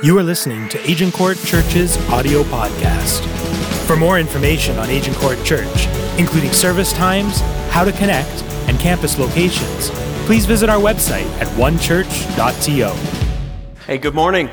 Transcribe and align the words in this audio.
You 0.00 0.16
are 0.16 0.22
listening 0.22 0.68
to 0.68 0.78
Agincourt 0.88 1.38
Church's 1.38 1.96
audio 2.08 2.44
podcast. 2.44 3.26
For 3.84 3.96
more 3.96 4.20
information 4.20 4.78
on 4.78 4.88
Agincourt 4.88 5.44
Church, 5.44 5.88
including 6.18 6.52
service 6.52 6.92
times, 6.92 7.40
how 7.70 7.82
to 7.82 7.90
connect, 7.90 8.44
and 8.68 8.78
campus 8.78 9.18
locations, 9.18 9.90
please 10.24 10.46
visit 10.46 10.68
our 10.68 10.78
website 10.78 11.26
at 11.40 11.48
onechurch.to. 11.56 12.94
Hey, 13.86 13.98
good 13.98 14.14
morning. 14.14 14.50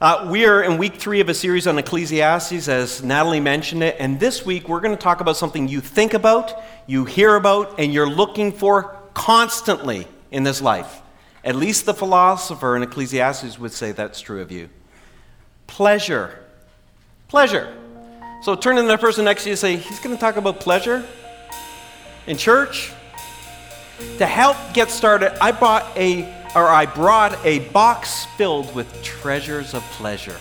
Uh, 0.00 0.28
we 0.28 0.46
are 0.46 0.64
in 0.64 0.76
week 0.76 0.96
three 0.96 1.20
of 1.20 1.28
a 1.28 1.34
series 1.34 1.68
on 1.68 1.78
Ecclesiastes, 1.78 2.66
as 2.66 3.04
Natalie 3.04 3.38
mentioned 3.38 3.84
it, 3.84 3.94
and 4.00 4.18
this 4.18 4.44
week 4.44 4.68
we're 4.68 4.80
going 4.80 4.96
to 4.96 5.00
talk 5.00 5.20
about 5.20 5.36
something 5.36 5.68
you 5.68 5.80
think 5.80 6.12
about, 6.12 6.60
you 6.88 7.04
hear 7.04 7.36
about, 7.36 7.78
and 7.78 7.94
you're 7.94 8.10
looking 8.10 8.50
for 8.50 8.96
constantly 9.14 10.08
in 10.32 10.42
this 10.42 10.60
life. 10.60 11.02
At 11.44 11.56
least 11.56 11.84
the 11.84 11.92
philosopher 11.92 12.74
in 12.74 12.82
Ecclesiastes 12.82 13.58
would 13.58 13.72
say 13.72 13.92
that's 13.92 14.20
true 14.20 14.40
of 14.40 14.50
you. 14.50 14.70
Pleasure. 15.66 16.38
Pleasure. 17.28 17.72
So 18.42 18.54
turn 18.54 18.76
to 18.76 18.82
the 18.82 18.96
person 18.96 19.26
next 19.26 19.42
to 19.42 19.50
you 19.50 19.52
and 19.52 19.58
say, 19.58 19.76
He's 19.76 20.00
going 20.00 20.16
to 20.16 20.20
talk 20.20 20.36
about 20.36 20.60
pleasure 20.60 21.04
in 22.26 22.38
church. 22.38 22.92
To 24.18 24.26
help 24.26 24.56
get 24.72 24.90
started, 24.90 25.36
I 25.42 25.52
bought 25.52 25.96
a 25.96 26.24
or 26.54 26.68
I 26.68 26.86
brought 26.86 27.44
a 27.44 27.58
box 27.70 28.26
filled 28.36 28.74
with 28.74 29.02
treasures 29.02 29.74
of 29.74 29.82
pleasure. 29.92 30.36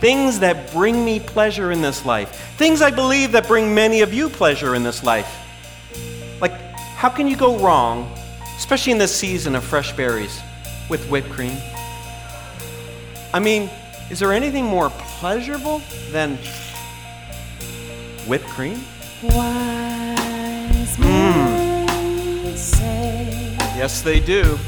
Things 0.00 0.38
that 0.40 0.72
bring 0.72 1.04
me 1.04 1.20
pleasure 1.20 1.72
in 1.72 1.82
this 1.82 2.04
life. 2.04 2.54
Things 2.56 2.80
I 2.80 2.90
believe 2.90 3.32
that 3.32 3.48
bring 3.48 3.74
many 3.74 4.02
of 4.02 4.14
you 4.14 4.28
pleasure 4.28 4.74
in 4.74 4.82
this 4.82 5.02
life. 5.02 5.28
Like, 6.40 6.52
how 6.52 7.08
can 7.08 7.26
you 7.26 7.36
go 7.36 7.58
wrong 7.58 8.14
especially 8.56 8.92
in 8.92 8.98
this 8.98 9.14
season 9.14 9.54
of 9.54 9.64
fresh 9.64 9.92
berries 9.92 10.40
with 10.88 11.06
whipped 11.08 11.30
cream. 11.30 11.56
I 13.32 13.38
mean, 13.38 13.70
is 14.10 14.18
there 14.18 14.32
anything 14.32 14.64
more 14.64 14.90
pleasurable 14.90 15.82
than 16.10 16.36
whipped 18.26 18.46
cream? 18.46 18.84
Wise 19.22 20.98
men 20.98 21.86
mm. 21.88 22.56
say 22.56 23.56
Yes, 23.76 24.00
they 24.02 24.20
do. 24.20 24.58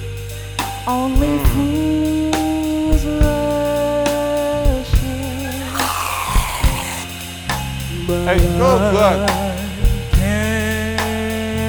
Only 0.86 1.28
mm. 1.28 1.47
fools 1.55 3.05
rush 3.06 4.92
in. 5.02 5.58
Hey, 8.27 8.39
so 8.39 8.78
good. 8.92 9.28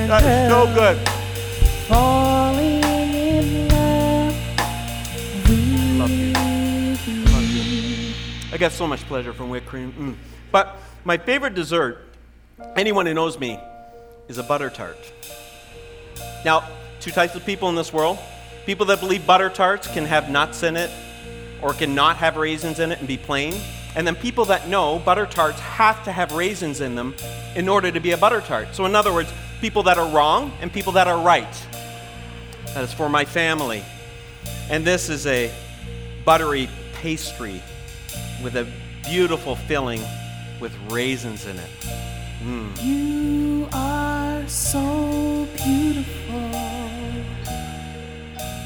That 0.10 0.24
is 0.24 0.50
so 0.52 0.66
good. 0.74 1.19
Falling 1.90 2.84
in 2.84 3.68
love 3.68 4.36
Love 5.98 6.12
you. 6.12 6.34
Love 7.26 7.50
you. 7.50 8.14
I 8.54 8.58
got 8.60 8.72
so 8.74 8.86
much 8.86 9.00
pleasure 9.08 9.34
from 9.34 9.50
whipped 9.50 9.66
cream. 9.66 9.92
Mm. 9.98 10.16
But 10.52 10.78
my 11.04 11.18
favorite 11.18 11.56
dessert, 11.56 12.06
anyone 12.76 13.08
who 13.08 13.16
knows 13.16 13.40
me, 13.40 13.60
is 14.28 14.38
a 14.38 14.44
butter 14.44 14.70
tart. 14.70 15.00
Now, 16.46 16.70
two 17.00 17.10
types 17.10 17.34
of 17.34 17.44
people 17.44 17.70
in 17.70 17.76
this 17.76 17.92
world 17.92 18.20
people 18.68 18.86
that 18.86 19.00
believe 19.00 19.26
butter 19.26 19.50
tarts 19.50 19.88
can 19.88 20.06
have 20.06 20.30
nuts 20.30 20.62
in 20.62 20.78
it 20.78 20.92
or 21.64 21.74
can 21.74 21.96
not 21.96 22.18
have 22.18 22.38
raisins 22.38 22.80
in 22.80 22.92
it 22.92 23.00
and 23.00 23.08
be 23.08 23.18
plain. 23.18 23.60
And 23.96 24.06
then 24.06 24.16
people 24.16 24.46
that 24.46 24.68
know 24.68 25.00
butter 25.00 25.26
tarts 25.26 25.60
have 25.60 26.04
to 26.04 26.12
have 26.12 26.34
raisins 26.34 26.82
in 26.82 26.94
them 26.94 27.16
in 27.56 27.68
order 27.68 27.92
to 27.92 28.00
be 28.00 28.12
a 28.12 28.18
butter 28.18 28.42
tart. 28.42 28.76
So, 28.76 28.86
in 28.86 28.94
other 28.94 29.12
words, 29.12 29.34
people 29.60 29.84
that 29.84 29.98
are 29.98 30.08
wrong 30.08 30.52
and 30.62 30.72
people 30.72 30.94
that 30.94 31.08
are 31.08 31.20
right. 31.20 31.48
Is 32.80 32.94
for 32.94 33.10
my 33.10 33.26
family. 33.26 33.84
And 34.70 34.86
this 34.86 35.10
is 35.10 35.28
a 35.28 35.52
buttery 36.24 36.70
pastry 36.94 37.62
with 38.42 38.56
a 38.56 38.66
beautiful 39.04 39.58
filling 39.58 40.02
with 40.62 40.74
raisins 40.90 41.46
in 41.46 41.60
it. 41.60 41.70
Mm. 42.42 42.82
You 42.82 43.68
are 43.74 44.48
so 44.48 45.46
beautiful 45.58 46.50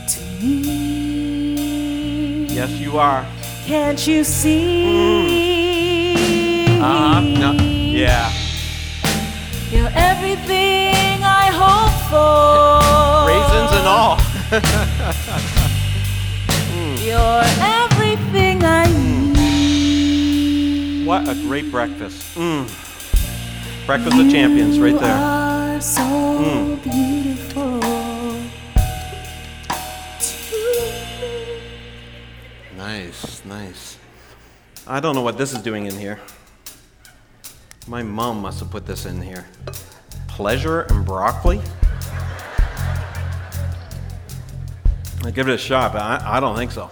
to 0.08 0.22
me. 0.46 2.46
Yes, 2.54 2.70
you 2.70 3.00
are. 3.00 3.26
Can't 3.66 4.06
you 4.06 4.24
see? 4.24 6.14
Mm. 6.16 6.80
Uh-huh. 6.80 7.22
No. 7.22 7.54
Yeah. 7.64 8.32
You're 9.72 9.90
everything 9.96 11.24
I 11.24 11.50
hope 11.52 11.93
for 12.14 13.74
and 13.74 13.88
all. 13.88 14.20
You're 17.04 17.44
everything 17.60 18.64
I 18.64 18.86
need. 19.34 21.08
What 21.08 21.28
a 21.28 21.34
great 21.34 21.72
breakfast. 21.72 22.36
Mm. 22.36 22.68
Breakfast 23.86 24.18
of 24.18 24.32
champions 24.32 24.80
right 24.80 24.98
there. 25.00 25.16
Are 25.16 25.82
so 25.82 26.02
mm. 26.02 26.84
beautiful. 26.84 27.80
Nice, 32.78 33.44
nice. 33.46 33.98
I 34.86 35.00
don't 35.00 35.16
know 35.16 35.22
what 35.22 35.38
this 35.38 35.54
is 35.54 35.62
doing 35.62 35.86
in 35.88 35.98
here. 35.98 36.20
My 37.88 38.04
mom 38.04 38.42
must 38.42 38.60
have 38.60 38.70
put 38.70 38.86
this 38.86 39.06
in 39.06 39.22
here. 39.22 39.48
Pleasure 40.28 40.82
and 40.82 41.06
broccoli? 41.06 41.62
I 45.26 45.32
give 45.32 45.48
it 45.48 45.54
a 45.54 45.58
shot, 45.58 45.94
but 45.94 46.02
I, 46.02 46.38
I 46.38 46.40
don't 46.40 46.56
think 46.56 46.72
so. 46.72 46.90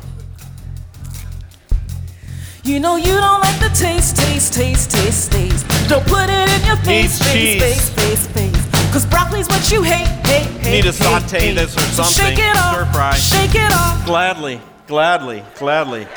You 2.64 2.80
know 2.80 2.96
you 2.96 3.12
don't 3.12 3.42
like 3.42 3.60
the 3.60 3.70
taste, 3.76 4.16
taste, 4.18 4.54
taste, 4.54 4.92
taste, 4.92 5.32
taste. 5.32 5.68
Don't 5.90 6.06
put 6.06 6.30
it 6.30 6.48
in 6.50 6.66
your 6.66 6.78
face, 6.78 7.20
Needs 7.20 7.20
face, 7.20 7.34
cheese. 7.34 7.62
face, 7.62 7.90
face, 7.90 8.28
face. 8.28 8.92
Cause 8.94 9.06
broccoli's 9.06 9.48
what 9.48 9.72
you 9.72 9.82
hate, 9.82 10.06
hate, 10.28 10.46
hate. 10.62 10.72
Need 10.72 10.82
to 10.84 10.92
hate, 10.92 10.94
saute 10.94 11.40
hate. 11.40 11.54
this 11.56 11.76
or 11.76 11.80
something. 11.82 12.14
shake 12.14 12.40
it 12.40 12.56
off, 12.58 12.74
Stir 12.76 12.86
fry. 12.94 13.16
shake 13.16 13.56
it 13.56 13.72
off. 13.72 14.06
Gladly, 14.06 14.62
gladly, 14.88 15.44
gladly. 15.56 16.08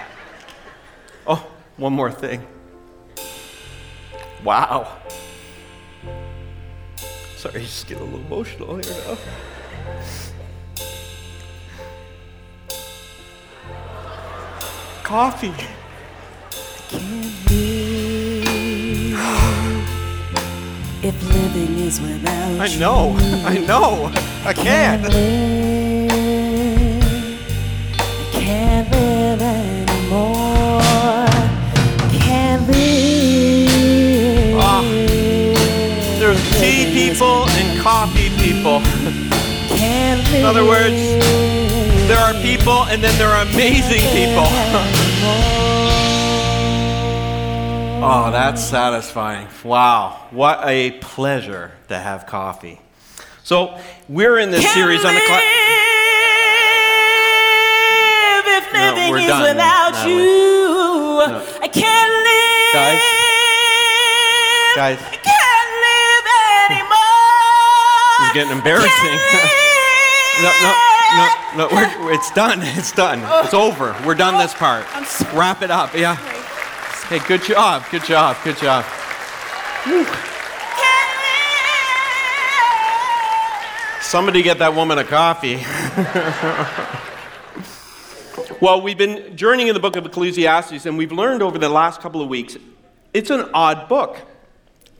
Oh, 1.26 1.44
one 1.76 1.92
more 1.94 2.10
thing. 2.12 2.46
Wow. 4.44 4.98
Sorry, 7.36 7.60
just 7.62 7.86
get 7.86 7.98
a 8.00 8.04
little 8.04 8.20
emotional 8.20 8.76
here 8.76 8.94
now. 9.06 9.16
Coffee. 15.04 15.52
Can't 16.88 17.50
live 17.50 18.48
if 21.02 21.28
living 21.28 21.78
is 21.78 22.00
without 22.00 22.58
I 22.58 22.74
know, 22.78 23.16
you. 23.18 23.36
I 23.46 23.58
know. 23.58 24.10
I 24.46 24.52
can't. 24.54 25.02
live. 25.02 26.10
I 28.08 28.24
can't 28.32 28.90
live 28.90 29.42
anymore. 29.42 30.80
Can't 32.18 32.66
live. 32.66 34.58
Ah, 34.58 34.82
There's 36.18 36.40
tea 36.58 36.90
people 36.94 37.46
and 37.50 37.78
coffee 37.82 38.30
people. 38.38 38.80
Can't 39.76 40.22
live. 40.30 40.34
In 40.40 40.44
other 40.46 40.64
words, 40.64 40.96
There 42.06 42.18
are 42.18 42.34
people 42.42 42.84
and 42.84 43.02
then 43.02 43.16
there 43.18 43.28
are 43.28 43.42
amazing 43.42 44.02
people. 44.12 44.44
oh, 48.04 48.28
that's 48.30 48.62
satisfying. 48.62 49.48
Wow. 49.64 50.28
What 50.30 50.60
a 50.64 50.90
pleasure 51.00 51.72
to 51.88 51.98
have 51.98 52.26
coffee. 52.26 52.78
So, 53.42 53.78
we're 54.06 54.38
in 54.38 54.50
this 54.50 54.60
Can't 54.60 54.74
series 54.74 55.02
on 55.02 55.14
the 55.14 55.20
class. 55.20 55.42
if 58.46 58.72
No, 58.74 59.10
we're 59.10 59.18
is 59.20 59.26
done, 59.26 59.42
without 59.42 60.06
you. 60.06 60.18
No. 61.24 61.40
I 61.62 61.68
can't 61.68 62.12
live. 62.28 62.74
Guys. 62.76 63.00
Guys. 64.76 65.00
I 65.00 65.16
can't 65.24 65.70
live 65.88 66.26
anymore. 66.68 67.00
This 68.18 68.28
is 68.28 68.34
getting 68.34 68.52
embarrassing. 68.58 69.20
No, 70.42 70.50
no, 70.50 70.93
no, 71.16 71.28
no. 71.56 71.68
We're, 71.70 72.12
it's 72.12 72.30
done. 72.32 72.60
It's 72.62 72.92
done. 72.92 73.20
It's 73.44 73.54
over. 73.54 73.96
We're 74.06 74.14
done 74.14 74.38
this 74.38 74.54
part. 74.54 74.86
Oh, 74.94 75.04
sorry. 75.04 75.36
Wrap 75.36 75.62
it 75.62 75.70
up. 75.70 75.94
Yeah. 75.94 76.16
Hey, 77.08 77.20
good 77.26 77.42
job. 77.42 77.84
Good 77.90 78.04
job. 78.04 78.36
Good 78.42 78.56
job. 78.56 78.84
Somebody 84.00 84.42
get 84.42 84.58
that 84.58 84.74
woman 84.74 84.98
a 84.98 85.04
coffee. 85.04 85.56
well, 88.60 88.80
we've 88.80 88.98
been 88.98 89.36
journeying 89.36 89.68
in 89.68 89.74
the 89.74 89.80
book 89.80 89.96
of 89.96 90.06
Ecclesiastes, 90.06 90.86
and 90.86 90.96
we've 90.96 91.12
learned 91.12 91.42
over 91.42 91.58
the 91.58 91.68
last 91.68 92.00
couple 92.00 92.22
of 92.22 92.28
weeks 92.28 92.56
it's 93.12 93.30
an 93.30 93.48
odd 93.54 93.88
book. 93.88 94.18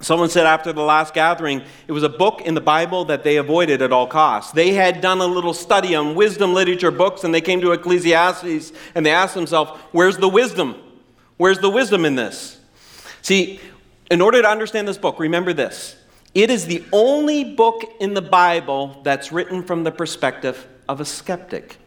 Someone 0.04 0.28
said 0.28 0.44
after 0.44 0.70
the 0.72 0.82
last 0.82 1.14
gathering, 1.14 1.62
it 1.88 1.92
was 1.92 2.02
a 2.02 2.08
book 2.10 2.42
in 2.42 2.54
the 2.54 2.60
Bible 2.60 3.06
that 3.06 3.24
they 3.24 3.36
avoided 3.36 3.80
at 3.80 3.90
all 3.90 4.06
costs. 4.06 4.52
They 4.52 4.74
had 4.74 5.00
done 5.00 5.20
a 5.20 5.26
little 5.26 5.54
study 5.54 5.94
on 5.94 6.14
wisdom 6.14 6.52
literature 6.52 6.90
books 6.90 7.24
and 7.24 7.34
they 7.34 7.40
came 7.40 7.62
to 7.62 7.72
Ecclesiastes 7.72 8.72
and 8.94 9.06
they 9.06 9.10
asked 9.10 9.34
themselves, 9.34 9.70
Where's 9.92 10.18
the 10.18 10.28
wisdom? 10.28 10.76
Where's 11.38 11.58
the 11.58 11.70
wisdom 11.70 12.04
in 12.04 12.16
this? 12.16 12.60
See, 13.22 13.60
in 14.10 14.20
order 14.20 14.42
to 14.42 14.48
understand 14.48 14.86
this 14.86 14.98
book, 14.98 15.18
remember 15.18 15.54
this 15.54 15.96
it 16.34 16.50
is 16.50 16.66
the 16.66 16.84
only 16.92 17.54
book 17.54 17.82
in 17.98 18.12
the 18.12 18.22
Bible 18.22 19.00
that's 19.04 19.32
written 19.32 19.62
from 19.62 19.84
the 19.84 19.92
perspective 19.92 20.68
of 20.86 21.00
a 21.00 21.04
skeptic. 21.04 21.78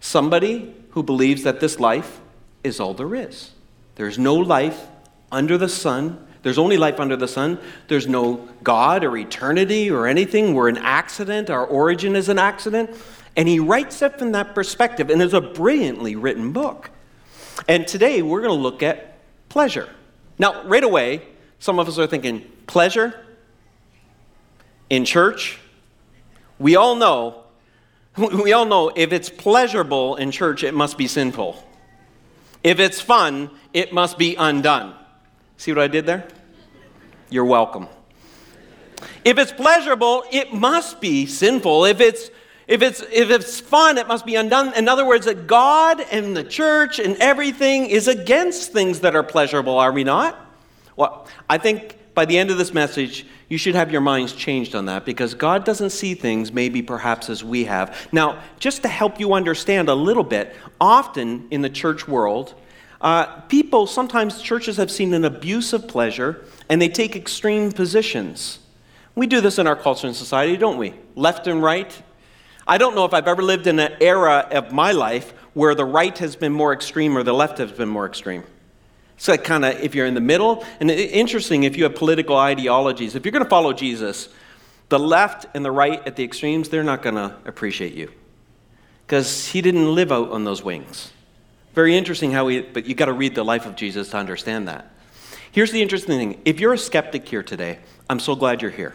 Somebody 0.00 0.74
who 0.90 1.02
believes 1.02 1.42
that 1.42 1.60
this 1.60 1.78
life 1.78 2.20
is 2.64 2.80
all 2.80 2.94
there 2.94 3.14
is. 3.14 3.50
There's 3.96 4.18
no 4.18 4.34
life 4.36 4.86
under 5.30 5.58
the 5.58 5.68
sun 5.68 6.26
there's 6.46 6.58
only 6.58 6.76
life 6.76 7.00
under 7.00 7.16
the 7.16 7.26
sun. 7.26 7.58
There's 7.88 8.06
no 8.06 8.36
God 8.62 9.02
or 9.02 9.16
eternity 9.16 9.90
or 9.90 10.06
anything. 10.06 10.54
We're 10.54 10.68
an 10.68 10.78
accident. 10.78 11.50
Our 11.50 11.66
origin 11.66 12.14
is 12.14 12.28
an 12.28 12.38
accident. 12.38 12.90
And 13.36 13.48
he 13.48 13.58
writes 13.58 14.00
it 14.00 14.16
from 14.16 14.30
that 14.30 14.54
perspective, 14.54 15.10
and 15.10 15.20
it's 15.20 15.32
a 15.32 15.40
brilliantly 15.40 16.14
written 16.14 16.52
book. 16.52 16.90
And 17.66 17.84
today 17.84 18.22
we're 18.22 18.42
going 18.42 18.56
to 18.56 18.62
look 18.62 18.80
at 18.84 19.18
pleasure. 19.48 19.88
Now, 20.38 20.62
right 20.62 20.84
away, 20.84 21.22
some 21.58 21.80
of 21.80 21.88
us 21.88 21.98
are 21.98 22.06
thinking, 22.06 22.48
pleasure 22.68 23.26
in 24.88 25.04
church? 25.04 25.58
We 26.60 26.76
all 26.76 26.94
know, 26.94 27.42
we 28.16 28.52
all 28.52 28.66
know 28.66 28.92
if 28.94 29.12
it's 29.12 29.30
pleasurable 29.30 30.14
in 30.14 30.30
church, 30.30 30.62
it 30.62 30.74
must 30.74 30.96
be 30.96 31.08
sinful. 31.08 31.60
If 32.62 32.78
it's 32.78 33.00
fun, 33.00 33.50
it 33.72 33.92
must 33.92 34.16
be 34.16 34.36
undone. 34.36 34.94
See 35.56 35.72
what 35.72 35.82
I 35.82 35.88
did 35.88 36.06
there? 36.06 36.28
You're 37.28 37.44
welcome. 37.44 37.88
If 39.24 39.38
it's 39.38 39.52
pleasurable, 39.52 40.24
it 40.30 40.52
must 40.52 41.00
be 41.00 41.26
sinful. 41.26 41.84
If 41.84 42.00
it's 42.00 42.30
if 42.68 42.82
it's 42.82 43.00
if 43.00 43.30
it's 43.30 43.60
fun, 43.60 43.98
it 43.98 44.06
must 44.06 44.26
be 44.26 44.36
undone. 44.36 44.72
In 44.74 44.88
other 44.88 45.06
words, 45.06 45.26
that 45.26 45.46
God 45.46 46.00
and 46.12 46.36
the 46.36 46.44
church 46.44 46.98
and 46.98 47.16
everything 47.16 47.86
is 47.86 48.08
against 48.08 48.72
things 48.72 49.00
that 49.00 49.14
are 49.14 49.22
pleasurable, 49.22 49.78
are 49.78 49.92
we 49.92 50.04
not? 50.04 50.38
Well, 50.96 51.26
I 51.50 51.58
think 51.58 51.98
by 52.14 52.24
the 52.24 52.38
end 52.38 52.50
of 52.50 52.58
this 52.58 52.72
message, 52.72 53.26
you 53.48 53.58
should 53.58 53.74
have 53.74 53.92
your 53.92 54.00
minds 54.00 54.32
changed 54.32 54.74
on 54.74 54.86
that 54.86 55.04
because 55.04 55.34
God 55.34 55.64
doesn't 55.64 55.90
see 55.90 56.14
things 56.14 56.52
maybe 56.52 56.80
perhaps 56.80 57.28
as 57.28 57.44
we 57.44 57.64
have. 57.64 58.08
Now, 58.12 58.42
just 58.58 58.82
to 58.82 58.88
help 58.88 59.20
you 59.20 59.34
understand 59.34 59.88
a 59.88 59.94
little 59.94 60.24
bit, 60.24 60.56
often 60.80 61.46
in 61.50 61.62
the 61.62 61.70
church 61.70 62.08
world, 62.08 62.54
uh, 63.00 63.26
people, 63.42 63.86
sometimes 63.86 64.40
churches 64.40 64.78
have 64.78 64.90
seen 64.90 65.12
an 65.12 65.24
abuse 65.24 65.72
of 65.72 65.86
pleasure 65.86 66.44
and 66.68 66.80
they 66.80 66.88
take 66.88 67.16
extreme 67.16 67.72
positions. 67.72 68.58
We 69.14 69.26
do 69.26 69.40
this 69.40 69.58
in 69.58 69.66
our 69.66 69.76
culture 69.76 70.06
and 70.06 70.16
society, 70.16 70.56
don't 70.56 70.78
we? 70.78 70.94
Left 71.14 71.46
and 71.46 71.62
right. 71.62 72.02
I 72.66 72.78
don't 72.78 72.94
know 72.94 73.04
if 73.04 73.14
I've 73.14 73.28
ever 73.28 73.42
lived 73.42 73.66
in 73.66 73.78
an 73.78 73.96
era 74.00 74.48
of 74.50 74.72
my 74.72 74.92
life 74.92 75.32
where 75.54 75.74
the 75.74 75.84
right 75.84 76.16
has 76.18 76.36
been 76.36 76.52
more 76.52 76.72
extreme 76.72 77.16
or 77.16 77.22
the 77.22 77.32
left 77.32 77.58
has 77.58 77.72
been 77.72 77.88
more 77.88 78.06
extreme. 78.06 78.44
It's 79.16 79.28
like 79.28 79.44
kind 79.44 79.64
of 79.64 79.80
if 79.80 79.94
you're 79.94 80.06
in 80.06 80.14
the 80.14 80.20
middle, 80.20 80.64
and 80.80 80.90
interesting 80.90 81.62
if 81.62 81.76
you 81.76 81.84
have 81.84 81.94
political 81.94 82.36
ideologies, 82.36 83.14
if 83.14 83.24
you're 83.24 83.32
going 83.32 83.44
to 83.44 83.48
follow 83.48 83.72
Jesus, 83.72 84.28
the 84.90 84.98
left 84.98 85.46
and 85.54 85.64
the 85.64 85.70
right 85.70 86.06
at 86.06 86.16
the 86.16 86.24
extremes, 86.24 86.68
they're 86.68 86.84
not 86.84 87.02
going 87.02 87.14
to 87.14 87.34
appreciate 87.46 87.94
you 87.94 88.12
because 89.06 89.48
he 89.48 89.62
didn't 89.62 89.94
live 89.94 90.12
out 90.12 90.30
on 90.30 90.44
those 90.44 90.62
wings. 90.62 91.12
Very 91.74 91.96
interesting 91.96 92.32
how 92.32 92.48
he, 92.48 92.60
but 92.60 92.86
you 92.86 92.94
got 92.94 93.06
to 93.06 93.12
read 93.12 93.34
the 93.34 93.44
life 93.44 93.64
of 93.64 93.76
Jesus 93.76 94.10
to 94.10 94.16
understand 94.16 94.68
that. 94.68 94.90
Here's 95.52 95.72
the 95.72 95.82
interesting 95.82 96.18
thing 96.18 96.40
if 96.44 96.60
you're 96.60 96.74
a 96.74 96.78
skeptic 96.78 97.28
here 97.28 97.42
today, 97.42 97.78
I'm 98.08 98.20
so 98.20 98.34
glad 98.34 98.62
you're 98.62 98.70
here. 98.70 98.94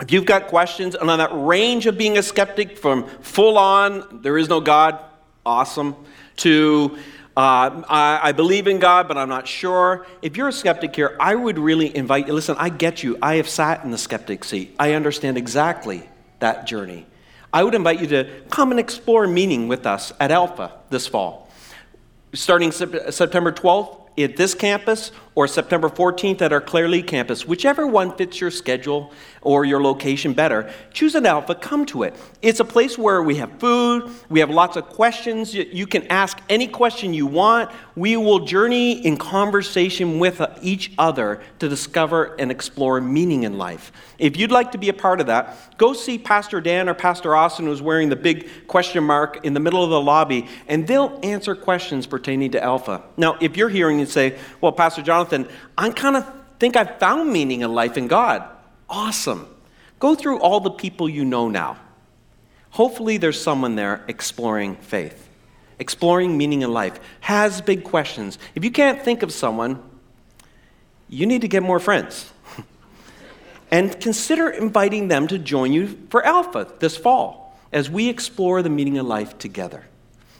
If 0.00 0.12
you've 0.12 0.26
got 0.26 0.48
questions, 0.48 0.94
and 0.94 1.08
on 1.08 1.18
that 1.18 1.30
range 1.32 1.86
of 1.86 1.96
being 1.96 2.18
a 2.18 2.22
skeptic 2.22 2.76
from 2.76 3.08
full 3.20 3.56
on, 3.56 4.20
there 4.22 4.36
is 4.36 4.48
no 4.48 4.60
God, 4.60 5.02
awesome, 5.44 5.96
to 6.38 6.98
uh, 7.36 7.82
I, 7.88 8.20
I, 8.22 8.32
believe 8.32 8.66
in 8.66 8.78
God, 8.78 9.08
but 9.08 9.18
I'm 9.18 9.28
not 9.28 9.46
sure. 9.46 10.06
If 10.22 10.38
you're 10.38 10.48
a 10.48 10.52
skeptic 10.52 10.96
here, 10.96 11.16
I 11.20 11.34
would 11.34 11.58
really 11.58 11.94
invite 11.94 12.26
you. 12.26 12.32
Listen, 12.32 12.56
I 12.58 12.70
get 12.70 13.02
you. 13.02 13.18
I 13.20 13.34
have 13.34 13.48
sat 13.48 13.84
in 13.84 13.90
the 13.90 13.98
skeptic 13.98 14.42
seat. 14.42 14.74
I 14.78 14.94
understand 14.94 15.36
exactly 15.36 16.08
that 16.38 16.66
journey. 16.66 17.06
I 17.52 17.62
would 17.62 17.74
invite 17.74 18.00
you 18.00 18.06
to 18.08 18.42
come 18.48 18.70
and 18.70 18.80
explore 18.80 19.26
meaning 19.26 19.68
with 19.68 19.86
us 19.86 20.14
at 20.18 20.30
Alpha 20.30 20.72
this 20.88 21.06
fall 21.06 21.46
starting 22.36 22.72
September 22.72 23.52
12th 23.52 24.08
at 24.18 24.36
this 24.36 24.54
campus 24.54 25.10
or 25.36 25.46
September 25.46 25.90
14th 25.90 26.40
at 26.40 26.50
our 26.50 26.62
Clairlea 26.62 27.02
campus, 27.02 27.46
whichever 27.46 27.86
one 27.86 28.16
fits 28.16 28.40
your 28.40 28.50
schedule 28.50 29.12
or 29.42 29.66
your 29.66 29.82
location 29.82 30.32
better, 30.32 30.72
choose 30.94 31.14
an 31.14 31.26
Alpha, 31.26 31.54
come 31.54 31.84
to 31.84 32.04
it. 32.04 32.16
It's 32.40 32.58
a 32.58 32.64
place 32.64 32.96
where 32.96 33.22
we 33.22 33.36
have 33.36 33.60
food, 33.60 34.10
we 34.30 34.40
have 34.40 34.48
lots 34.48 34.76
of 34.76 34.86
questions. 34.86 35.54
You 35.54 35.86
can 35.86 36.06
ask 36.06 36.40
any 36.48 36.66
question 36.66 37.12
you 37.12 37.26
want. 37.26 37.70
We 37.94 38.16
will 38.16 38.40
journey 38.40 39.06
in 39.06 39.18
conversation 39.18 40.18
with 40.18 40.40
uh, 40.40 40.48
each 40.62 40.92
other 40.96 41.42
to 41.58 41.68
discover 41.68 42.34
and 42.38 42.50
explore 42.50 42.98
meaning 43.02 43.42
in 43.42 43.58
life. 43.58 43.92
If 44.18 44.38
you'd 44.38 44.50
like 44.50 44.72
to 44.72 44.78
be 44.78 44.88
a 44.88 44.94
part 44.94 45.20
of 45.20 45.26
that, 45.26 45.76
go 45.76 45.92
see 45.92 46.16
Pastor 46.16 46.62
Dan 46.62 46.88
or 46.88 46.94
Pastor 46.94 47.36
Austin, 47.36 47.66
who's 47.66 47.82
wearing 47.82 48.08
the 48.08 48.16
big 48.16 48.48
question 48.66 49.04
mark 49.04 49.44
in 49.44 49.52
the 49.52 49.60
middle 49.60 49.84
of 49.84 49.90
the 49.90 50.00
lobby, 50.00 50.48
and 50.66 50.86
they'll 50.86 51.20
answer 51.22 51.54
questions 51.54 52.06
pertaining 52.06 52.52
to 52.52 52.64
Alpha. 52.64 53.02
Now, 53.18 53.36
if 53.42 53.58
you're 53.58 53.68
hearing 53.68 54.00
and 54.00 54.08
say, 54.08 54.38
Well, 54.62 54.72
Pastor 54.72 55.02
Jonathan, 55.02 55.25
I 55.76 55.90
kind 55.90 56.16
of 56.16 56.30
think 56.58 56.76
I've 56.76 56.98
found 56.98 57.32
meaning 57.32 57.60
in 57.60 57.74
life 57.74 57.96
in 57.96 58.08
God. 58.08 58.42
Awesome. 58.88 59.46
Go 59.98 60.14
through 60.14 60.40
all 60.40 60.60
the 60.60 60.70
people 60.70 61.08
you 61.08 61.24
know 61.24 61.48
now. 61.48 61.78
Hopefully, 62.70 63.16
there's 63.16 63.40
someone 63.40 63.74
there 63.74 64.04
exploring 64.06 64.76
faith, 64.76 65.28
exploring 65.78 66.36
meaning 66.36 66.62
in 66.62 66.72
life, 66.72 67.00
has 67.20 67.60
big 67.62 67.84
questions. 67.84 68.38
If 68.54 68.64
you 68.64 68.70
can't 68.70 69.02
think 69.02 69.22
of 69.22 69.32
someone, 69.32 69.82
you 71.08 71.24
need 71.24 71.40
to 71.40 71.48
get 71.48 71.62
more 71.62 71.80
friends. 71.80 72.30
and 73.70 73.98
consider 74.00 74.50
inviting 74.50 75.08
them 75.08 75.26
to 75.28 75.38
join 75.38 75.72
you 75.72 75.98
for 76.10 76.24
Alpha 76.24 76.70
this 76.78 76.96
fall 76.96 77.58
as 77.72 77.90
we 77.90 78.08
explore 78.08 78.62
the 78.62 78.70
meaning 78.70 78.98
of 78.98 79.06
life 79.06 79.38
together. 79.38 79.84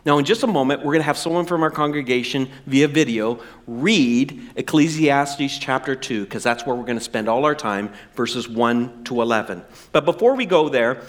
Now, 0.07 0.19
in 0.19 0.25
just 0.25 0.45
a 0.45 0.47
moment, 0.47 0.83
we're 0.83 0.93
going 0.93 1.01
to 1.01 1.07
have 1.07 1.19
someone 1.19 1.47
from 1.47 1.65
our 1.65 1.71
congregation 1.71 2.49
via 2.67 2.87
video 2.87 3.41
read 3.67 4.41
Ecclesiastes 4.55 5.59
chapter 5.59 5.97
2, 5.97 6.23
because 6.23 6.45
that's 6.45 6.65
where 6.65 6.77
we're 6.77 6.85
going 6.85 6.99
to 6.99 7.05
spend 7.05 7.29
all 7.29 7.45
our 7.45 7.57
time, 7.57 7.93
verses 8.15 8.49
1 8.49 9.03
to 9.03 9.21
11. 9.21 9.65
But 9.91 10.05
before 10.05 10.37
we 10.37 10.47
go 10.47 10.69
there, 10.69 11.03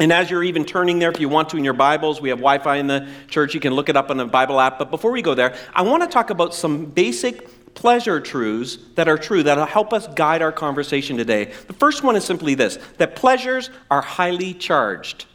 and 0.00 0.10
as 0.10 0.30
you're 0.30 0.44
even 0.44 0.64
turning 0.64 0.98
there, 0.98 1.10
if 1.10 1.20
you 1.20 1.28
want 1.28 1.50
to 1.50 1.58
in 1.58 1.64
your 1.64 1.74
Bibles, 1.74 2.22
we 2.22 2.30
have 2.30 2.38
Wi 2.38 2.64
Fi 2.64 2.76
in 2.76 2.86
the 2.86 3.06
church. 3.28 3.52
You 3.52 3.60
can 3.60 3.74
look 3.74 3.90
it 3.90 3.98
up 3.98 4.08
on 4.08 4.16
the 4.16 4.24
Bible 4.24 4.58
app. 4.58 4.78
But 4.78 4.90
before 4.90 5.12
we 5.12 5.20
go 5.20 5.34
there, 5.34 5.54
I 5.74 5.82
want 5.82 6.02
to 6.02 6.08
talk 6.08 6.30
about 6.30 6.54
some 6.54 6.86
basic 6.86 7.74
pleasure 7.74 8.18
truths 8.18 8.78
that 8.94 9.08
are 9.08 9.18
true 9.18 9.42
that'll 9.42 9.66
help 9.66 9.92
us 9.92 10.08
guide 10.14 10.40
our 10.40 10.52
conversation 10.52 11.18
today. 11.18 11.52
The 11.66 11.74
first 11.74 12.02
one 12.02 12.16
is 12.16 12.24
simply 12.24 12.54
this 12.54 12.78
that 12.96 13.14
pleasures 13.14 13.68
are 13.90 14.00
highly 14.00 14.54
charged, 14.54 15.26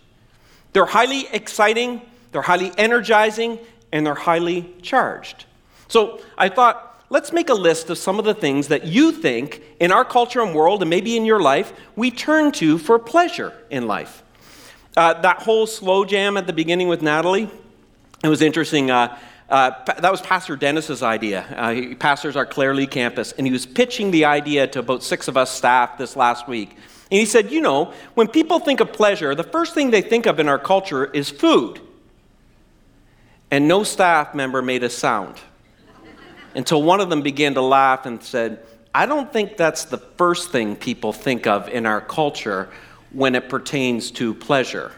they're 0.73 0.87
highly 0.87 1.27
exciting, 1.27 2.01
they're 2.31 2.41
highly 2.41 2.71
energizing, 2.77 3.59
and 3.91 4.05
they're 4.05 4.15
highly 4.15 4.73
charged. 4.81 5.45
So 5.87 6.21
I 6.37 6.49
thought, 6.49 7.03
let's 7.09 7.31
make 7.31 7.49
a 7.49 7.53
list 7.53 7.89
of 7.89 7.97
some 7.97 8.19
of 8.19 8.25
the 8.25 8.33
things 8.33 8.67
that 8.67 8.85
you 8.85 9.11
think 9.11 9.61
in 9.79 9.91
our 9.91 10.03
culture 10.05 10.41
and 10.41 10.53
world, 10.53 10.81
and 10.81 10.89
maybe 10.89 11.15
in 11.15 11.25
your 11.25 11.41
life, 11.41 11.73
we 11.95 12.11
turn 12.11 12.51
to 12.53 12.77
for 12.77 12.99
pleasure 12.99 13.53
in 13.69 13.87
life. 13.87 14.23
Uh, 14.95 15.13
that 15.21 15.43
whole 15.43 15.67
slow 15.67 16.03
jam 16.05 16.37
at 16.37 16.47
the 16.47 16.53
beginning 16.53 16.87
with 16.87 17.01
Natalie, 17.01 17.49
it 18.23 18.29
was 18.29 18.41
interesting. 18.41 18.89
Uh, 18.89 19.17
uh, 19.49 19.71
that 19.99 20.11
was 20.11 20.21
Pastor 20.21 20.57
Dennis's 20.57 21.01
idea. 21.01 21.45
Uh, 21.55 21.71
he 21.71 21.95
pastors 21.95 22.35
our 22.35 22.45
Clairlea 22.45 22.87
campus, 22.87 23.31
and 23.31 23.47
he 23.47 23.53
was 23.53 23.65
pitching 23.65 24.11
the 24.11 24.25
idea 24.25 24.67
to 24.67 24.79
about 24.79 25.03
six 25.03 25.27
of 25.27 25.37
us 25.37 25.51
staff 25.51 25.97
this 25.97 26.15
last 26.15 26.47
week. 26.47 26.71
And 27.09 27.19
he 27.19 27.25
said, 27.25 27.51
You 27.51 27.61
know, 27.61 27.93
when 28.15 28.27
people 28.27 28.59
think 28.59 28.81
of 28.81 28.91
pleasure, 28.91 29.33
the 29.35 29.43
first 29.43 29.73
thing 29.73 29.91
they 29.91 30.01
think 30.01 30.25
of 30.25 30.39
in 30.39 30.49
our 30.49 30.59
culture 30.59 31.05
is 31.05 31.29
food. 31.29 31.79
And 33.49 33.67
no 33.67 33.83
staff 33.83 34.35
member 34.35 34.61
made 34.61 34.83
a 34.83 34.89
sound 34.89 35.35
until 36.55 36.81
one 36.83 36.99
of 36.99 37.09
them 37.09 37.21
began 37.21 37.53
to 37.53 37.61
laugh 37.61 38.05
and 38.05 38.21
said, 38.21 38.65
I 38.93 39.05
don't 39.05 39.31
think 39.31 39.57
that's 39.57 39.85
the 39.85 39.97
first 39.97 40.49
thing 40.49 40.75
people 40.75 41.13
think 41.13 41.45
of 41.47 41.69
in 41.69 41.85
our 41.85 42.01
culture 42.01 42.69
when 43.11 43.35
it 43.35 43.47
pertains 43.47 44.11
to 44.11 44.33
pleasure. 44.33 44.91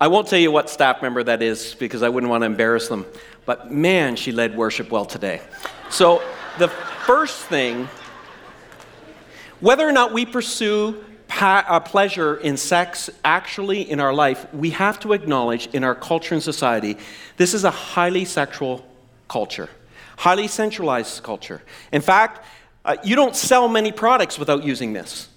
I 0.00 0.06
won't 0.06 0.28
tell 0.28 0.38
you 0.38 0.52
what 0.52 0.70
staff 0.70 1.02
member 1.02 1.24
that 1.24 1.42
is 1.42 1.74
because 1.74 2.02
I 2.02 2.08
wouldn't 2.08 2.30
want 2.30 2.42
to 2.42 2.46
embarrass 2.46 2.86
them, 2.88 3.04
but 3.46 3.72
man, 3.72 4.14
she 4.14 4.30
led 4.30 4.56
worship 4.56 4.90
well 4.92 5.04
today. 5.04 5.40
So, 5.90 6.22
the 6.58 6.68
first 6.68 7.36
thing, 7.46 7.88
whether 9.60 9.88
or 9.88 9.92
not 9.92 10.12
we 10.12 10.24
pursue 10.24 11.04
pa- 11.28 11.80
pleasure 11.80 12.36
in 12.36 12.56
sex 12.56 13.08
actually 13.24 13.88
in 13.88 14.00
our 14.00 14.12
life, 14.12 14.52
we 14.52 14.70
have 14.70 14.98
to 15.00 15.12
acknowledge 15.12 15.68
in 15.68 15.84
our 15.84 15.94
culture 15.94 16.34
and 16.34 16.42
society, 16.42 16.96
this 17.36 17.54
is 17.54 17.64
a 17.64 17.70
highly 17.70 18.24
sexual 18.24 18.84
culture, 19.28 19.68
highly 20.16 20.48
centralized 20.48 21.22
culture. 21.22 21.62
In 21.92 22.00
fact, 22.00 22.44
uh, 22.84 22.96
you 23.04 23.14
don't 23.14 23.36
sell 23.36 23.68
many 23.68 23.92
products 23.92 24.38
without 24.38 24.64
using 24.64 24.92
this. 24.92 25.28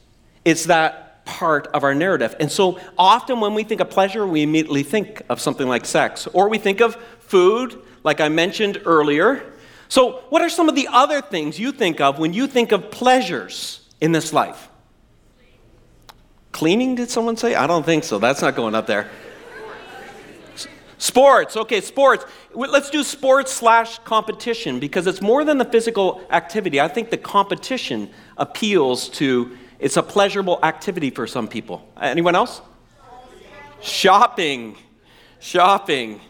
It's 0.46 0.66
that 0.66 1.26
part 1.26 1.68
of 1.68 1.84
our 1.84 1.94
narrative. 1.94 2.36
And 2.40 2.52
so 2.52 2.80
often 2.98 3.40
when 3.40 3.54
we 3.54 3.64
think 3.64 3.82
of 3.82 3.90
pleasure, 3.90 4.26
we 4.26 4.42
immediately 4.42 4.84
think 4.84 5.22
of 5.30 5.40
something 5.40 5.68
like 5.68 5.86
sex, 5.86 6.28
or 6.34 6.50
we 6.50 6.58
think 6.58 6.82
of 6.82 6.96
food, 7.20 7.80
like 8.04 8.20
I 8.20 8.30
mentioned 8.30 8.82
earlier. 8.86 9.44
So, 9.88 10.24
what 10.30 10.42
are 10.42 10.50
some 10.50 10.70
of 10.70 10.76
the 10.76 10.88
other 10.88 11.22
things 11.22 11.60
you 11.60 11.74
think 11.74 12.00
of 12.00 12.18
when 12.18 12.34
you 12.34 12.48
think 12.48 12.72
of 12.72 12.90
pleasures 12.92 13.82
in 14.00 14.14
this 14.14 14.32
life? 14.32 14.70
Cleaning, 16.62 16.94
did 16.94 17.10
someone 17.10 17.38
say? 17.38 17.56
I 17.56 17.66
don't 17.66 17.84
think 17.84 18.04
so. 18.04 18.20
That's 18.20 18.40
not 18.40 18.56
going 18.56 18.76
up 18.76 18.86
there. 18.86 19.10
Sports, 21.00 21.58
okay, 21.58 21.82
sports. 21.82 22.24
Let's 22.54 22.92
do 22.92 23.04
sports 23.04 23.52
slash 23.52 23.98
competition 24.04 24.80
because 24.80 25.08
it's 25.08 25.24
more 25.24 25.44
than 25.44 25.58
the 25.58 25.66
physical 25.66 26.22
activity. 26.30 26.80
I 26.80 26.88
think 26.88 27.10
the 27.10 27.18
competition 27.18 28.12
appeals 28.38 29.10
to, 29.10 29.58
it's 29.80 29.98
a 29.98 30.04
pleasurable 30.04 30.60
activity 30.62 31.10
for 31.10 31.26
some 31.26 31.48
people. 31.48 31.84
Anyone 32.00 32.36
else? 32.36 32.62
Shopping. 33.82 34.78
Shopping. 35.40 36.22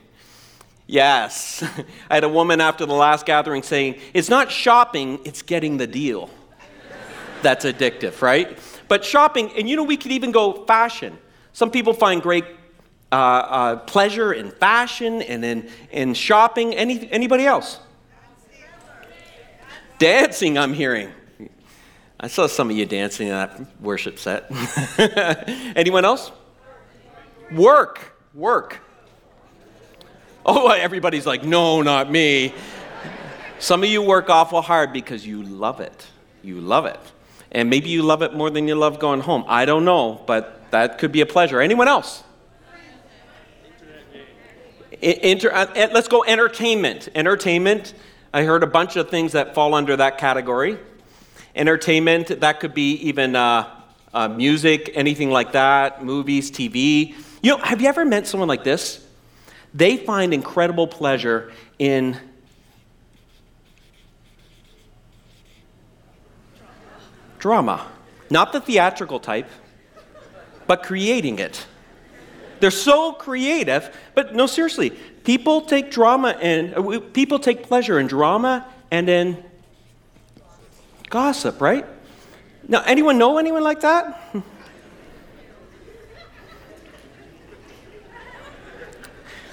Yes. 0.87 1.61
I 2.09 2.15
had 2.15 2.23
a 2.23 2.29
woman 2.29 2.61
after 2.61 2.85
the 2.85 2.93
last 2.93 3.25
gathering 3.25 3.63
saying, 3.63 3.99
it's 4.13 4.29
not 4.29 4.49
shopping, 4.49 5.19
it's 5.25 5.41
getting 5.41 5.75
the 5.75 5.87
deal. 5.87 6.29
That's 7.41 7.65
addictive, 7.65 8.21
right? 8.21 8.57
But 8.91 9.05
shopping, 9.05 9.53
and 9.55 9.69
you 9.69 9.77
know, 9.77 9.85
we 9.85 9.95
could 9.95 10.11
even 10.11 10.33
go 10.33 10.65
fashion. 10.65 11.17
Some 11.53 11.71
people 11.71 11.93
find 11.93 12.21
great 12.21 12.43
uh, 13.09 13.15
uh, 13.15 13.75
pleasure 13.77 14.33
in 14.33 14.51
fashion 14.51 15.21
and 15.21 15.45
in, 15.45 15.69
in 15.91 16.13
shopping. 16.13 16.75
Any, 16.75 17.09
anybody 17.09 17.45
else? 17.45 17.79
Dancing, 19.97 20.57
I'm 20.57 20.73
hearing. 20.73 21.09
I 22.19 22.27
saw 22.27 22.47
some 22.47 22.69
of 22.69 22.75
you 22.75 22.85
dancing 22.85 23.27
in 23.27 23.33
that 23.33 23.61
worship 23.81 24.19
set. 24.19 24.51
Anyone 25.77 26.03
else? 26.03 26.29
Work. 27.53 28.17
Work. 28.33 28.81
Oh, 30.45 30.69
everybody's 30.69 31.25
like, 31.25 31.45
no, 31.45 31.81
not 31.81 32.11
me. 32.11 32.53
Some 33.57 33.83
of 33.83 33.89
you 33.89 34.01
work 34.01 34.29
awful 34.29 34.61
hard 34.61 34.91
because 34.91 35.25
you 35.25 35.43
love 35.43 35.79
it. 35.79 36.07
You 36.43 36.59
love 36.59 36.85
it. 36.85 36.99
And 37.51 37.69
maybe 37.69 37.89
you 37.89 38.01
love 38.01 38.21
it 38.21 38.33
more 38.33 38.49
than 38.49 38.67
you 38.67 38.75
love 38.75 38.99
going 38.99 39.21
home. 39.21 39.43
I 39.47 39.65
don't 39.65 39.83
know, 39.83 40.21
but 40.25 40.71
that 40.71 40.97
could 40.97 41.11
be 41.11 41.21
a 41.21 41.25
pleasure. 41.25 41.59
Anyone 41.59 41.87
else? 41.87 42.23
Inter, 45.01 45.51
uh, 45.51 45.89
let's 45.91 46.07
go 46.07 46.23
entertainment. 46.23 47.09
Entertainment, 47.15 47.93
I 48.33 48.43
heard 48.43 48.63
a 48.63 48.67
bunch 48.67 48.95
of 48.95 49.09
things 49.09 49.31
that 49.31 49.55
fall 49.55 49.73
under 49.73 49.97
that 49.97 50.17
category. 50.17 50.77
Entertainment, 51.55 52.39
that 52.39 52.59
could 52.59 52.73
be 52.73 52.93
even 52.93 53.35
uh, 53.35 53.69
uh, 54.13 54.27
music, 54.27 54.91
anything 54.93 55.31
like 55.31 55.53
that, 55.53 56.05
movies, 56.05 56.51
TV. 56.51 57.15
You 57.41 57.51
know, 57.51 57.57
have 57.57 57.81
you 57.81 57.87
ever 57.87 58.05
met 58.05 58.27
someone 58.27 58.47
like 58.47 58.63
this? 58.63 59.05
They 59.73 59.97
find 59.97 60.33
incredible 60.33 60.87
pleasure 60.87 61.51
in 61.79 62.17
drama. 67.41 67.85
Not 68.29 68.53
the 68.53 68.61
theatrical 68.61 69.19
type, 69.19 69.49
but 70.67 70.83
creating 70.83 71.39
it. 71.39 71.65
They're 72.61 72.71
so 72.71 73.11
creative, 73.11 73.93
but 74.13 74.33
no, 74.33 74.45
seriously, 74.45 74.91
people 74.91 75.61
take 75.61 75.91
drama 75.91 76.37
and 76.39 76.75
uh, 76.75 76.99
people 77.11 77.39
take 77.39 77.63
pleasure 77.63 77.99
in 77.99 78.07
drama 78.07 78.65
and 78.91 79.09
in 79.09 79.43
gossip, 81.09 81.59
right? 81.59 81.85
Now, 82.67 82.83
anyone 82.85 83.17
know 83.17 83.37
anyone 83.37 83.63
like 83.63 83.81
that? 83.81 84.33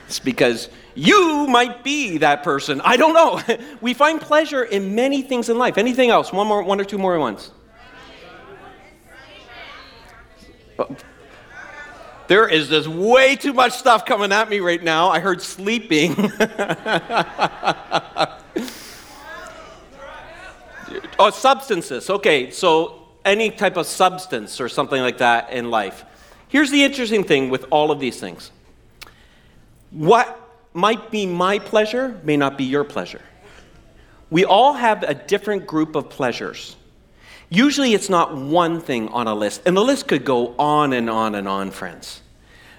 It's 0.09 0.19
because 0.19 0.71
you 0.95 1.47
might 1.49 1.85
be 1.85 2.17
that 2.19 2.43
person. 2.43 2.81
I 2.83 2.97
don't 2.97 3.13
know. 3.13 3.43
we 3.83 3.93
find 3.93 4.19
pleasure 4.19 4.65
in 4.65 4.95
many 4.95 5.21
things 5.21 5.51
in 5.51 5.59
life. 5.59 5.77
Anything 5.77 6.09
else? 6.09 6.33
One 6.33 6.47
more, 6.47 6.63
one 6.63 6.81
or 6.81 6.85
two 6.85 6.97
more 6.97 7.19
ones. 7.19 7.51
There 12.29 12.47
is 12.47 12.69
this 12.69 12.87
way 12.87 13.37
too 13.37 13.55
much 13.55 13.73
stuff 13.73 14.05
coming 14.05 14.33
at 14.33 14.51
me 14.51 14.61
right 14.61 14.83
now. 14.83 15.09
I 15.09 15.19
heard 15.19 15.41
sleeping. 15.41 16.15
oh, 21.19 21.31
substances. 21.31 22.11
Okay, 22.11 22.51
so 22.51 23.09
any 23.25 23.51
type 23.51 23.79
of 23.79 23.87
substance 23.87 24.61
or 24.61 24.69
something 24.69 25.01
like 25.01 25.19
that 25.19 25.53
in 25.53 25.71
life. 25.71 26.05
Here's 26.49 26.71
the 26.71 26.85
interesting 26.85 27.25
thing 27.25 27.51
with 27.51 27.65
all 27.71 27.91
of 27.91 28.01
these 28.01 28.21
things 28.21 28.51
what 29.91 30.39
might 30.75 31.11
be 31.11 31.25
my 31.25 31.59
pleasure 31.59 32.21
may 32.23 32.37
not 32.37 32.59
be 32.59 32.65
your 32.65 32.85
pleasure. 32.85 33.23
We 34.31 34.45
all 34.45 34.75
have 34.75 35.03
a 35.03 35.15
different 35.15 35.67
group 35.67 35.97
of 35.97 36.11
pleasures. 36.11 36.77
Usually 37.51 37.95
it's 37.95 38.11
not 38.11 38.37
one 38.37 38.81
thing 38.81 39.09
on 39.09 39.27
a 39.27 39.35
list, 39.35 39.63
and 39.65 39.77
the 39.77 39.83
list 39.83 40.07
could 40.07 40.25
go 40.25 40.55
on 40.59 40.93
and 40.93 41.09
on 41.09 41.35
and 41.35 41.49
on, 41.49 41.71
friends. 41.71 42.21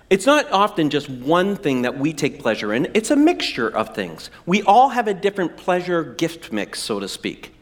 It's 0.09 0.25
not 0.25 0.51
often 0.51 0.89
just 0.89 1.09
one 1.09 1.55
thing 1.55 1.83
that 1.83 1.97
we 1.97 2.13
take 2.13 2.39
pleasure 2.39 2.73
in, 2.73 2.89
it's 2.93 3.11
a 3.11 3.15
mixture 3.15 3.67
of 3.67 3.95
things. 3.95 4.29
We 4.45 4.61
all 4.63 4.89
have 4.89 5.07
a 5.07 5.13
different 5.13 5.57
pleasure 5.57 6.03
gift 6.03 6.51
mix, 6.51 6.79
so 6.79 6.99
to 6.99 7.07
speak. 7.07 7.55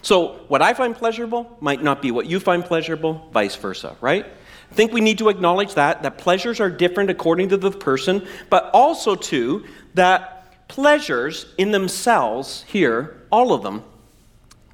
So, 0.00 0.40
what 0.48 0.60
I 0.60 0.74
find 0.74 0.94
pleasurable 0.94 1.56
might 1.60 1.82
not 1.82 2.02
be 2.02 2.10
what 2.10 2.26
you 2.26 2.38
find 2.40 2.62
pleasurable, 2.62 3.28
vice 3.32 3.56
versa, 3.56 3.96
right? 4.02 4.26
I 4.70 4.74
think 4.74 4.92
we 4.92 5.00
need 5.00 5.18
to 5.18 5.30
acknowledge 5.30 5.74
that, 5.74 6.02
that 6.02 6.18
pleasures 6.18 6.60
are 6.60 6.68
different 6.68 7.08
according 7.08 7.50
to 7.50 7.56
the 7.56 7.70
person, 7.70 8.26
but 8.50 8.70
also, 8.74 9.14
too, 9.14 9.64
that 9.94 10.68
pleasures 10.68 11.46
in 11.56 11.70
themselves, 11.70 12.64
here, 12.68 13.22
all 13.30 13.52
of 13.52 13.62
them, 13.62 13.82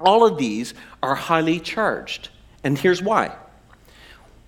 all 0.01 0.25
of 0.25 0.37
these 0.37 0.73
are 1.01 1.15
highly 1.15 1.59
charged. 1.59 2.29
And 2.63 2.77
here's 2.77 3.01
why. 3.01 3.35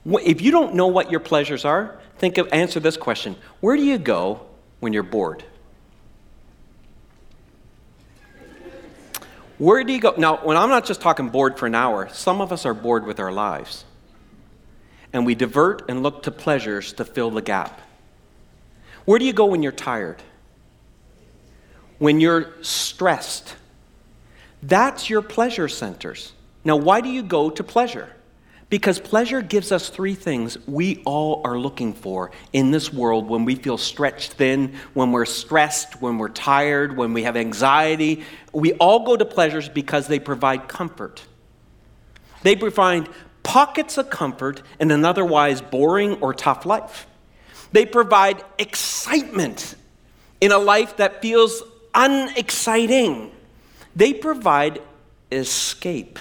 If 0.05 0.41
you 0.41 0.51
don't 0.51 0.75
know 0.75 0.87
what 0.87 1.11
your 1.11 1.19
pleasures 1.19 1.65
are, 1.65 1.99
think 2.17 2.37
of 2.37 2.51
answer 2.51 2.79
this 2.79 2.97
question. 2.97 3.35
Where 3.61 3.75
do 3.75 3.83
you 3.83 3.97
go 3.97 4.41
when 4.79 4.93
you're 4.93 5.03
bored? 5.03 5.43
Where 9.57 9.83
do 9.83 9.93
you 9.93 9.99
go? 9.99 10.13
Now, 10.17 10.37
when 10.37 10.57
I'm 10.57 10.69
not 10.69 10.85
just 10.85 10.99
talking 10.99 11.29
bored 11.29 11.57
for 11.57 11.67
an 11.67 11.75
hour, 11.75 12.09
some 12.09 12.41
of 12.41 12.51
us 12.51 12.65
are 12.65 12.73
bored 12.73 13.05
with 13.05 13.19
our 13.19 13.31
lives. 13.31 13.85
And 15.13 15.25
we 15.25 15.35
divert 15.35 15.89
and 15.89 16.03
look 16.03 16.23
to 16.23 16.31
pleasures 16.31 16.91
to 16.93 17.05
fill 17.05 17.29
the 17.29 17.41
gap. 17.41 17.79
Where 19.05 19.19
do 19.19 19.25
you 19.25 19.33
go 19.33 19.45
when 19.45 19.63
you're 19.63 19.71
tired? 19.71 20.21
When 21.99 22.19
you're 22.19 22.51
stressed? 22.61 23.55
That's 24.63 25.09
your 25.09 25.21
pleasure 25.21 25.67
centers. 25.67 26.31
Now, 26.63 26.77
why 26.77 27.01
do 27.01 27.09
you 27.09 27.21
go 27.21 27.49
to 27.49 27.63
pleasure? 27.63 28.09
Because 28.69 28.97
pleasure 28.97 29.41
gives 29.41 29.71
us 29.73 29.89
three 29.89 30.15
things 30.15 30.57
we 30.67 31.03
all 31.05 31.41
are 31.43 31.59
looking 31.59 31.93
for 31.93 32.31
in 32.53 32.71
this 32.71 32.91
world 32.91 33.27
when 33.27 33.43
we 33.43 33.55
feel 33.55 33.77
stretched 33.77 34.33
thin, 34.33 34.75
when 34.93 35.11
we're 35.11 35.25
stressed, 35.25 36.01
when 36.01 36.17
we're 36.17 36.29
tired, 36.29 36.95
when 36.95 37.11
we 37.13 37.23
have 37.23 37.35
anxiety. 37.35 38.23
We 38.53 38.73
all 38.75 39.05
go 39.05 39.17
to 39.17 39.25
pleasures 39.25 39.67
because 39.67 40.07
they 40.07 40.17
provide 40.17 40.69
comfort. 40.69 41.23
They 42.41 42.55
provide 42.55 43.09
pockets 43.43 43.97
of 43.97 44.09
comfort 44.09 44.63
in 44.79 44.91
an 44.91 45.03
otherwise 45.03 45.61
boring 45.61 46.15
or 46.21 46.33
tough 46.33 46.65
life. 46.65 47.05
They 47.73 47.85
provide 47.85 48.41
excitement 48.57 49.75
in 50.39 50.53
a 50.53 50.57
life 50.57 50.97
that 50.97 51.21
feels 51.21 51.61
unexciting. 51.93 53.31
They 53.95 54.13
provide 54.13 54.81
escape, 55.31 56.19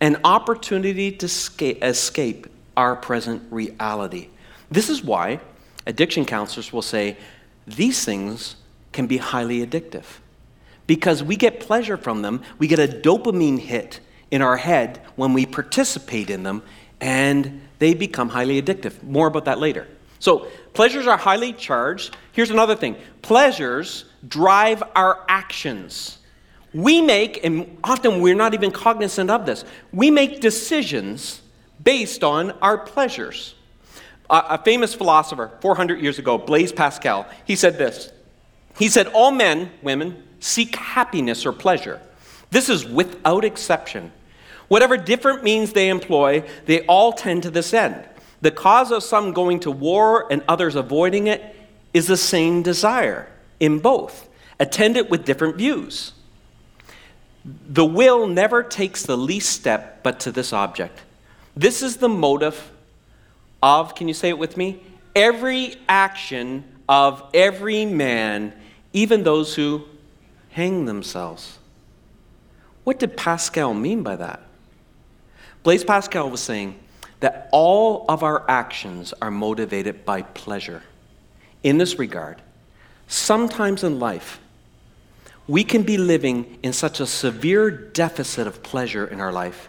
an 0.00 0.20
opportunity 0.24 1.12
to 1.12 1.26
escape 1.26 2.46
our 2.76 2.96
present 2.96 3.42
reality. 3.50 4.28
This 4.70 4.88
is 4.88 5.02
why 5.02 5.40
addiction 5.86 6.24
counselors 6.24 6.72
will 6.72 6.82
say 6.82 7.16
these 7.66 8.04
things 8.04 8.56
can 8.92 9.06
be 9.06 9.16
highly 9.16 9.66
addictive 9.66 10.04
because 10.88 11.22
we 11.22 11.36
get 11.36 11.60
pleasure 11.60 11.96
from 11.96 12.22
them, 12.22 12.42
we 12.58 12.66
get 12.66 12.78
a 12.78 12.88
dopamine 12.88 13.58
hit 13.58 14.00
in 14.30 14.42
our 14.42 14.56
head 14.56 15.00
when 15.16 15.32
we 15.34 15.46
participate 15.46 16.30
in 16.30 16.42
them, 16.42 16.62
and 17.00 17.60
they 17.78 17.94
become 17.94 18.28
highly 18.28 18.60
addictive. 18.60 19.02
More 19.02 19.28
about 19.28 19.44
that 19.44 19.58
later. 19.58 19.86
So, 20.18 20.48
pleasures 20.72 21.06
are 21.06 21.16
highly 21.16 21.52
charged. 21.52 22.16
Here's 22.32 22.50
another 22.50 22.74
thing 22.74 22.96
pleasures 23.22 24.06
drive 24.26 24.82
our 24.94 25.24
actions. 25.28 26.18
We 26.74 27.00
make, 27.00 27.44
and 27.44 27.78
often 27.82 28.20
we're 28.20 28.34
not 28.34 28.54
even 28.54 28.70
cognizant 28.70 29.30
of 29.30 29.46
this, 29.46 29.64
we 29.92 30.10
make 30.10 30.40
decisions 30.40 31.40
based 31.82 32.24
on 32.24 32.50
our 32.62 32.78
pleasures. 32.78 33.54
a 34.30 34.62
famous 34.62 34.94
philosopher 34.94 35.50
400 35.62 36.00
years 36.00 36.18
ago, 36.18 36.36
Blaise 36.36 36.72
Pascal, 36.72 37.26
he 37.46 37.56
said 37.56 37.78
this. 37.78 38.12
He 38.78 38.88
said, 38.88 39.06
All 39.08 39.30
men, 39.30 39.70
women, 39.82 40.22
seek 40.40 40.76
happiness 40.76 41.46
or 41.46 41.52
pleasure. 41.52 42.00
This 42.50 42.68
is 42.68 42.84
without 42.84 43.44
exception. 43.44 44.12
Whatever 44.68 44.98
different 44.98 45.42
means 45.42 45.72
they 45.72 45.88
employ, 45.88 46.44
they 46.66 46.84
all 46.86 47.12
tend 47.12 47.42
to 47.44 47.50
this 47.50 47.72
end. 47.72 48.06
The 48.42 48.50
cause 48.50 48.92
of 48.92 49.02
some 49.02 49.32
going 49.32 49.60
to 49.60 49.70
war 49.70 50.30
and 50.30 50.42
others 50.46 50.74
avoiding 50.74 51.26
it 51.26 51.56
is 51.94 52.06
the 52.06 52.16
same 52.16 52.62
desire 52.62 53.28
in 53.60 53.78
both, 53.78 54.28
attended 54.60 55.10
with 55.10 55.24
different 55.24 55.56
views. 55.56 56.12
The 57.44 57.84
will 57.84 58.26
never 58.26 58.62
takes 58.62 59.04
the 59.04 59.16
least 59.16 59.52
step 59.52 60.02
but 60.02 60.20
to 60.20 60.32
this 60.32 60.52
object. 60.52 61.00
This 61.56 61.82
is 61.82 61.96
the 61.96 62.08
motive 62.08 62.70
of, 63.62 63.94
can 63.94 64.08
you 64.08 64.14
say 64.14 64.28
it 64.28 64.38
with 64.38 64.56
me? 64.56 64.82
Every 65.16 65.74
action 65.88 66.64
of 66.88 67.22
every 67.34 67.84
man, 67.84 68.52
even 68.92 69.22
those 69.22 69.54
who 69.54 69.84
hang 70.50 70.86
themselves. 70.86 71.58
What 72.84 72.98
did 72.98 73.16
Pascal 73.16 73.74
mean 73.74 74.02
by 74.02 74.16
that? 74.16 74.42
Blaise 75.62 75.84
Pascal 75.84 76.30
was 76.30 76.40
saying 76.40 76.78
that 77.20 77.48
all 77.52 78.06
of 78.08 78.22
our 78.22 78.48
actions 78.48 79.12
are 79.20 79.30
motivated 79.30 80.04
by 80.04 80.22
pleasure. 80.22 80.82
In 81.62 81.78
this 81.78 81.98
regard, 81.98 82.40
sometimes 83.08 83.82
in 83.82 83.98
life, 83.98 84.38
we 85.48 85.64
can 85.64 85.82
be 85.82 85.96
living 85.96 86.58
in 86.62 86.72
such 86.72 87.00
a 87.00 87.06
severe 87.06 87.70
deficit 87.70 88.46
of 88.46 88.62
pleasure 88.62 89.06
in 89.06 89.20
our 89.20 89.32
life 89.32 89.68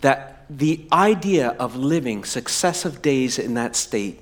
that 0.00 0.46
the 0.48 0.86
idea 0.92 1.48
of 1.58 1.76
living 1.76 2.24
successive 2.24 3.02
days 3.02 3.38
in 3.38 3.54
that 3.54 3.76
state 3.76 4.20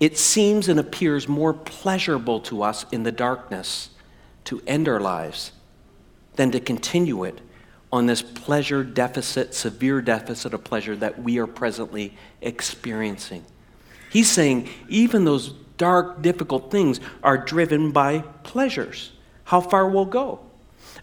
it 0.00 0.16
seems 0.16 0.68
and 0.68 0.80
appears 0.80 1.28
more 1.28 1.52
pleasurable 1.52 2.40
to 2.40 2.62
us 2.62 2.86
in 2.90 3.02
the 3.02 3.12
darkness 3.12 3.90
to 4.44 4.62
end 4.66 4.88
our 4.88 4.98
lives 4.98 5.52
than 6.36 6.50
to 6.50 6.58
continue 6.58 7.22
it 7.24 7.38
on 7.92 8.06
this 8.06 8.22
pleasure 8.22 8.82
deficit, 8.82 9.54
severe 9.54 10.00
deficit 10.00 10.54
of 10.54 10.64
pleasure 10.64 10.96
that 10.96 11.22
we 11.22 11.38
are 11.38 11.46
presently 11.46 12.16
experiencing. 12.40 13.44
He's 14.10 14.30
saying 14.30 14.70
even 14.88 15.24
those 15.24 15.52
dark, 15.80 16.20
difficult 16.20 16.70
things 16.70 17.00
are 17.22 17.38
driven 17.38 17.90
by 17.90 18.20
pleasures. 18.44 19.12
How 19.44 19.62
far 19.62 19.88
we'll 19.88 20.04
go. 20.04 20.40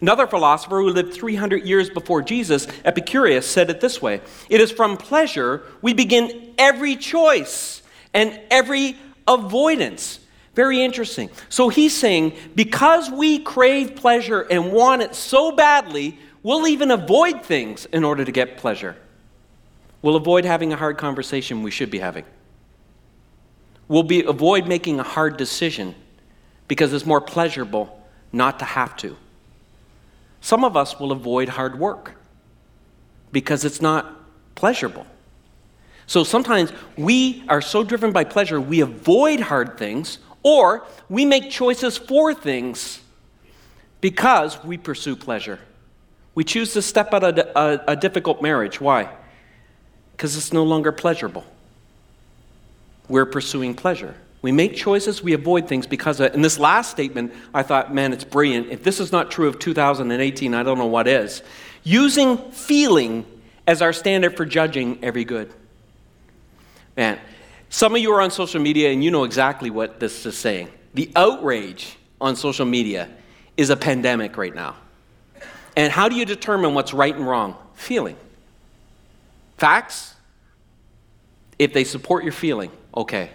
Another 0.00 0.28
philosopher 0.28 0.76
who 0.76 0.90
lived 0.90 1.12
300 1.12 1.64
years 1.64 1.90
before 1.90 2.22
Jesus, 2.22 2.68
Epicurus, 2.84 3.44
said 3.44 3.70
it 3.70 3.80
this 3.80 4.00
way 4.00 4.20
It 4.48 4.60
is 4.60 4.70
from 4.70 4.96
pleasure 4.96 5.64
we 5.82 5.92
begin 5.92 6.54
every 6.56 6.94
choice 6.94 7.82
and 8.14 8.40
every 8.50 8.96
avoidance. 9.26 10.20
Very 10.54 10.80
interesting. 10.80 11.28
So 11.48 11.68
he's 11.68 11.96
saying 11.96 12.36
because 12.54 13.10
we 13.10 13.40
crave 13.40 13.96
pleasure 13.96 14.42
and 14.42 14.72
want 14.72 15.02
it 15.02 15.16
so 15.16 15.50
badly, 15.50 16.20
we'll 16.44 16.68
even 16.68 16.92
avoid 16.92 17.44
things 17.44 17.86
in 17.86 18.04
order 18.04 18.24
to 18.24 18.32
get 18.32 18.58
pleasure. 18.58 18.96
We'll 20.02 20.16
avoid 20.16 20.44
having 20.44 20.72
a 20.72 20.76
hard 20.76 20.98
conversation 20.98 21.64
we 21.64 21.72
should 21.72 21.90
be 21.90 21.98
having. 21.98 22.24
We'll 23.88 24.02
be, 24.02 24.22
avoid 24.22 24.66
making 24.66 25.00
a 25.00 25.02
hard 25.02 25.36
decision 25.36 25.94
because 26.68 26.92
it's 26.92 27.06
more 27.06 27.20
pleasurable 27.20 28.00
not 28.32 28.58
to 28.58 28.64
have 28.64 28.94
to. 28.98 29.16
Some 30.40 30.64
of 30.64 30.76
us 30.76 31.00
will 31.00 31.10
avoid 31.10 31.48
hard 31.48 31.78
work 31.78 32.14
because 33.32 33.64
it's 33.64 33.80
not 33.80 34.14
pleasurable. 34.54 35.06
So 36.06 36.24
sometimes 36.24 36.72
we 36.96 37.44
are 37.48 37.60
so 37.60 37.82
driven 37.82 38.12
by 38.12 38.24
pleasure, 38.24 38.60
we 38.60 38.80
avoid 38.80 39.40
hard 39.40 39.78
things, 39.78 40.18
or 40.42 40.86
we 41.08 41.24
make 41.24 41.50
choices 41.50 41.98
for 41.98 42.32
things 42.32 43.00
because 44.00 44.62
we 44.64 44.78
pursue 44.78 45.16
pleasure. 45.16 45.58
We 46.34 46.44
choose 46.44 46.72
to 46.74 46.82
step 46.82 47.12
out 47.12 47.24
of 47.24 47.38
a, 47.38 47.52
a, 47.58 47.92
a 47.92 47.96
difficult 47.96 48.40
marriage. 48.40 48.80
Why? 48.80 49.10
Because 50.12 50.36
it's 50.36 50.52
no 50.52 50.62
longer 50.62 50.92
pleasurable. 50.92 51.44
We're 53.08 53.26
pursuing 53.26 53.74
pleasure. 53.74 54.14
We 54.40 54.52
make 54.52 54.76
choices, 54.76 55.22
we 55.22 55.32
avoid 55.32 55.66
things 55.66 55.86
because 55.86 56.20
of, 56.20 56.32
in 56.34 56.42
this 56.42 56.58
last 56.58 56.90
statement, 56.90 57.32
I 57.52 57.64
thought, 57.64 57.92
man, 57.92 58.12
it's 58.12 58.24
brilliant. 58.24 58.68
If 58.70 58.84
this 58.84 59.00
is 59.00 59.10
not 59.10 59.30
true 59.30 59.48
of 59.48 59.58
2018, 59.58 60.54
I 60.54 60.62
don't 60.62 60.78
know 60.78 60.86
what 60.86 61.08
is. 61.08 61.42
Using 61.82 62.38
feeling 62.52 63.26
as 63.66 63.82
our 63.82 63.92
standard 63.92 64.36
for 64.36 64.44
judging 64.46 64.98
every 65.02 65.24
good. 65.24 65.52
Man, 66.96 67.18
some 67.68 67.94
of 67.94 68.00
you 68.00 68.12
are 68.12 68.20
on 68.20 68.30
social 68.30 68.60
media 68.60 68.90
and 68.90 69.02
you 69.02 69.10
know 69.10 69.24
exactly 69.24 69.70
what 69.70 69.98
this 69.98 70.24
is 70.24 70.38
saying. 70.38 70.68
The 70.94 71.10
outrage 71.16 71.96
on 72.20 72.36
social 72.36 72.64
media 72.64 73.08
is 73.56 73.70
a 73.70 73.76
pandemic 73.76 74.36
right 74.36 74.54
now. 74.54 74.76
And 75.76 75.92
how 75.92 76.08
do 76.08 76.16
you 76.16 76.24
determine 76.24 76.74
what's 76.74 76.94
right 76.94 77.14
and 77.14 77.26
wrong? 77.26 77.56
Feeling. 77.74 78.16
Facts, 79.58 80.14
if 81.58 81.72
they 81.72 81.84
support 81.84 82.24
your 82.24 82.32
feeling, 82.32 82.70
okay. 82.98 83.30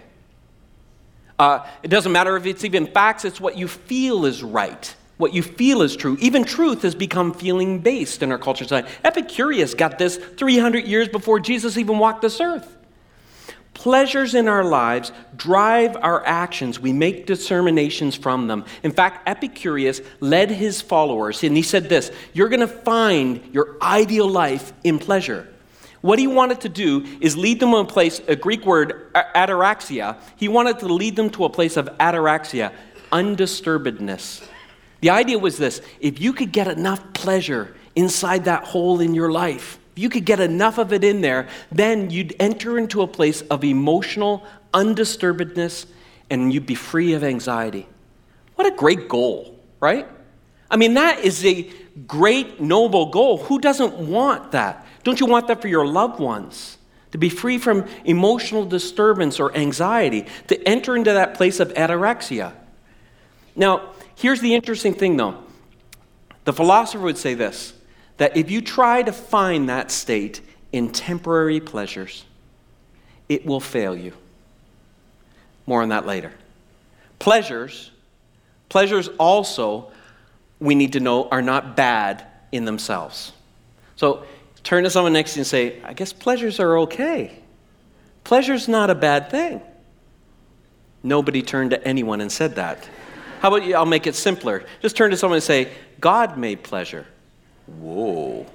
Uh, 1.38 1.66
it 1.82 1.88
doesn't 1.88 2.12
matter 2.12 2.36
if 2.36 2.46
it's 2.46 2.64
even 2.64 2.86
facts, 2.86 3.24
it's 3.24 3.40
what 3.40 3.58
you 3.58 3.66
feel 3.66 4.24
is 4.24 4.42
right, 4.42 4.94
what 5.16 5.32
you 5.34 5.42
feel 5.42 5.82
is 5.82 5.96
true. 5.96 6.16
Even 6.20 6.44
truth 6.44 6.82
has 6.82 6.94
become 6.94 7.32
feeling 7.32 7.80
based 7.80 8.22
in 8.22 8.30
our 8.30 8.38
culture 8.38 8.64
today. 8.64 8.88
Epicurus 9.02 9.74
got 9.74 9.98
this 9.98 10.16
300 10.16 10.86
years 10.86 11.08
before 11.08 11.40
Jesus 11.40 11.76
even 11.76 11.98
walked 11.98 12.22
this 12.22 12.40
earth. 12.40 12.76
Pleasures 13.74 14.36
in 14.36 14.46
our 14.46 14.64
lives 14.64 15.10
drive 15.34 15.96
our 15.96 16.24
actions. 16.24 16.78
We 16.78 16.92
make 16.92 17.26
determinations 17.26 18.14
from 18.14 18.46
them. 18.46 18.64
In 18.84 18.92
fact, 18.92 19.28
Epicurus 19.28 20.00
led 20.20 20.50
his 20.52 20.80
followers, 20.80 21.42
and 21.42 21.56
he 21.56 21.62
said 21.62 21.88
this 21.88 22.12
You're 22.32 22.48
going 22.48 22.60
to 22.60 22.68
find 22.68 23.42
your 23.52 23.76
ideal 23.82 24.28
life 24.28 24.72
in 24.84 25.00
pleasure. 25.00 25.48
What 26.04 26.18
he 26.18 26.26
wanted 26.26 26.60
to 26.60 26.68
do 26.68 27.02
is 27.22 27.34
lead 27.34 27.60
them 27.60 27.70
to 27.70 27.78
a 27.78 27.84
place, 27.86 28.20
a 28.28 28.36
Greek 28.36 28.66
word, 28.66 29.10
ataraxia. 29.14 30.18
He 30.36 30.48
wanted 30.48 30.78
to 30.80 30.86
lead 30.86 31.16
them 31.16 31.30
to 31.30 31.46
a 31.46 31.48
place 31.48 31.78
of 31.78 31.86
ataraxia, 31.98 32.74
undisturbedness. 33.10 34.46
The 35.00 35.08
idea 35.08 35.38
was 35.38 35.56
this 35.56 35.80
if 36.00 36.20
you 36.20 36.34
could 36.34 36.52
get 36.52 36.68
enough 36.68 37.00
pleasure 37.14 37.74
inside 37.96 38.44
that 38.44 38.64
hole 38.64 39.00
in 39.00 39.14
your 39.14 39.32
life, 39.32 39.78
if 39.96 40.02
you 40.02 40.10
could 40.10 40.26
get 40.26 40.40
enough 40.40 40.76
of 40.76 40.92
it 40.92 41.04
in 41.04 41.22
there, 41.22 41.48
then 41.72 42.10
you'd 42.10 42.36
enter 42.38 42.76
into 42.76 43.00
a 43.00 43.06
place 43.06 43.40
of 43.40 43.64
emotional 43.64 44.44
undisturbedness 44.74 45.86
and 46.28 46.52
you'd 46.52 46.66
be 46.66 46.74
free 46.74 47.14
of 47.14 47.24
anxiety. 47.24 47.88
What 48.56 48.66
a 48.70 48.76
great 48.76 49.08
goal, 49.08 49.58
right? 49.80 50.06
I 50.70 50.76
mean, 50.76 50.92
that 50.94 51.20
is 51.20 51.42
a 51.46 51.62
great, 52.06 52.60
noble 52.60 53.06
goal. 53.06 53.38
Who 53.38 53.58
doesn't 53.58 53.94
want 53.94 54.52
that? 54.52 54.83
Don't 55.04 55.20
you 55.20 55.26
want 55.26 55.46
that 55.48 55.62
for 55.62 55.68
your 55.68 55.86
loved 55.86 56.18
ones? 56.18 56.78
To 57.12 57.18
be 57.18 57.28
free 57.28 57.58
from 57.58 57.86
emotional 58.04 58.64
disturbance 58.64 59.38
or 59.38 59.54
anxiety, 59.56 60.26
to 60.48 60.68
enter 60.68 60.96
into 60.96 61.12
that 61.12 61.34
place 61.34 61.60
of 61.60 61.72
ataraxia. 61.74 62.52
Now, 63.54 63.90
here's 64.16 64.40
the 64.40 64.54
interesting 64.54 64.94
thing 64.94 65.16
though. 65.16 65.38
The 66.44 66.52
philosopher 66.52 67.04
would 67.04 67.18
say 67.18 67.34
this 67.34 67.72
that 68.16 68.36
if 68.36 68.50
you 68.50 68.60
try 68.60 69.02
to 69.02 69.12
find 69.12 69.68
that 69.68 69.90
state 69.90 70.40
in 70.72 70.90
temporary 70.90 71.60
pleasures, 71.60 72.24
it 73.28 73.46
will 73.46 73.60
fail 73.60 73.96
you. 73.96 74.12
More 75.66 75.82
on 75.82 75.88
that 75.90 76.06
later. 76.06 76.32
Pleasures, 77.18 77.90
pleasures 78.68 79.08
also, 79.18 79.90
we 80.60 80.74
need 80.74 80.92
to 80.92 81.00
know, 81.00 81.28
are 81.28 81.42
not 81.42 81.76
bad 81.76 82.26
in 82.52 82.64
themselves. 82.64 83.32
So 83.96 84.24
turn 84.64 84.84
to 84.84 84.90
someone 84.90 85.12
next 85.12 85.32
to 85.32 85.36
you 85.36 85.40
and 85.40 85.46
say, 85.46 85.82
I 85.82 85.92
guess 85.92 86.12
pleasures 86.12 86.58
are 86.58 86.78
okay. 86.78 87.38
Pleasure's 88.24 88.66
not 88.66 88.90
a 88.90 88.94
bad 88.94 89.30
thing. 89.30 89.60
Nobody 91.02 91.42
turned 91.42 91.70
to 91.70 91.86
anyone 91.86 92.20
and 92.22 92.32
said 92.32 92.56
that. 92.56 92.88
How 93.40 93.54
about 93.54 93.66
you? 93.66 93.76
I'll 93.76 93.84
make 93.84 94.06
it 94.06 94.14
simpler. 94.14 94.64
Just 94.80 94.96
turn 94.96 95.10
to 95.10 95.16
someone 95.18 95.36
and 95.36 95.44
say, 95.44 95.70
God 96.00 96.38
made 96.38 96.62
pleasure. 96.62 97.06
Whoa. 97.66 98.46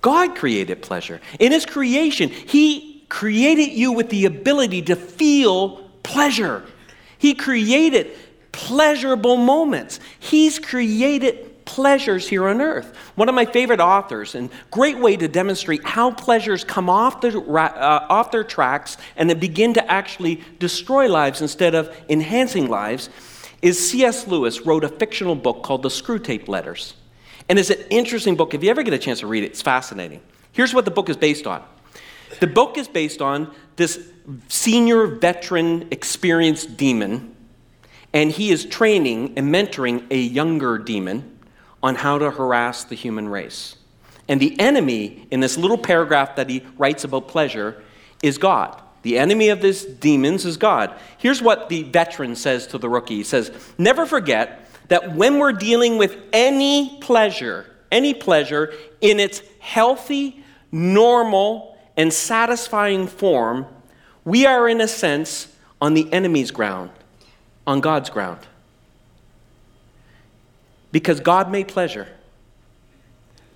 God 0.00 0.34
created 0.34 0.80
pleasure. 0.80 1.20
In 1.38 1.52
His 1.52 1.66
creation, 1.66 2.30
He 2.30 3.04
created 3.10 3.72
you 3.72 3.92
with 3.92 4.08
the 4.08 4.24
ability 4.24 4.82
to 4.82 4.96
feel 4.96 5.90
pleasure. 6.02 6.64
He 7.18 7.34
created 7.34 8.10
pleasurable 8.52 9.36
moments. 9.36 10.00
He's 10.18 10.58
created 10.58 11.55
pleasures 11.66 12.26
here 12.26 12.48
on 12.48 12.62
earth. 12.62 12.96
One 13.16 13.28
of 13.28 13.34
my 13.34 13.44
favorite 13.44 13.80
authors, 13.80 14.34
and 14.34 14.48
great 14.70 14.98
way 14.98 15.16
to 15.16 15.28
demonstrate 15.28 15.84
how 15.84 16.12
pleasures 16.12 16.64
come 16.64 16.88
off, 16.88 17.20
the, 17.20 17.38
uh, 17.38 18.06
off 18.08 18.30
their 18.30 18.44
tracks 18.44 18.96
and 19.16 19.28
then 19.28 19.38
begin 19.38 19.74
to 19.74 19.92
actually 19.92 20.40
destroy 20.58 21.08
lives 21.08 21.42
instead 21.42 21.74
of 21.74 21.94
enhancing 22.08 22.70
lives, 22.70 23.10
is 23.60 23.90
C.S. 23.90 24.26
Lewis 24.26 24.62
wrote 24.62 24.84
a 24.84 24.88
fictional 24.88 25.34
book 25.34 25.62
called 25.62 25.82
The 25.82 25.90
Screwtape 25.90 26.48
Letters. 26.48 26.94
And 27.48 27.58
it's 27.58 27.70
an 27.70 27.84
interesting 27.90 28.36
book. 28.36 28.54
If 28.54 28.62
you 28.62 28.70
ever 28.70 28.82
get 28.82 28.94
a 28.94 28.98
chance 28.98 29.20
to 29.20 29.26
read 29.26 29.44
it, 29.44 29.48
it's 29.48 29.62
fascinating. 29.62 30.20
Here's 30.52 30.72
what 30.72 30.84
the 30.84 30.90
book 30.90 31.10
is 31.10 31.16
based 31.16 31.46
on 31.46 31.62
the 32.40 32.46
book 32.46 32.76
is 32.76 32.88
based 32.88 33.22
on 33.22 33.54
this 33.76 34.10
senior 34.48 35.06
veteran 35.06 35.88
experienced 35.90 36.76
demon, 36.76 37.34
and 38.12 38.30
he 38.30 38.50
is 38.50 38.64
training 38.64 39.34
and 39.36 39.54
mentoring 39.54 40.04
a 40.10 40.18
younger 40.18 40.78
demon 40.78 41.35
on 41.82 41.94
how 41.94 42.18
to 42.18 42.30
harass 42.30 42.84
the 42.84 42.94
human 42.94 43.28
race. 43.28 43.76
And 44.28 44.40
the 44.40 44.58
enemy 44.58 45.26
in 45.30 45.40
this 45.40 45.56
little 45.56 45.78
paragraph 45.78 46.36
that 46.36 46.50
he 46.50 46.64
writes 46.76 47.04
about 47.04 47.28
pleasure 47.28 47.82
is 48.22 48.38
God. 48.38 48.82
The 49.02 49.18
enemy 49.18 49.50
of 49.50 49.62
these 49.62 49.84
demons 49.84 50.44
is 50.44 50.56
God. 50.56 50.98
Here's 51.18 51.40
what 51.40 51.68
the 51.68 51.84
veteran 51.84 52.34
says 52.34 52.66
to 52.68 52.78
the 52.78 52.88
rookie 52.88 53.16
He 53.16 53.22
says, 53.22 53.52
Never 53.78 54.04
forget 54.04 54.68
that 54.88 55.14
when 55.14 55.38
we're 55.38 55.52
dealing 55.52 55.96
with 55.98 56.16
any 56.32 56.98
pleasure, 57.00 57.66
any 57.92 58.14
pleasure 58.14 58.72
in 59.00 59.20
its 59.20 59.42
healthy, 59.60 60.42
normal, 60.72 61.78
and 61.96 62.12
satisfying 62.12 63.06
form, 63.06 63.66
we 64.24 64.44
are, 64.44 64.68
in 64.68 64.80
a 64.80 64.88
sense, 64.88 65.54
on 65.80 65.94
the 65.94 66.12
enemy's 66.12 66.50
ground, 66.50 66.90
on 67.66 67.80
God's 67.80 68.10
ground. 68.10 68.40
Because 70.96 71.20
God 71.20 71.50
made 71.50 71.68
pleasure. 71.68 72.08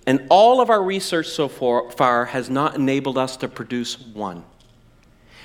And 0.05 0.27
all 0.29 0.61
of 0.61 0.69
our 0.69 0.83
research 0.83 1.25
so 1.25 1.47
far 1.47 2.25
has 2.25 2.51
not 2.51 2.75
enabled 2.75 3.17
us 3.17 3.35
to 3.37 3.47
produce 3.47 3.99
one. 3.99 4.43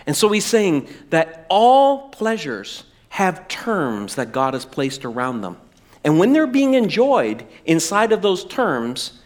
And 0.07 0.15
so 0.15 0.29
he's 0.29 0.45
saying 0.45 0.91
that 1.09 1.47
all 1.49 2.11
pleasures 2.11 2.85
have 3.09 3.49
terms 3.49 4.17
that 4.17 4.31
God 4.31 4.53
has 4.53 4.67
placed 4.67 5.07
around 5.07 5.41
them. 5.41 5.57
And 6.05 6.19
when 6.19 6.35
they're 6.35 6.47
being 6.47 6.75
enjoyed 6.75 7.47
inside 7.65 8.13
of 8.13 8.21
those 8.21 8.45
terms, 8.45 9.19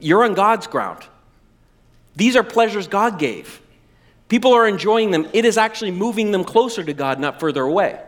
you're 0.00 0.24
on 0.24 0.34
God's 0.34 0.66
ground. 0.66 1.04
These 2.16 2.34
are 2.34 2.42
pleasures 2.42 2.88
God 2.88 3.16
gave. 3.16 3.62
People 4.26 4.54
are 4.54 4.66
enjoying 4.66 5.12
them. 5.12 5.28
It 5.32 5.44
is 5.44 5.56
actually 5.56 5.92
moving 5.92 6.32
them 6.32 6.42
closer 6.42 6.82
to 6.82 6.92
God, 6.92 7.20
not 7.20 7.38
further 7.38 7.62
away. 7.62 8.00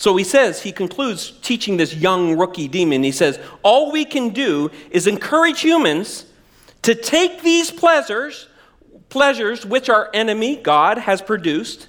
So 0.00 0.16
he 0.16 0.24
says, 0.24 0.62
he 0.62 0.72
concludes 0.72 1.30
teaching 1.42 1.76
this 1.76 1.94
young 1.94 2.38
rookie 2.38 2.68
demon. 2.68 3.02
He 3.02 3.12
says, 3.12 3.38
All 3.62 3.92
we 3.92 4.06
can 4.06 4.30
do 4.30 4.70
is 4.90 5.06
encourage 5.06 5.60
humans 5.60 6.24
to 6.80 6.94
take 6.94 7.42
these 7.42 7.70
pleasures, 7.70 8.48
pleasures 9.10 9.66
which 9.66 9.90
our 9.90 10.08
enemy, 10.14 10.56
God, 10.56 10.96
has 10.96 11.20
produced, 11.20 11.88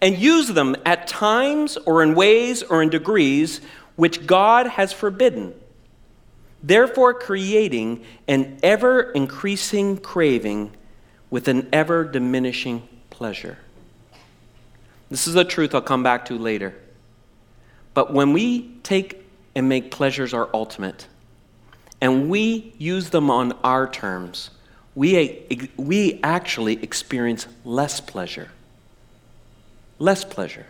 and 0.00 0.18
use 0.18 0.48
them 0.48 0.74
at 0.84 1.06
times 1.06 1.76
or 1.86 2.02
in 2.02 2.16
ways 2.16 2.64
or 2.64 2.82
in 2.82 2.90
degrees 2.90 3.60
which 3.94 4.26
God 4.26 4.66
has 4.66 4.92
forbidden, 4.92 5.54
therefore 6.64 7.14
creating 7.14 8.02
an 8.26 8.58
ever 8.64 9.02
increasing 9.12 9.98
craving 9.98 10.72
with 11.30 11.46
an 11.46 11.68
ever 11.72 12.02
diminishing 12.02 12.88
pleasure. 13.10 13.56
This 15.10 15.28
is 15.28 15.36
a 15.36 15.44
truth 15.44 15.76
I'll 15.76 15.80
come 15.80 16.02
back 16.02 16.24
to 16.24 16.36
later. 16.36 16.74
But 17.94 18.12
when 18.12 18.32
we 18.32 18.74
take 18.82 19.24
and 19.54 19.68
make 19.68 19.90
pleasures 19.90 20.32
our 20.32 20.48
ultimate, 20.54 21.06
and 22.00 22.28
we 22.28 22.74
use 22.78 23.10
them 23.10 23.30
on 23.30 23.52
our 23.62 23.88
terms, 23.88 24.50
we, 24.94 25.68
we 25.76 26.20
actually 26.22 26.82
experience 26.82 27.46
less 27.64 28.00
pleasure. 28.00 28.50
Less 29.98 30.24
pleasure. 30.24 30.66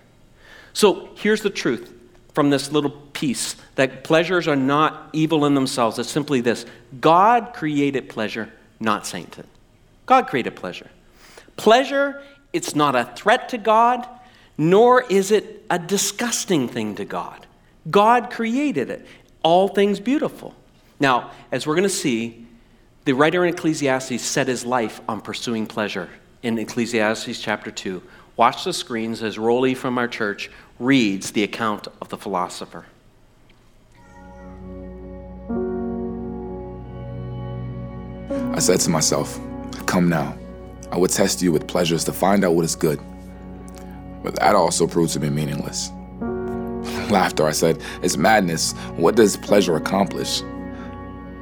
So 0.72 1.08
here's 1.16 1.42
the 1.42 1.50
truth 1.50 1.92
from 2.34 2.50
this 2.50 2.72
little 2.72 2.90
piece 2.90 3.56
that 3.74 4.04
pleasures 4.04 4.48
are 4.48 4.56
not 4.56 5.10
evil 5.12 5.44
in 5.44 5.54
themselves. 5.54 5.98
It's 5.98 6.10
simply 6.10 6.40
this 6.40 6.66
God 7.00 7.52
created 7.54 8.08
pleasure, 8.08 8.50
not 8.80 9.06
Satan. 9.06 9.46
God 10.06 10.28
created 10.28 10.56
pleasure. 10.56 10.90
Pleasure, 11.56 12.22
it's 12.52 12.74
not 12.74 12.94
a 12.94 13.04
threat 13.16 13.48
to 13.50 13.58
God, 13.58 14.06
nor 14.58 15.02
is 15.02 15.30
it 15.30 15.64
a 15.70 15.78
disgusting 15.78 16.68
thing 16.68 16.94
to 16.96 17.04
God. 17.04 17.46
God 17.90 18.30
created 18.30 18.90
it, 18.90 19.06
all 19.42 19.68
things 19.68 20.00
beautiful. 20.00 20.54
Now, 21.00 21.30
as 21.50 21.66
we're 21.66 21.74
going 21.74 21.82
to 21.84 21.88
see, 21.88 22.46
the 23.04 23.12
writer 23.12 23.44
in 23.44 23.52
Ecclesiastes 23.52 24.22
set 24.22 24.46
his 24.46 24.64
life 24.64 25.00
on 25.08 25.20
pursuing 25.20 25.66
pleasure 25.66 26.08
in 26.42 26.58
Ecclesiastes 26.58 27.40
chapter 27.40 27.70
2. 27.70 28.02
Watch 28.36 28.64
the 28.64 28.72
screens 28.72 29.22
as 29.22 29.38
Rolly 29.38 29.74
from 29.74 29.98
our 29.98 30.08
church 30.08 30.50
reads 30.78 31.32
the 31.32 31.42
account 31.42 31.88
of 32.00 32.08
the 32.08 32.16
philosopher. 32.16 32.86
I 38.54 38.58
said 38.58 38.80
to 38.80 38.90
myself, 38.90 39.40
Come 39.86 40.08
now, 40.08 40.38
I 40.90 40.96
will 40.96 41.08
test 41.08 41.42
you 41.42 41.52
with 41.52 41.66
pleasures 41.66 42.04
to 42.04 42.12
find 42.12 42.44
out 42.44 42.54
what 42.54 42.64
is 42.64 42.76
good. 42.76 43.00
But 44.22 44.36
that 44.36 44.54
also 44.54 44.86
proved 44.86 45.12
to 45.14 45.20
be 45.20 45.30
meaningless. 45.30 45.90
Laughter, 47.10 47.46
I 47.46 47.52
said, 47.52 47.80
is 48.02 48.16
madness. 48.16 48.72
What 48.96 49.16
does 49.16 49.36
pleasure 49.36 49.76
accomplish? 49.76 50.42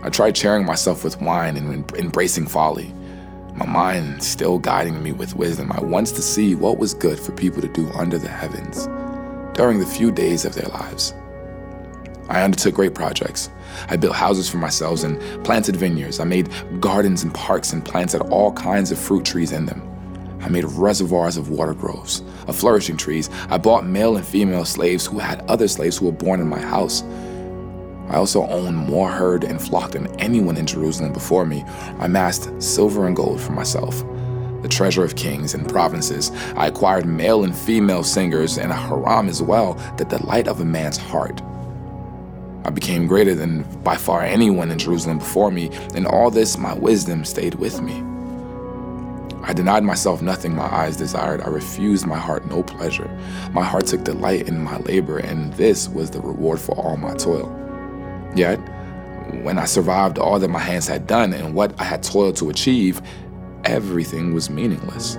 I 0.03 0.09
tried 0.09 0.35
cheering 0.35 0.65
myself 0.65 1.05
with 1.05 1.21
wine 1.21 1.57
and 1.57 1.91
embracing 1.97 2.47
folly. 2.47 2.93
My 3.55 3.67
mind 3.67 4.23
still 4.23 4.59
guiding 4.59 5.03
me 5.03 5.13
with 5.13 5.37
wisdom. 5.37 5.71
I 5.73 5.81
wants 5.81 6.13
to 6.13 6.23
see 6.23 6.55
what 6.55 6.79
was 6.79 6.95
good 6.95 7.19
for 7.19 7.33
people 7.33 7.61
to 7.61 7.69
do 7.69 7.89
under 7.91 8.17
the 8.17 8.29
heavens 8.29 8.87
during 9.55 9.79
the 9.79 9.87
few 9.87 10.11
days 10.11 10.45
of 10.45 10.55
their 10.55 10.69
lives. 10.69 11.15
I 12.29 12.43
undertook 12.43 12.75
great 12.75 12.95
projects. 12.95 13.51
I 13.89 13.97
built 13.97 14.15
houses 14.15 14.49
for 14.49 14.59
myself 14.59 15.03
and 15.03 15.21
planted 15.45 15.77
vineyards. 15.77 16.21
I 16.21 16.25
made 16.25 16.49
gardens 16.81 17.25
and 17.25 17.35
parks 17.35 17.73
and 17.73 17.85
planted 17.85 18.23
all 18.31 18.53
kinds 18.53 18.93
of 18.93 18.99
fruit 18.99 19.25
trees 19.25 19.53
in 19.53 19.67
them. 19.67 19.90
I 20.41 20.49
made 20.49 20.65
reservoirs 20.65 21.37
of 21.37 21.51
water 21.51 21.75
groves, 21.75 22.23
of 22.47 22.57
flourishing 22.57 22.97
trees. 22.97 23.31
I 23.49 23.59
bought 23.59 23.87
male 23.87 24.17
and 24.17 24.27
female 24.27 24.65
slaves 24.65 25.07
who 25.07 25.19
had 25.19 25.43
other 25.49 25.69
slaves 25.69 25.99
who 25.99 26.07
were 26.07 26.13
born 26.13 26.41
in 26.41 26.49
my 26.49 26.61
house. 26.61 27.03
I 28.09 28.17
also 28.17 28.47
owned 28.47 28.77
more 28.77 29.09
herd 29.09 29.45
and 29.45 29.63
flock 29.63 29.93
than 29.93 30.09
anyone 30.21 30.57
in 30.57 30.67
Jerusalem 30.67 31.13
before 31.13 31.47
me. 31.47 31.63
I 31.99 32.07
amassed 32.07 32.51
silver 32.61 33.07
and 33.07 33.15
gold 33.15 33.41
for 33.41 33.53
myself, 33.53 34.05
the 34.63 34.69
treasure 34.69 35.05
of 35.05 35.15
kings 35.15 35.55
and 35.55 35.69
provinces. 35.69 36.33
I 36.57 36.67
acquired 36.67 37.07
male 37.07 37.45
and 37.45 37.57
female 37.57 38.03
singers 38.03 38.59
and 38.59 38.73
a 38.73 38.75
haram 38.75 39.29
as 39.29 39.43
well, 39.43 39.75
the 39.97 40.05
delight 40.05 40.49
of 40.49 40.61
a 40.61 40.65
man's 40.65 40.97
heart. 40.97 41.41
I 42.65 42.71
became 42.71 43.07
greater 43.07 43.35
than 43.35 43.63
by 43.83 43.97
far 43.97 44.23
anyone 44.23 44.71
in 44.71 44.79
Jerusalem 44.79 45.19
before 45.19 45.51
me. 45.51 45.71
In 45.95 46.05
all 46.05 46.31
this, 46.31 46.59
my 46.59 46.75
wisdom 46.75 47.25
stayed 47.25 47.55
with 47.55 47.81
me. 47.81 48.03
I 49.43 49.53
denied 49.53 49.85
myself 49.85 50.21
nothing 50.21 50.55
my 50.55 50.67
eyes 50.67 50.97
desired. 50.97 51.41
I 51.41 51.49
refused 51.49 52.07
my 52.07 52.19
heart 52.19 52.47
no 52.49 52.63
pleasure. 52.63 53.09
My 53.53 53.65
heart 53.65 53.87
took 53.87 54.05
delight 54.05 54.49
in 54.49 54.63
my 54.63 54.79
labor, 54.79 55.19
and 55.19 55.53
this 55.55 55.89
was 55.89 56.11
the 56.11 56.21
reward 56.21 56.61
for 56.61 56.73
all 56.77 56.97
my 56.97 57.15
toil. 57.15 57.51
Yet, 58.35 58.57
when 59.43 59.59
I 59.59 59.65
survived 59.65 60.19
all 60.19 60.39
that 60.39 60.49
my 60.49 60.59
hands 60.59 60.87
had 60.87 61.07
done 61.07 61.33
and 61.33 61.55
what 61.55 61.79
I 61.81 61.85
had 61.85 62.03
toiled 62.03 62.37
to 62.37 62.51
achieve, 62.51 63.01
everything 63.65 64.35
was 64.35 64.51
meaningless. 64.51 65.17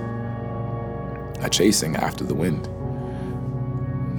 A 1.42 1.50
chasing 1.50 1.96
after 1.96 2.24
the 2.24 2.36
wind. 2.36 2.70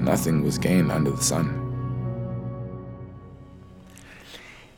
Nothing 0.02 0.42
was 0.42 0.58
gained 0.58 0.90
under 0.90 1.10
the 1.10 1.22
sun. 1.22 1.58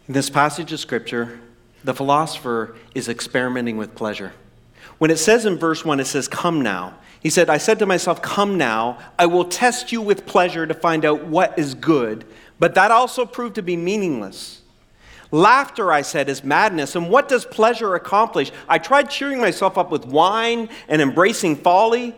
In 0.07 0.13
this 0.13 0.29
passage 0.29 0.71
of 0.71 0.81
Scripture, 0.81 1.41
the 1.83 1.95
philosopher 1.95 2.77
is 2.95 3.09
experimenting 3.09 3.79
with 3.79 3.95
pleasure. 3.95 4.33
When 4.99 5.11
it 5.11 5.19
says 5.19 5.47
in 5.47 5.59
verse 5.59 5.85
1, 5.85 6.01
it 6.01 6.07
says, 6.07 6.29
Come 6.29 6.63
now. 6.63 6.95
He 7.21 7.31
said, 7.31 7.49
I 7.49 7.59
said 7.59 7.79
to 7.79 7.87
myself, 7.87 8.23
Come 8.23 8.59
now. 8.59 8.99
I 9.19 9.27
will 9.27 9.45
test 9.45 9.93
you 9.93 10.01
with 10.01 10.27
pleasure 10.27 10.67
to 10.67 10.75
find 10.75 11.05
out 11.05 11.25
what 11.25 11.59
is 11.59 11.75
good. 11.75 12.25
But 12.59 12.75
that 12.75 12.91
also 12.91 13.27
proved 13.27 13.57
to 13.57 13.63
be 13.63 13.77
meaningless. 13.77 14.63
Laughter, 15.31 15.93
I 15.93 16.03
said, 16.03 16.29
is 16.29 16.45
madness. 16.45 16.95
And 16.95 17.11
what 17.11 17.29
does 17.29 17.45
pleasure 17.45 17.97
accomplish? 17.97 18.53
I 18.69 18.79
tried 18.79 19.11
cheering 19.11 19.41
myself 19.41 19.77
up 19.77 19.91
with 19.91 20.07
wine 20.07 20.69
and 20.89 21.03
embracing 21.03 21.57
folly, 21.57 22.15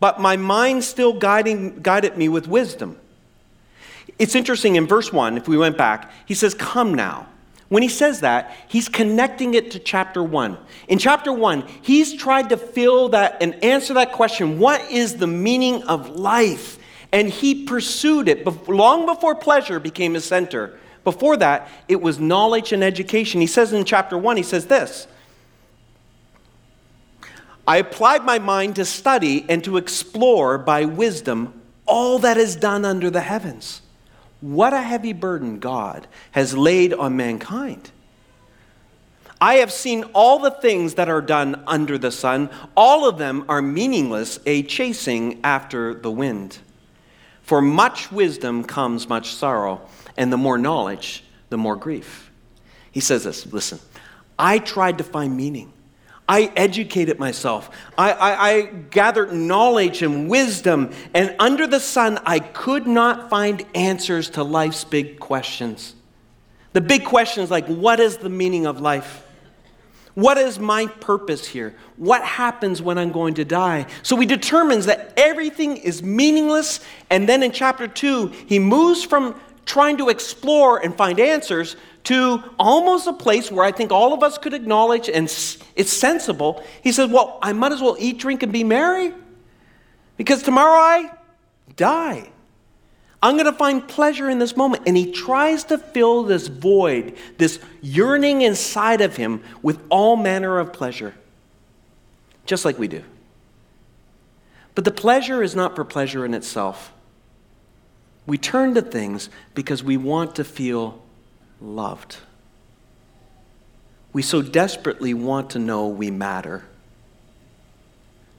but 0.00 0.20
my 0.20 0.36
mind 0.36 0.84
still 0.84 1.14
guiding, 1.14 1.80
guided 1.80 2.18
me 2.18 2.28
with 2.28 2.46
wisdom. 2.46 2.98
It's 4.18 4.34
interesting 4.34 4.76
in 4.76 4.86
verse 4.86 5.12
1, 5.12 5.38
if 5.38 5.48
we 5.48 5.56
went 5.56 5.78
back, 5.78 6.10
he 6.26 6.34
says, 6.34 6.52
Come 6.52 6.92
now. 6.92 7.26
When 7.68 7.82
he 7.82 7.88
says 7.88 8.20
that, 8.20 8.56
he's 8.68 8.88
connecting 8.88 9.54
it 9.54 9.72
to 9.72 9.78
chapter 9.78 10.22
1. 10.22 10.56
In 10.88 10.98
chapter 10.98 11.32
1, 11.32 11.64
he's 11.82 12.14
tried 12.14 12.48
to 12.48 12.56
fill 12.56 13.10
that 13.10 13.42
and 13.42 13.62
answer 13.62 13.94
that 13.94 14.12
question 14.12 14.58
what 14.58 14.90
is 14.90 15.16
the 15.16 15.26
meaning 15.26 15.82
of 15.82 16.10
life? 16.10 16.78
And 17.12 17.28
he 17.28 17.64
pursued 17.64 18.28
it 18.28 18.46
long 18.68 19.06
before 19.06 19.34
pleasure 19.34 19.80
became 19.80 20.14
his 20.14 20.24
center. 20.24 20.78
Before 21.04 21.36
that, 21.38 21.68
it 21.88 22.00
was 22.00 22.18
knowledge 22.18 22.72
and 22.72 22.82
education. 22.82 23.40
He 23.40 23.46
says 23.46 23.72
in 23.72 23.84
chapter 23.84 24.16
1, 24.16 24.36
he 24.36 24.42
says 24.42 24.66
this 24.66 25.06
I 27.66 27.76
applied 27.76 28.24
my 28.24 28.38
mind 28.38 28.76
to 28.76 28.84
study 28.86 29.44
and 29.46 29.62
to 29.64 29.76
explore 29.76 30.56
by 30.56 30.86
wisdom 30.86 31.60
all 31.84 32.18
that 32.20 32.38
is 32.38 32.56
done 32.56 32.86
under 32.86 33.10
the 33.10 33.20
heavens. 33.20 33.82
What 34.40 34.72
a 34.72 34.82
heavy 34.82 35.12
burden 35.12 35.58
God 35.58 36.06
has 36.32 36.56
laid 36.56 36.92
on 36.92 37.16
mankind. 37.16 37.90
I 39.40 39.56
have 39.56 39.72
seen 39.72 40.04
all 40.14 40.38
the 40.38 40.50
things 40.50 40.94
that 40.94 41.08
are 41.08 41.20
done 41.20 41.62
under 41.66 41.96
the 41.96 42.10
sun. 42.10 42.50
All 42.76 43.08
of 43.08 43.18
them 43.18 43.44
are 43.48 43.62
meaningless, 43.62 44.40
a 44.46 44.62
chasing 44.64 45.40
after 45.44 45.94
the 45.94 46.10
wind. 46.10 46.58
For 47.42 47.62
much 47.62 48.10
wisdom 48.10 48.64
comes 48.64 49.08
much 49.08 49.32
sorrow, 49.32 49.80
and 50.16 50.32
the 50.32 50.36
more 50.36 50.58
knowledge, 50.58 51.24
the 51.50 51.56
more 51.56 51.76
grief. 51.76 52.30
He 52.90 53.00
says 53.00 53.24
this 53.24 53.46
listen, 53.52 53.78
I 54.38 54.58
tried 54.58 54.98
to 54.98 55.04
find 55.04 55.36
meaning. 55.36 55.72
I 56.28 56.52
educated 56.56 57.18
myself. 57.18 57.70
I, 57.96 58.12
I, 58.12 58.48
I, 58.48 58.62
gathered 58.90 59.32
knowledge 59.32 60.02
and 60.02 60.28
wisdom, 60.28 60.92
and 61.14 61.34
under 61.38 61.66
the 61.66 61.80
sun, 61.80 62.18
I 62.26 62.38
could 62.38 62.86
not 62.86 63.30
find 63.30 63.64
answers 63.74 64.28
to 64.30 64.44
life's 64.44 64.84
big 64.84 65.18
questions. 65.18 65.94
The 66.74 66.82
big 66.82 67.04
questions 67.04 67.50
like 67.50 67.66
what 67.66 67.98
is 67.98 68.18
the 68.18 68.28
meaning 68.28 68.66
of 68.66 68.80
life? 68.80 69.24
What 70.14 70.36
is 70.36 70.58
my 70.58 70.86
purpose 70.86 71.46
here? 71.46 71.74
What 71.96 72.22
happens 72.24 72.82
when 72.82 72.98
I'm 72.98 73.12
going 73.12 73.34
to 73.34 73.44
die? 73.44 73.86
So 74.02 74.16
he 74.16 74.26
determines 74.26 74.86
that 74.86 75.14
everything 75.16 75.76
is 75.78 76.02
meaningless, 76.02 76.80
and 77.08 77.28
then 77.28 77.42
in 77.42 77.52
chapter 77.52 77.88
2, 77.88 78.26
he 78.46 78.58
moves 78.58 79.02
from 79.02 79.40
trying 79.64 79.96
to 79.98 80.08
explore 80.08 80.82
and 80.84 80.94
find 80.94 81.20
answers 81.20 81.76
to 82.04 82.42
almost 82.58 83.06
a 83.06 83.12
place 83.12 83.50
where 83.50 83.64
I 83.64 83.72
think 83.72 83.92
all 83.92 84.12
of 84.12 84.22
us 84.22 84.38
could 84.38 84.54
acknowledge 84.54 85.08
and 85.08 85.26
it's 85.76 85.92
sensible. 85.92 86.62
He 86.82 86.92
says, 86.92 87.10
Well, 87.10 87.38
I 87.42 87.52
might 87.52 87.72
as 87.72 87.80
well 87.80 87.96
eat, 87.98 88.18
drink, 88.18 88.42
and 88.42 88.52
be 88.52 88.64
merry 88.64 89.12
because 90.16 90.42
tomorrow 90.42 90.78
I 90.78 91.10
die. 91.76 92.30
I'm 93.22 93.34
going 93.34 93.46
to 93.46 93.52
find 93.52 93.86
pleasure 93.86 94.30
in 94.30 94.38
this 94.38 94.56
moment. 94.56 94.84
And 94.86 94.96
he 94.96 95.10
tries 95.10 95.64
to 95.64 95.78
fill 95.78 96.22
this 96.22 96.46
void, 96.46 97.16
this 97.36 97.58
yearning 97.80 98.42
inside 98.42 99.00
of 99.00 99.16
him, 99.16 99.42
with 99.60 99.80
all 99.88 100.16
manner 100.16 100.58
of 100.58 100.72
pleasure, 100.72 101.14
just 102.46 102.64
like 102.64 102.78
we 102.78 102.86
do. 102.86 103.02
But 104.74 104.84
the 104.84 104.92
pleasure 104.92 105.42
is 105.42 105.56
not 105.56 105.74
for 105.74 105.84
pleasure 105.84 106.24
in 106.24 106.32
itself. 106.32 106.92
We 108.26 108.38
turn 108.38 108.74
to 108.74 108.82
things 108.82 109.30
because 109.54 109.82
we 109.82 109.96
want 109.96 110.36
to 110.36 110.44
feel 110.44 111.02
loved. 111.60 112.18
We 114.12 114.22
so 114.22 114.42
desperately 114.42 115.14
want 115.14 115.50
to 115.50 115.58
know 115.58 115.88
we 115.88 116.10
matter, 116.10 116.64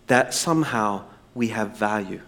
that 0.08 0.34
somehow 0.34 1.06
we 1.36 1.50
have 1.50 1.78
value. 1.78 2.22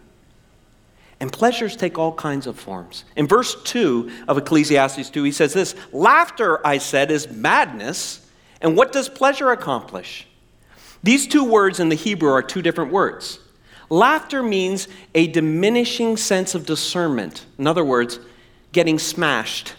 And 1.19 1.31
pleasures 1.31 1.75
take 1.75 1.99
all 1.99 2.13
kinds 2.13 2.47
of 2.47 2.59
forms. 2.59 3.05
In 3.15 3.27
verse 3.27 3.55
2 3.63 4.11
of 4.27 4.37
Ecclesiastes 4.37 5.09
2, 5.09 5.23
he 5.23 5.31
says 5.31 5.53
this 5.53 5.75
Laughter, 5.91 6.65
I 6.65 6.79
said, 6.79 7.11
is 7.11 7.29
madness. 7.29 8.27
And 8.59 8.75
what 8.75 8.91
does 8.91 9.09
pleasure 9.09 9.51
accomplish? 9.51 10.27
These 11.03 11.27
two 11.27 11.43
words 11.43 11.79
in 11.79 11.89
the 11.89 11.95
Hebrew 11.95 12.31
are 12.31 12.43
two 12.43 12.61
different 12.61 12.91
words. 12.91 13.39
Laughter 13.89 14.41
means 14.41 14.87
a 15.13 15.27
diminishing 15.27 16.15
sense 16.15 16.55
of 16.55 16.65
discernment. 16.65 17.45
In 17.57 17.67
other 17.67 17.83
words, 17.83 18.19
getting 18.71 18.97
smashed. 18.99 19.73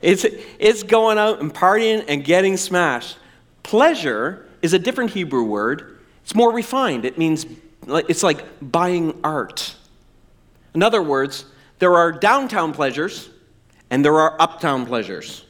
It's, 0.00 0.24
it's 0.58 0.82
going 0.82 1.18
out 1.18 1.40
and 1.40 1.52
partying 1.52 2.04
and 2.08 2.24
getting 2.24 2.56
smashed. 2.56 3.18
Pleasure 3.62 4.46
is 4.62 4.72
a 4.72 4.78
different 4.78 5.10
Hebrew 5.10 5.44
word. 5.44 5.98
It's 6.22 6.34
more 6.34 6.52
refined. 6.52 7.04
It 7.04 7.18
means, 7.18 7.46
it's 7.86 8.22
like 8.22 8.44
buying 8.60 9.18
art. 9.24 9.74
In 10.74 10.82
other 10.82 11.02
words, 11.02 11.44
there 11.78 11.96
are 11.96 12.12
downtown 12.12 12.72
pleasures 12.72 13.30
and 13.90 14.04
there 14.04 14.18
are 14.20 14.40
uptown 14.40 14.86
pleasures. 14.86 15.44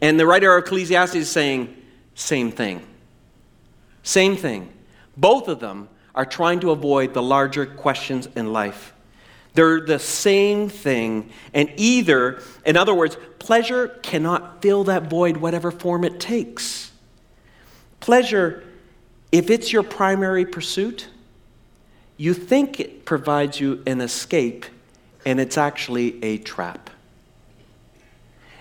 And 0.00 0.18
the 0.18 0.26
writer 0.26 0.56
of 0.56 0.64
Ecclesiastes 0.64 1.14
is 1.14 1.30
saying, 1.30 1.76
same 2.14 2.50
thing. 2.50 2.84
Same 4.02 4.36
thing. 4.36 4.72
Both 5.16 5.48
of 5.48 5.60
them 5.60 5.88
are 6.14 6.24
trying 6.24 6.60
to 6.60 6.70
avoid 6.70 7.14
the 7.14 7.22
larger 7.22 7.66
questions 7.66 8.28
in 8.36 8.52
life. 8.52 8.93
They're 9.54 9.80
the 9.80 9.98
same 9.98 10.68
thing. 10.68 11.30
And 11.52 11.72
either, 11.76 12.42
in 12.66 12.76
other 12.76 12.94
words, 12.94 13.16
pleasure 13.38 13.88
cannot 14.02 14.60
fill 14.60 14.84
that 14.84 15.04
void, 15.04 15.38
whatever 15.38 15.70
form 15.70 16.04
it 16.04 16.20
takes. 16.20 16.92
Pleasure, 18.00 18.64
if 19.32 19.50
it's 19.50 19.72
your 19.72 19.84
primary 19.84 20.44
pursuit, 20.44 21.08
you 22.16 22.34
think 22.34 22.78
it 22.80 23.04
provides 23.04 23.58
you 23.58 23.82
an 23.86 24.00
escape, 24.00 24.66
and 25.24 25.40
it's 25.40 25.56
actually 25.56 26.22
a 26.22 26.38
trap. 26.38 26.90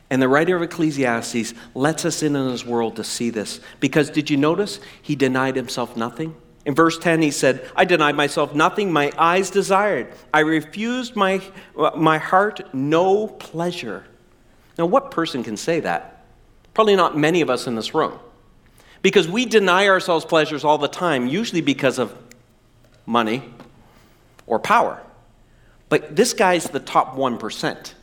And 0.10 0.22
the 0.22 0.28
writer 0.28 0.56
of 0.56 0.62
Ecclesiastes 0.62 1.56
lets 1.74 2.06
us 2.06 2.22
in 2.22 2.36
on 2.36 2.52
his 2.52 2.64
world 2.64 2.98
to 2.98 3.04
see 3.04 3.32
this. 3.32 3.60
Because 3.80 4.12
did 4.12 4.30
you 4.30 4.38
notice 4.38 4.80
he 5.02 5.16
denied 5.16 5.56
himself 5.56 5.98
nothing? 5.98 6.36
In 6.66 6.76
verse 6.76 6.98
10, 6.98 7.22
he 7.22 7.32
said, 7.32 7.70
I 7.76 7.86
denied 7.86 8.16
myself 8.16 8.56
nothing 8.56 8.92
my 8.92 9.12
eyes 9.18 9.50
desired. 9.50 10.14
I 10.34 10.40
refused 10.40 11.16
my, 11.16 11.42
my 11.96 12.18
heart 12.18 12.74
no 12.74 13.28
pleasure. 13.28 14.06
Now, 14.78 14.86
what 14.86 15.12
person 15.12 15.44
can 15.44 15.58
say 15.58 15.82
that? 15.82 16.26
Probably 16.74 16.96
not 16.96 17.18
many 17.18 17.42
of 17.42 17.50
us 17.50 17.68
in 17.68 17.76
this 17.76 17.94
room. 17.94 18.18
Because 19.02 19.28
we 19.28 19.46
deny 19.46 19.90
ourselves 19.90 20.24
pleasures 20.24 20.64
all 20.64 20.78
the 20.78 20.88
time, 20.88 21.28
usually 21.28 21.62
because 21.62 22.00
of 22.00 22.18
money 23.06 23.44
or 24.48 24.58
power. 24.58 25.02
But 25.90 26.16
this 26.16 26.34
guy's 26.34 26.66
the 26.66 26.80
top 26.80 27.16
1%. 27.16 27.94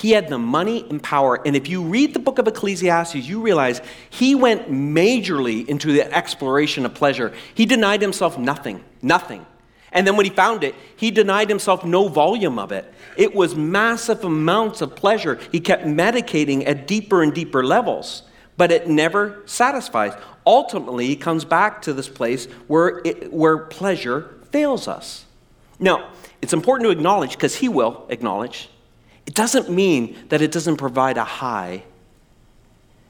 He 0.00 0.12
had 0.12 0.30
the 0.30 0.38
money 0.38 0.86
and 0.88 1.02
power. 1.02 1.38
And 1.44 1.54
if 1.54 1.68
you 1.68 1.82
read 1.82 2.14
the 2.14 2.20
book 2.20 2.38
of 2.38 2.48
Ecclesiastes, 2.48 3.16
you 3.16 3.42
realize 3.42 3.82
he 4.08 4.34
went 4.34 4.70
majorly 4.70 5.68
into 5.68 5.92
the 5.92 6.10
exploration 6.10 6.86
of 6.86 6.94
pleasure. 6.94 7.34
He 7.54 7.66
denied 7.66 8.00
himself 8.00 8.38
nothing, 8.38 8.82
nothing. 9.02 9.44
And 9.92 10.06
then 10.06 10.16
when 10.16 10.24
he 10.24 10.32
found 10.32 10.64
it, 10.64 10.74
he 10.96 11.10
denied 11.10 11.50
himself 11.50 11.84
no 11.84 12.08
volume 12.08 12.58
of 12.58 12.72
it. 12.72 12.90
It 13.18 13.34
was 13.34 13.54
massive 13.54 14.24
amounts 14.24 14.80
of 14.80 14.96
pleasure. 14.96 15.38
He 15.52 15.60
kept 15.60 15.84
medicating 15.84 16.66
at 16.66 16.86
deeper 16.86 17.22
and 17.22 17.34
deeper 17.34 17.62
levels, 17.62 18.22
but 18.56 18.72
it 18.72 18.88
never 18.88 19.42
satisfies. 19.44 20.14
Ultimately, 20.46 21.08
he 21.08 21.16
comes 21.16 21.44
back 21.44 21.82
to 21.82 21.92
this 21.92 22.08
place 22.08 22.46
where, 22.68 23.02
it, 23.04 23.30
where 23.30 23.58
pleasure 23.58 24.30
fails 24.50 24.88
us. 24.88 25.26
Now, 25.78 26.10
it's 26.40 26.54
important 26.54 26.86
to 26.86 26.90
acknowledge, 26.90 27.32
because 27.32 27.56
he 27.56 27.68
will 27.68 28.06
acknowledge, 28.08 28.70
it 29.30 29.36
doesn't 29.36 29.70
mean 29.70 30.16
that 30.30 30.42
it 30.42 30.50
doesn't 30.50 30.78
provide 30.78 31.16
a 31.16 31.22
high. 31.22 31.84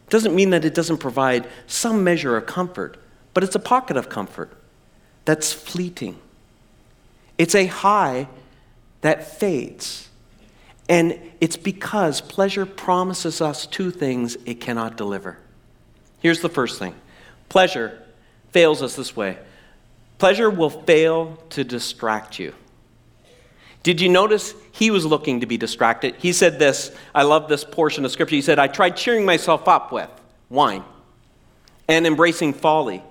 It 0.05 0.11
doesn't 0.11 0.35
mean 0.35 0.51
that 0.51 0.67
it 0.67 0.75
doesn't 0.75 0.99
provide 0.99 1.49
some 1.67 2.05
measure 2.05 2.37
of 2.37 2.45
comfort, 2.45 2.99
but 3.33 3.43
it's 3.43 3.55
a 3.55 3.59
pocket 3.59 3.97
of 3.97 4.11
comfort 4.11 4.53
that's 5.25 5.51
fleeting. 5.55 6.19
It's 7.39 7.55
a 7.55 7.65
high 7.65 8.29
that 9.01 9.39
fades. 9.39 10.11
And 10.91 11.19
it's 11.41 11.57
because 11.57 12.21
pleasure 12.21 12.67
promises 12.67 13.41
us 13.41 13.65
two 13.65 13.91
things 13.91 14.37
it 14.45 14.61
cannot 14.61 14.99
deliver. 14.99 15.39
Here's 16.19 16.43
the 16.43 16.51
first 16.51 16.79
thing 16.79 16.95
pleasure 17.49 17.99
fails 18.51 18.83
us 18.83 18.95
this 18.95 19.17
way 19.17 19.39
pleasure 20.19 20.51
will 20.51 20.69
fail 20.69 21.43
to 21.49 21.65
distract 21.65 22.39
you. 22.39 22.53
Did 23.83 24.01
you 24.01 24.09
notice 24.09 24.55
he 24.73 24.91
was 24.91 25.07
looking 25.07 25.41
to 25.41 25.47
be 25.47 25.57
distracted? 25.57 26.15
He 26.17 26.33
said 26.33 26.59
this, 26.59 26.95
I 27.15 27.23
love 27.23 27.49
this 27.49 27.65
portion 27.65 28.05
of 28.05 28.13
scripture. 28.13 28.37
He 28.37 28.43
said, 28.43 28.59
I 28.59 28.67
tried 28.67 28.97
cheering 28.97 29.25
myself 29.25 29.69
up 29.69 29.91
with 29.91 30.11
wine 30.51 30.85
and 31.89 32.07
embracing 32.07 32.53
folly. 32.53 33.03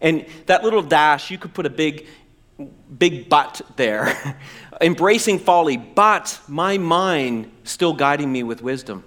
And 0.00 0.26
that 0.46 0.62
little 0.62 0.82
dash, 0.82 1.30
you 1.30 1.38
could 1.38 1.54
put 1.54 1.66
a 1.66 1.70
big, 1.70 2.06
big 2.98 3.28
but 3.28 3.62
there. 3.76 4.36
embracing 4.80 5.38
folly, 5.38 5.76
but 5.76 6.38
my 6.46 6.78
mind 6.78 7.50
still 7.64 7.92
guiding 7.92 8.30
me 8.30 8.42
with 8.42 8.62
wisdom. 8.62 9.04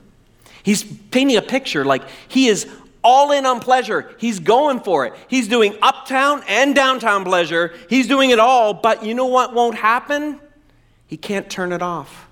He's 0.63 0.83
painting 0.83 1.37
a 1.37 1.41
picture 1.41 1.85
like 1.85 2.03
he 2.27 2.47
is 2.47 2.67
all 3.03 3.31
in 3.31 3.45
on 3.45 3.59
pleasure. 3.59 4.13
He's 4.17 4.39
going 4.39 4.79
for 4.81 5.05
it. 5.05 5.13
He's 5.27 5.47
doing 5.47 5.75
uptown 5.81 6.43
and 6.47 6.75
downtown 6.75 7.23
pleasure. 7.23 7.73
He's 7.89 8.07
doing 8.07 8.29
it 8.29 8.39
all, 8.39 8.73
but 8.73 9.03
you 9.03 9.13
know 9.13 9.25
what 9.25 9.53
won't 9.53 9.75
happen? 9.75 10.39
He 11.11 11.17
can't 11.17 11.49
turn 11.49 11.73
it 11.73 11.81
off. 11.81 12.29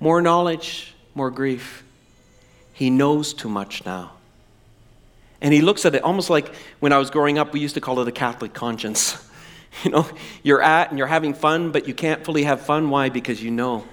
More 0.00 0.20
knowledge, 0.20 0.94
more 1.14 1.30
grief. 1.30 1.84
He 2.72 2.90
knows 2.90 3.32
too 3.32 3.48
much 3.48 3.86
now. 3.86 4.14
And 5.40 5.54
he 5.54 5.60
looks 5.60 5.86
at 5.86 5.94
it 5.94 6.02
almost 6.02 6.28
like 6.28 6.52
when 6.80 6.92
I 6.92 6.98
was 6.98 7.08
growing 7.08 7.38
up, 7.38 7.52
we 7.52 7.60
used 7.60 7.76
to 7.76 7.80
call 7.80 8.00
it 8.00 8.08
a 8.08 8.12
Catholic 8.12 8.52
conscience. 8.52 9.22
You 9.84 9.90
know, 9.90 10.08
you're 10.42 10.62
at 10.62 10.88
and 10.88 10.96
you're 10.96 11.06
having 11.06 11.34
fun, 11.34 11.70
but 11.70 11.86
you 11.86 11.92
can't 11.92 12.24
fully 12.24 12.44
have 12.44 12.62
fun. 12.62 12.88
Why? 12.88 13.10
Because 13.10 13.42
you 13.42 13.50
know. 13.50 13.84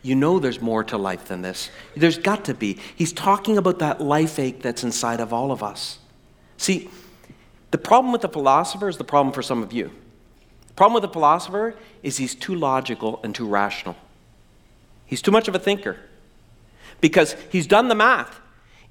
You 0.00 0.14
know 0.14 0.38
there's 0.38 0.60
more 0.60 0.84
to 0.84 0.96
life 0.96 1.24
than 1.24 1.42
this. 1.42 1.68
There's 1.96 2.16
got 2.16 2.44
to 2.44 2.54
be. 2.54 2.78
He's 2.94 3.12
talking 3.12 3.58
about 3.58 3.80
that 3.80 4.00
life 4.00 4.38
ache 4.38 4.62
that's 4.62 4.84
inside 4.84 5.18
of 5.18 5.32
all 5.32 5.50
of 5.50 5.60
us. 5.60 5.98
See, 6.58 6.90
the 7.72 7.78
problem 7.78 8.12
with 8.12 8.20
the 8.20 8.28
philosopher 8.28 8.88
is 8.88 8.98
the 8.98 9.04
problem 9.04 9.34
for 9.34 9.42
some 9.42 9.64
of 9.64 9.72
you. 9.72 9.90
Problem 10.76 10.94
with 10.94 11.02
the 11.02 11.12
philosopher 11.12 11.74
is 12.02 12.16
he's 12.16 12.34
too 12.34 12.54
logical 12.54 13.20
and 13.22 13.34
too 13.34 13.46
rational. 13.46 13.96
He's 15.06 15.22
too 15.22 15.30
much 15.30 15.48
of 15.48 15.54
a 15.54 15.58
thinker 15.58 15.98
because 17.00 17.36
he's 17.50 17.66
done 17.66 17.88
the 17.88 17.94
math. 17.94 18.40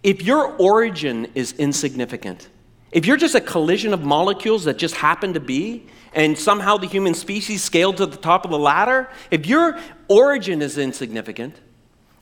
If 0.04 0.22
your 0.22 0.56
origin 0.58 1.28
is 1.36 1.54
insignificant, 1.54 2.50
if 2.92 3.06
you're 3.06 3.18
just 3.18 3.36
a 3.36 3.42
collision 3.42 3.94
of 3.94 4.04
molecules 4.04 4.66
that 4.66 4.78
just 4.78 4.96
happen 4.96 5.34
to 5.34 5.40
be, 5.40 5.88
and 6.14 6.38
somehow 6.38 6.78
the 6.78 6.88
human 6.88 7.14
species 7.14 7.64
scaled 7.64 7.98
to 7.98 8.06
the 8.06 8.18
top 8.18 8.44
of 8.44 8.52
the 8.52 8.60
ladder, 8.60 9.10
if 9.32 9.46
your 9.46 9.80
origin 10.10 10.62
is 10.62 10.78
insignificant, 10.78 11.56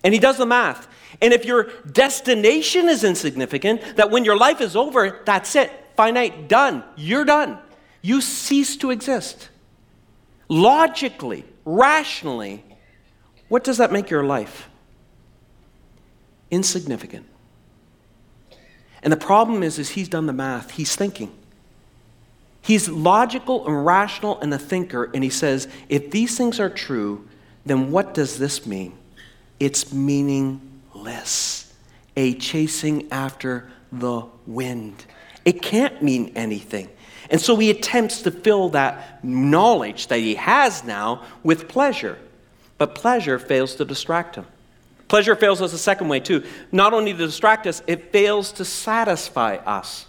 And 0.03 0.13
he 0.13 0.19
does 0.19 0.37
the 0.37 0.45
math. 0.45 0.87
And 1.21 1.33
if 1.33 1.45
your 1.45 1.71
destination 1.91 2.87
is 2.87 3.03
insignificant, 3.03 3.97
that 3.97 4.11
when 4.11 4.23
your 4.23 4.37
life 4.37 4.61
is 4.61 4.75
over, 4.75 5.21
that's 5.25 5.55
it, 5.55 5.71
finite, 5.95 6.47
done, 6.47 6.83
you're 6.95 7.25
done. 7.25 7.59
You 8.01 8.21
cease 8.21 8.77
to 8.77 8.91
exist. 8.91 9.49
Logically, 10.47 11.45
rationally, 11.65 12.63
what 13.49 13.63
does 13.63 13.77
that 13.77 13.91
make 13.91 14.09
your 14.09 14.23
life? 14.23 14.69
Insignificant. 16.49 17.25
And 19.03 19.13
the 19.13 19.17
problem 19.17 19.63
is, 19.63 19.79
is 19.79 19.89
he's 19.89 20.09
done 20.09 20.25
the 20.25 20.33
math. 20.33 20.71
He's 20.71 20.95
thinking. 20.95 21.31
He's 22.61 22.89
logical 22.89 23.65
and 23.65 23.85
rational 23.85 24.39
and 24.41 24.53
a 24.53 24.59
thinker, 24.59 25.09
and 25.13 25.23
he 25.23 25.29
says, 25.29 25.67
if 25.87 26.11
these 26.11 26.37
things 26.37 26.59
are 26.59 26.69
true, 26.69 27.27
then 27.65 27.91
what 27.91 28.13
does 28.13 28.37
this 28.37 28.65
mean? 28.65 28.97
It's 29.59 29.93
meaningless. 29.93 31.73
A 32.17 32.33
chasing 32.33 33.09
after 33.11 33.69
the 33.91 34.23
wind. 34.45 35.05
It 35.45 35.61
can't 35.61 36.01
mean 36.03 36.33
anything. 36.35 36.89
And 37.29 37.39
so 37.39 37.55
he 37.55 37.69
attempts 37.69 38.23
to 38.23 38.31
fill 38.31 38.69
that 38.69 39.23
knowledge 39.23 40.07
that 40.07 40.19
he 40.19 40.35
has 40.35 40.83
now 40.83 41.23
with 41.43 41.67
pleasure. 41.67 42.17
But 42.77 42.95
pleasure 42.95 43.37
fails 43.37 43.75
to 43.75 43.85
distract 43.85 44.35
him. 44.35 44.45
Pleasure 45.07 45.35
fails 45.35 45.61
us 45.61 45.73
a 45.73 45.77
second 45.77 46.07
way, 46.07 46.19
too. 46.19 46.43
Not 46.71 46.93
only 46.93 47.11
to 47.11 47.17
distract 47.17 47.67
us, 47.67 47.81
it 47.87 48.11
fails 48.11 48.51
to 48.53 48.65
satisfy 48.65 49.55
us. 49.57 50.05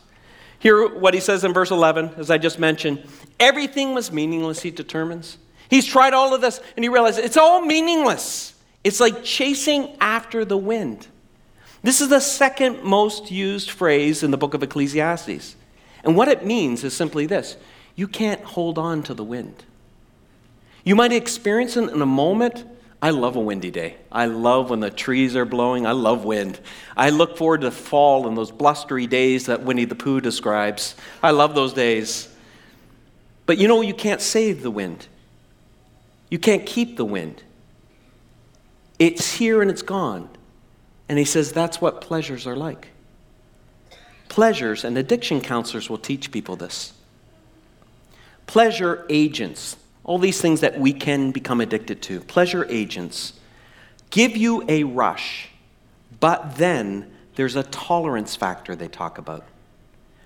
Hear 0.58 0.88
what 0.88 1.14
he 1.14 1.20
says 1.20 1.42
in 1.42 1.54
verse 1.54 1.70
11, 1.70 2.12
as 2.16 2.30
I 2.30 2.38
just 2.38 2.58
mentioned. 2.58 3.02
Everything 3.38 3.94
was 3.94 4.12
meaningless, 4.12 4.60
he 4.60 4.70
determines. 4.70 5.38
He's 5.70 5.86
tried 5.86 6.12
all 6.12 6.34
of 6.34 6.42
this, 6.42 6.60
and 6.76 6.84
he 6.84 6.90
realizes 6.90 7.24
it's 7.24 7.38
all 7.38 7.64
meaningless. 7.64 8.54
It's 8.84 9.00
like 9.00 9.24
chasing 9.24 9.96
after 10.00 10.44
the 10.44 10.58
wind. 10.58 11.06
This 11.82 12.02
is 12.02 12.10
the 12.10 12.20
second 12.20 12.82
most 12.82 13.30
used 13.30 13.70
phrase 13.70 14.22
in 14.22 14.30
the 14.30 14.36
book 14.36 14.52
of 14.52 14.62
Ecclesiastes. 14.62 15.56
And 16.04 16.16
what 16.16 16.28
it 16.28 16.44
means 16.44 16.84
is 16.84 16.94
simply 16.94 17.26
this 17.26 17.56
you 17.96 18.08
can't 18.08 18.42
hold 18.42 18.78
on 18.78 19.02
to 19.04 19.14
the 19.14 19.24
wind. 19.24 19.64
You 20.84 20.96
might 20.96 21.12
experience 21.12 21.76
it 21.76 21.90
in 21.90 22.00
a 22.00 22.06
moment. 22.06 22.64
I 23.02 23.10
love 23.10 23.36
a 23.36 23.40
windy 23.40 23.70
day. 23.70 23.96
I 24.12 24.26
love 24.26 24.70
when 24.70 24.80
the 24.80 24.90
trees 24.90 25.34
are 25.34 25.46
blowing. 25.46 25.86
I 25.86 25.92
love 25.92 26.24
wind. 26.24 26.60
I 26.96 27.10
look 27.10 27.36
forward 27.36 27.62
to 27.62 27.70
fall 27.70 28.28
and 28.28 28.36
those 28.36 28.50
blustery 28.50 29.06
days 29.06 29.46
that 29.46 29.62
Winnie 29.62 29.86
the 29.86 29.94
Pooh 29.94 30.20
describes. 30.20 30.94
I 31.22 31.30
love 31.30 31.54
those 31.54 31.72
days. 31.72 32.28
But 33.46 33.58
you 33.58 33.68
know, 33.68 33.80
you 33.80 33.94
can't 33.94 34.20
save 34.20 34.62
the 34.62 34.70
wind, 34.70 35.08
you 36.30 36.38
can't 36.38 36.64
keep 36.64 36.96
the 36.96 37.04
wind. 37.04 37.42
It's 38.98 39.32
here 39.32 39.62
and 39.62 39.70
it's 39.70 39.82
gone. 39.82 40.28
And 41.08 41.18
he 41.18 41.24
says 41.24 41.52
that's 41.52 41.80
what 41.80 42.02
pleasures 42.02 42.46
are 42.46 42.54
like. 42.54 42.89
Pleasures, 44.30 44.84
and 44.84 44.96
addiction 44.96 45.40
counselors 45.40 45.90
will 45.90 45.98
teach 45.98 46.30
people 46.30 46.54
this. 46.54 46.92
Pleasure 48.46 49.04
agents, 49.10 49.76
all 50.04 50.18
these 50.18 50.40
things 50.40 50.60
that 50.60 50.78
we 50.78 50.92
can 50.92 51.32
become 51.32 51.60
addicted 51.60 52.00
to, 52.02 52.20
pleasure 52.20 52.64
agents, 52.70 53.32
give 54.10 54.36
you 54.36 54.64
a 54.68 54.84
rush, 54.84 55.48
but 56.20 56.56
then 56.56 57.10
there's 57.34 57.56
a 57.56 57.64
tolerance 57.64 58.36
factor 58.36 58.76
they 58.76 58.86
talk 58.86 59.18
about. 59.18 59.44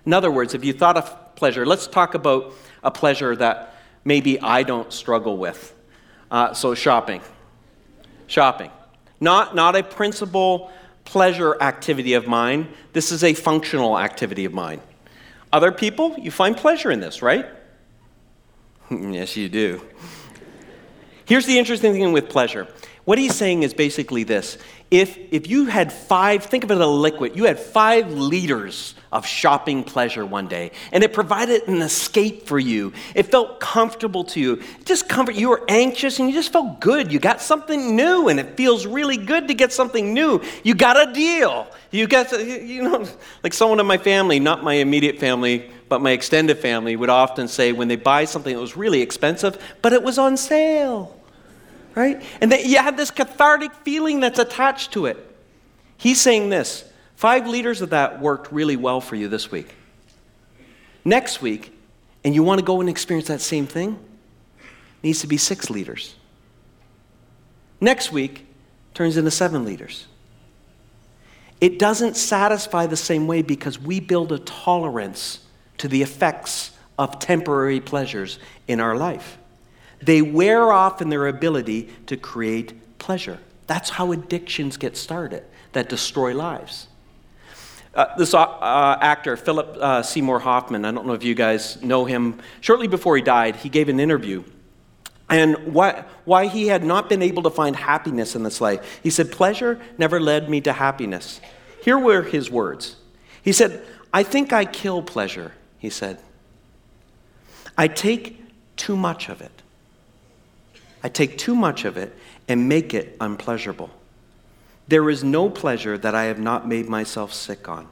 In 0.05 0.13
other 0.13 0.31
words, 0.31 0.53
if 0.53 0.67
you 0.67 0.75
thought 0.75 0.99
of 0.99 1.35
pleasure, 1.35 1.65
let's 1.65 1.87
talk 1.87 2.13
about 2.13 2.53
a 2.83 2.91
pleasure 2.91 3.35
that 3.37 3.75
maybe 4.05 4.39
I 4.39 4.65
don't 4.65 4.93
struggle 4.93 5.39
with. 5.39 5.75
Uh, 6.31 6.53
so, 6.53 6.75
shopping. 6.75 7.23
Shopping. 8.27 8.71
Not, 9.19 9.55
not 9.55 9.77
a 9.77 9.83
principal 9.83 10.71
pleasure 11.05 11.57
activity 11.61 12.15
of 12.15 12.27
mine. 12.27 12.69
This 12.93 13.13
is 13.13 13.23
a 13.25 13.35
functional 13.35 13.99
activity 13.99 14.45
of 14.45 14.53
mine. 14.53 14.81
Other 15.53 15.71
people, 15.71 16.17
you 16.19 16.31
find 16.31 16.57
pleasure 16.57 16.91
in 16.91 17.01
this, 17.01 17.23
right? 17.23 17.47
yes, 18.91 19.37
you 19.37 19.49
do. 19.49 19.81
Here's 21.27 21.47
the 21.47 21.59
interesting 21.59 21.93
thing 21.93 22.13
with 22.13 22.29
pleasure. 22.29 22.67
What 23.05 23.19
he's 23.19 23.35
saying 23.35 23.63
is 23.63 23.75
basically 23.75 24.25
this 24.25 24.59
if, 24.95 25.19
if 25.33 25.49
you 25.49 25.67
had 25.67 25.93
five, 25.93 26.45
think 26.45 26.63
of 26.63 26.71
it 26.71 26.75
as 26.75 26.81
a 26.81 26.87
liquid, 26.87 27.35
you 27.35 27.45
had 27.45 27.59
five 27.59 28.13
liters 28.13 28.95
of 29.11 29.27
shopping 29.27 29.83
pleasure 29.83 30.25
one 30.25 30.47
day, 30.47 30.71
and 30.93 31.03
it 31.03 31.13
provided 31.13 31.67
an 31.67 31.83
escape 31.83 32.47
for 32.47 32.61
you. 32.61 32.93
It 33.17 33.25
felt 33.25 33.59
comfortable 33.59 34.23
to 34.23 34.41
you. 34.41 34.63
just 34.85 35.09
comfort. 35.09 35.35
You 35.35 35.49
were 35.49 35.65
anxious 35.69 36.21
and 36.21 36.29
you 36.29 36.35
just 36.35 36.53
felt 36.53 36.79
good. 36.79 37.11
You 37.11 37.19
got 37.19 37.41
something 37.41 37.97
new, 37.97 38.29
and 38.29 38.39
it 38.39 38.57
feels 38.57 38.87
really 38.87 39.17
good 39.17 39.49
to 39.49 39.55
get 39.55 39.73
something 39.73 40.15
new. 40.15 40.41
You 40.63 40.77
got 40.77 41.09
a 41.09 41.13
deal. 41.13 41.67
You 41.91 42.07
got, 42.07 42.31
you 42.31 42.85
know, 42.85 43.05
like 43.43 43.53
someone 43.53 43.81
in 43.81 43.87
my 43.87 43.99
family, 43.99 44.39
not 44.39 44.63
my 44.63 44.75
immediate 44.75 45.19
family, 45.19 45.69
but 45.89 46.03
my 46.03 46.13
extended 46.13 46.59
family, 46.59 46.95
would 46.95 47.11
often 47.11 47.49
say 47.49 47.73
when 47.73 47.89
they 47.89 47.97
buy 47.97 48.27
something 48.27 48.55
that 48.55 48.61
was 48.61 48.77
really 48.77 49.03
expensive, 49.03 49.61
but 49.83 49.93
it 49.93 50.05
was 50.05 50.19
on 50.19 50.37
sale 50.37 51.21
right? 51.95 52.23
And 52.41 52.53
that 52.53 52.67
you 52.67 52.79
have 52.79 52.97
this 52.97 53.11
cathartic 53.11 53.73
feeling 53.85 54.21
that's 54.21 54.39
attached 54.39 54.93
to 54.93 55.07
it. 55.07 55.17
He's 55.97 56.21
saying 56.21 56.51
this 56.51 56.85
five 57.17 57.47
liters 57.47 57.81
of 57.81 57.91
that 57.91 58.21
worked 58.21 58.53
really 58.53 58.77
well 58.77 59.01
for 59.01 59.17
you 59.17 59.29
this 59.29 59.51
week. 59.51 59.75
Next 61.05 61.43
week, 61.43 61.73
and 62.25 62.35
you 62.35 62.43
want 62.43 62.59
to 62.61 62.65
go 62.65 62.81
and 62.81 62.89
experience 62.89 63.29
that 63.29 63.41
same 63.41 63.67
thing, 63.67 63.99
needs 65.03 65.21
to 65.21 65.27
be 65.27 65.37
six 65.37 65.69
liters. 65.71 66.15
Next 67.81 68.11
week 68.11 68.47
turns 68.95 69.17
into 69.17 69.31
seven 69.31 69.65
liters. 69.65 70.07
It 71.61 71.79
doesn't 71.79 72.17
satisfy 72.17 72.87
the 72.87 72.97
same 72.97 73.27
way 73.27 73.43
because 73.43 73.79
we 73.79 74.01
build 74.01 74.33
a 74.33 74.39
tolerance 74.39 75.41
to 75.79 75.89
the 75.89 76.03
effects 76.03 76.73
of 76.99 77.19
temporary 77.19 77.81
pleasures 77.81 78.39
in 78.67 78.81
our 78.81 78.97
life. 78.97 79.39
They 80.05 80.23
wear 80.23 80.73
off 80.73 81.01
in 81.01 81.09
their 81.09 81.27
ability 81.27 81.89
to 82.07 82.17
create 82.17 82.99
pleasure. 82.99 83.39
That's 83.67 83.91
how 83.91 84.13
addictions 84.13 84.77
get 84.77 84.97
started 84.97 85.45
that 85.73 85.89
destroy 85.89 86.35
lives. 86.35 86.89
Uh, 87.95 88.17
this 88.17 88.35
uh, 88.35 88.43
uh, 88.43 88.99
actor, 89.01 89.37
Philip 89.37 89.77
uh, 89.81 90.03
Seymour 90.03 90.41
Hoffman, 90.41 90.85
I 90.85 90.91
don't 90.91 91.07
know 91.07 91.13
if 91.13 91.23
you 91.23 91.35
guys 91.35 91.81
know 91.83 92.05
him, 92.05 92.41
shortly 92.61 92.89
before 92.89 93.17
he 93.17 93.23
died, 93.23 93.57
he 93.57 93.69
gave 93.69 93.89
an 93.89 94.01
interview. 94.01 94.43
And 95.31 95.73
why, 95.73 96.05
why 96.25 96.47
he 96.47 96.67
had 96.67 96.85
not 96.85 97.09
been 97.09 97.23
able 97.23 97.45
to 97.45 97.51
find 97.51 97.75
happiness 97.77 98.35
in 98.35 98.43
this 98.43 98.61
life. 98.61 99.01
He 99.03 99.11
said, 99.11 99.33
Pleasure 99.33 99.81
never 99.97 100.21
led 100.21 100.51
me 100.51 100.61
to 100.63 100.73
happiness. 100.73 101.41
Here 101.83 101.99
were 101.99 102.23
his 102.23 102.51
words. 102.51 102.97
He 103.43 103.53
said, 103.53 103.85
I 104.13 104.23
think 104.23 104.53
I 104.53 104.65
kill 104.65 105.03
pleasure, 105.03 105.53
he 105.79 105.89
said. 105.89 106.19
I 107.79 107.89
take 107.89 108.41
too 108.77 108.97
much 108.97 109.29
of 109.29 109.41
it. 109.41 109.63
I 111.05 111.11
take 111.11 111.37
too 111.37 111.55
much 111.55 111.85
of 111.85 111.99
it 111.99 112.17
and 112.49 112.67
make 112.67 112.95
it 112.95 113.17
unpleasurable. 113.21 113.91
There 114.89 115.11
is 115.11 115.23
no 115.23 115.51
pleasure 115.51 115.99
that 115.99 116.15
I 116.15 116.25
have 116.25 116.39
not 116.39 116.67
made 116.67 116.89
myself 116.89 117.35
sick 117.35 117.69
on. 117.69 117.87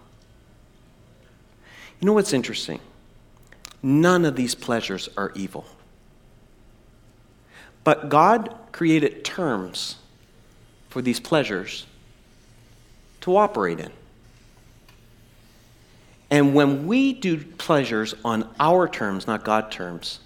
You 2.00 2.06
know 2.06 2.14
what's 2.14 2.32
interesting? 2.32 2.80
None 3.82 4.24
of 4.24 4.34
these 4.34 4.54
pleasures 4.54 5.10
are 5.14 5.30
evil. 5.34 5.66
But 7.84 8.08
God 8.08 8.56
created 8.72 9.24
terms 9.24 9.96
for 10.88 11.02
these 11.02 11.20
pleasures 11.20 11.86
to 13.20 13.36
operate 13.36 13.78
in. 13.78 13.92
And 16.30 16.54
when 16.54 16.86
we 16.86 17.12
do 17.12 17.44
pleasures 17.44 18.14
on 18.24 18.48
our 18.58 18.88
terms, 18.88 19.26
not 19.26 19.44
God 19.44 19.70
terms, 19.70 20.20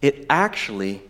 it 0.00 0.24
actually 0.30 1.02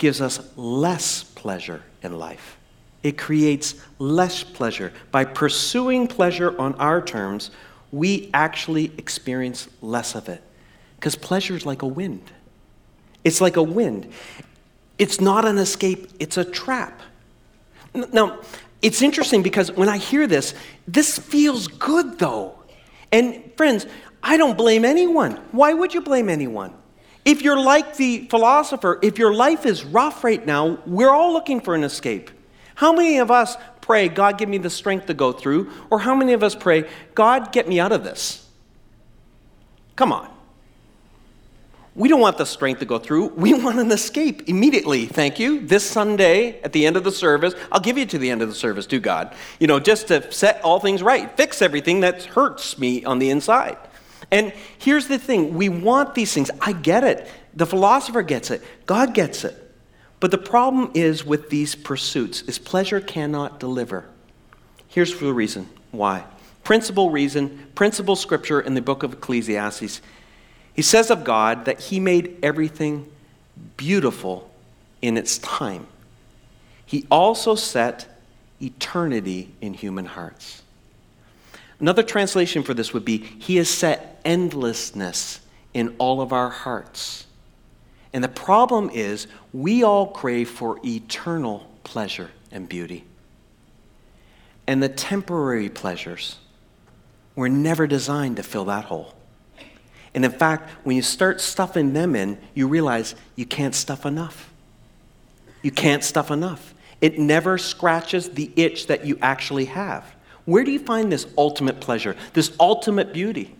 gives 0.00 0.20
us 0.20 0.40
less 0.56 1.22
pleasure 1.22 1.84
in 2.02 2.18
life. 2.18 2.56
It 3.04 3.16
creates 3.16 3.74
less 3.98 4.42
pleasure. 4.42 4.92
By 5.12 5.24
pursuing 5.24 6.08
pleasure 6.08 6.58
on 6.58 6.74
our 6.74 7.00
terms, 7.00 7.50
we 7.92 8.30
actually 8.34 8.92
experience 8.98 9.68
less 9.80 10.14
of 10.14 10.28
it. 10.28 10.42
Because 10.96 11.14
pleasure 11.16 11.54
is 11.54 11.64
like 11.64 11.82
a 11.82 11.86
wind. 11.86 12.22
It's 13.24 13.40
like 13.40 13.56
a 13.56 13.62
wind. 13.62 14.10
It's 14.98 15.20
not 15.20 15.44
an 15.44 15.58
escape, 15.58 16.10
it's 16.18 16.36
a 16.36 16.44
trap. 16.44 17.00
Now, 17.94 18.40
it's 18.82 19.02
interesting 19.02 19.42
because 19.42 19.70
when 19.72 19.88
I 19.88 19.98
hear 19.98 20.26
this, 20.26 20.54
this 20.88 21.18
feels 21.18 21.68
good 21.68 22.18
though. 22.18 22.58
And 23.12 23.50
friends, 23.56 23.86
I 24.22 24.36
don't 24.36 24.56
blame 24.56 24.84
anyone. 24.84 25.32
Why 25.52 25.72
would 25.72 25.92
you 25.92 26.00
blame 26.00 26.28
anyone? 26.28 26.74
If 27.24 27.42
you're 27.42 27.60
like 27.60 27.96
the 27.96 28.26
philosopher, 28.28 28.98
if 29.02 29.18
your 29.18 29.34
life 29.34 29.66
is 29.66 29.84
rough 29.84 30.24
right 30.24 30.44
now, 30.44 30.78
we're 30.86 31.10
all 31.10 31.32
looking 31.32 31.60
for 31.60 31.74
an 31.74 31.84
escape. 31.84 32.30
How 32.74 32.92
many 32.92 33.18
of 33.18 33.30
us 33.30 33.56
pray, 33.82 34.08
God, 34.08 34.38
give 34.38 34.48
me 34.48 34.58
the 34.58 34.70
strength 34.70 35.06
to 35.06 35.14
go 35.14 35.32
through? 35.32 35.70
Or 35.90 35.98
how 35.98 36.14
many 36.14 36.32
of 36.32 36.42
us 36.42 36.54
pray, 36.54 36.88
God, 37.14 37.52
get 37.52 37.68
me 37.68 37.78
out 37.78 37.92
of 37.92 38.04
this? 38.04 38.46
Come 39.96 40.12
on. 40.12 40.30
We 41.94 42.08
don't 42.08 42.20
want 42.20 42.38
the 42.38 42.46
strength 42.46 42.78
to 42.78 42.86
go 42.86 42.98
through. 42.98 43.28
We 43.36 43.52
want 43.52 43.78
an 43.78 43.90
escape 43.90 44.48
immediately. 44.48 45.04
Thank 45.04 45.38
you. 45.38 45.60
This 45.60 45.84
Sunday 45.84 46.60
at 46.62 46.72
the 46.72 46.86
end 46.86 46.96
of 46.96 47.04
the 47.04 47.12
service, 47.12 47.52
I'll 47.70 47.80
give 47.80 47.98
you 47.98 48.06
to 48.06 48.16
the 48.16 48.30
end 48.30 48.40
of 48.40 48.48
the 48.48 48.54
service, 48.54 48.86
to 48.86 48.98
God. 48.98 49.34
You 49.58 49.66
know, 49.66 49.78
just 49.78 50.08
to 50.08 50.32
set 50.32 50.62
all 50.62 50.80
things 50.80 51.02
right, 51.02 51.36
fix 51.36 51.60
everything 51.60 52.00
that 52.00 52.24
hurts 52.24 52.78
me 52.78 53.04
on 53.04 53.18
the 53.18 53.28
inside. 53.28 53.76
And 54.30 54.52
here's 54.78 55.08
the 55.08 55.18
thing 55.18 55.54
we 55.54 55.68
want 55.68 56.14
these 56.14 56.32
things. 56.32 56.50
I 56.60 56.72
get 56.72 57.04
it. 57.04 57.28
The 57.54 57.66
philosopher 57.66 58.22
gets 58.22 58.50
it. 58.50 58.62
God 58.86 59.14
gets 59.14 59.44
it. 59.44 59.56
But 60.20 60.30
the 60.30 60.38
problem 60.38 60.90
is 60.94 61.24
with 61.24 61.50
these 61.50 61.74
pursuits 61.74 62.42
is 62.42 62.58
pleasure 62.58 63.00
cannot 63.00 63.58
deliver. 63.58 64.06
Here's 64.88 65.18
the 65.18 65.32
reason 65.32 65.68
why. 65.90 66.24
Principal 66.62 67.10
reason, 67.10 67.66
principal 67.74 68.16
scripture 68.16 68.60
in 68.60 68.74
the 68.74 68.82
book 68.82 69.02
of 69.02 69.14
Ecclesiastes 69.14 70.00
he 70.80 70.82
says 70.82 71.10
of 71.10 71.24
God 71.24 71.66
that 71.66 71.80
He 71.80 72.00
made 72.00 72.38
everything 72.42 73.10
beautiful 73.76 74.50
in 75.02 75.16
its 75.16 75.36
time. 75.36 75.86
He 76.86 77.06
also 77.10 77.54
set 77.54 78.06
eternity 78.62 79.50
in 79.60 79.74
human 79.74 80.06
hearts. 80.06 80.62
Another 81.78 82.02
translation 82.02 82.62
for 82.62 82.72
this 82.72 82.92
would 82.92 83.04
be 83.04 83.18
He 83.18 83.56
has 83.56 83.68
set 83.68 84.09
endlessness 84.24 85.40
in 85.74 85.94
all 85.98 86.20
of 86.20 86.32
our 86.32 86.50
hearts. 86.50 87.26
And 88.12 88.24
the 88.24 88.28
problem 88.28 88.90
is, 88.92 89.26
we 89.52 89.82
all 89.82 90.06
crave 90.06 90.50
for 90.50 90.78
eternal 90.84 91.70
pleasure 91.84 92.30
and 92.50 92.68
beauty. 92.68 93.04
And 94.66 94.82
the 94.82 94.88
temporary 94.88 95.68
pleasures 95.68 96.36
were 97.36 97.48
never 97.48 97.86
designed 97.86 98.36
to 98.36 98.42
fill 98.42 98.64
that 98.66 98.86
hole. 98.86 99.14
And 100.14 100.24
in 100.24 100.32
fact, 100.32 100.70
when 100.84 100.96
you 100.96 101.02
start 101.02 101.40
stuffing 101.40 101.92
them 101.92 102.16
in, 102.16 102.38
you 102.54 102.66
realize 102.66 103.14
you 103.36 103.46
can't 103.46 103.74
stuff 103.74 104.04
enough. 104.04 104.50
You 105.62 105.70
can't 105.70 106.02
stuff 106.02 106.30
enough. 106.30 106.74
It 107.00 107.18
never 107.18 107.58
scratches 107.58 108.30
the 108.30 108.50
itch 108.56 108.88
that 108.88 109.06
you 109.06 109.18
actually 109.22 109.66
have. 109.66 110.04
Where 110.44 110.64
do 110.64 110.72
you 110.72 110.80
find 110.80 111.12
this 111.12 111.26
ultimate 111.38 111.80
pleasure, 111.80 112.16
this 112.32 112.52
ultimate 112.58 113.12
beauty? 113.12 113.54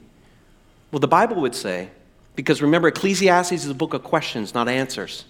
Well, 0.91 1.01
the 1.01 1.09
Bible 1.09 1.41
would 1.43 1.55
say, 1.55 1.91
because 2.37 2.63
remember, 2.63 2.89
Ecclesiastes 2.89 3.53
is 3.53 3.69
a 3.69 3.75
book 3.75 3.95
of 3.95 4.03
questions, 4.03 4.55
not 4.55 4.69
answers. 4.69 5.25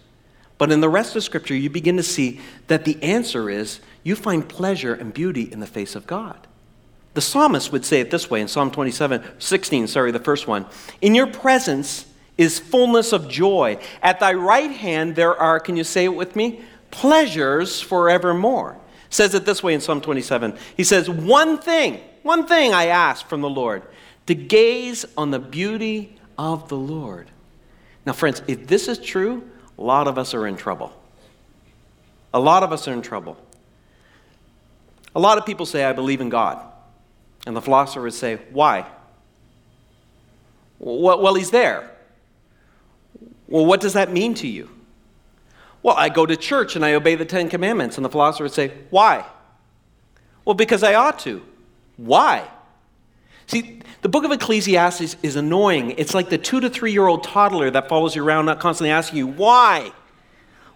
But 0.59 0.71
in 0.71 0.81
the 0.81 0.89
rest 0.89 1.17
of 1.17 1.25
Scripture, 1.25 1.55
you 1.55 1.71
begin 1.71 1.97
to 1.97 2.03
see 2.03 2.41
that 2.67 2.85
the 2.85 3.03
answer 3.03 3.49
is 3.49 3.81
you 4.03 4.15
find 4.15 4.47
pleasure 4.49 4.95
and 4.95 5.13
beauty 5.13 5.51
in 5.51 5.61
the 5.61 5.67
face 5.67 5.95
of 5.95 6.07
God. 6.07 6.47
The 7.15 7.21
psalmist 7.21 7.73
would 7.73 7.85
say 7.85 8.01
it 8.01 8.11
this 8.11 8.31
way 8.31 8.41
in 8.41 8.49
Psalm 8.49 8.71
27, 8.71 9.23
16, 9.39 9.89
sorry, 9.89 10.13
the 10.13 10.19
first 10.19 10.47
one. 10.47 10.67
In 11.01 11.15
your 11.15 11.27
presence 11.27 12.07
is 12.39 12.59
fullness 12.59 13.13
of 13.13 13.29
joy. 13.29 13.79
At 14.03 14.21
thy 14.21 14.33
right 14.35 14.71
hand 14.71 15.17
there 15.17 15.37
are, 15.37 15.61
can 15.61 15.77
you 15.77 15.85
say 15.85 16.05
it 16.05 16.15
with 16.15 16.37
me? 16.37 16.63
Pleasures 16.91 17.81
forevermore. 17.81 18.79
Says 19.09 19.35
it 19.35 19.45
this 19.45 19.63
way 19.63 19.75
in 19.75 19.81
Psalm 19.81 20.01
27. 20.01 20.57
He 20.77 20.85
says, 20.85 21.11
One 21.11 21.59
thing, 21.59 22.01
one 22.23 22.47
thing 22.47 22.73
I 22.73 22.87
ask 22.87 23.27
from 23.27 23.41
the 23.41 23.51
Lord, 23.51 23.83
to 24.31 24.35
gaze 24.37 25.05
on 25.17 25.33
the 25.33 25.41
beauty 25.41 26.17
of 26.39 26.69
the 26.69 26.77
Lord. 26.77 27.29
Now, 28.07 28.13
friends, 28.13 28.43
if 28.47 28.65
this 28.65 28.87
is 28.87 28.97
true, 29.01 29.43
a 29.77 29.83
lot 29.83 30.07
of 30.07 30.19
us 30.19 30.35
are 30.35 30.47
in 30.47 30.57
trouble. 30.57 30.93
A 32.33 32.39
lot 32.39 32.63
of 32.63 32.73
us 32.73 32.87
are 32.87 32.93
in 32.93 33.03
trouble. 33.03 33.37
A 35.17 35.19
lot 35.19 35.37
of 35.37 35.45
people 35.45 35.67
say, 35.67 35.83
I 35.83 35.93
believe 35.93 36.21
in 36.21 36.29
God. 36.29 36.65
And 37.45 37.57
the 37.57 37.61
philosopher 37.61 38.03
would 38.03 38.15
say, 38.15 38.39
Why? 38.53 38.87
Well, 40.79 41.35
he's 41.35 41.51
there. 41.51 41.91
Well, 43.49 43.67
what 43.67 43.81
does 43.81 43.95
that 43.95 44.13
mean 44.13 44.35
to 44.35 44.47
you? 44.47 44.71
Well, 45.83 45.97
I 45.97 46.09
go 46.09 46.25
to 46.25 46.37
church 46.37 46.77
and 46.77 46.85
I 46.85 46.93
obey 46.93 47.17
the 47.17 47.25
Ten 47.25 47.49
Commandments. 47.49 47.99
And 47.99 48.05
the 48.05 48.11
philosopher 48.11 48.45
would 48.45 48.53
say, 48.53 48.75
Why? 48.91 49.27
Well, 50.45 50.55
because 50.55 50.85
I 50.85 50.95
ought 50.95 51.19
to. 51.21 51.43
Why? 51.97 52.49
See, 53.51 53.81
the 54.03 54.09
book 54.09 54.23
of 54.23 54.31
Ecclesiastes 54.31 55.17
is 55.25 55.35
annoying. 55.35 55.91
It's 55.99 56.15
like 56.15 56.29
the 56.31 56.39
two 56.39 56.61
to 56.61 56.71
three 56.71 56.93
year 56.93 57.09
old 57.09 57.25
toddler 57.25 57.69
that 57.73 57.89
follows 57.89 58.15
you 58.15 58.25
around, 58.25 58.47
not 58.47 58.61
constantly 58.61 58.93
asking 58.93 59.19
you, 59.19 59.27
Why? 59.27 59.91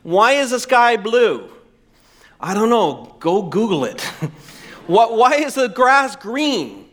Why 0.02 0.32
is 0.32 0.50
the 0.50 0.58
sky 0.58 0.96
blue? 0.96 1.48
I 2.40 2.52
don't 2.52 2.68
know. 2.68 3.16
Go 3.20 3.42
Google 3.42 3.84
it. 3.84 4.00
Why 4.88 5.34
is 5.36 5.54
the 5.54 5.68
grass 5.68 6.16
green? 6.16 6.83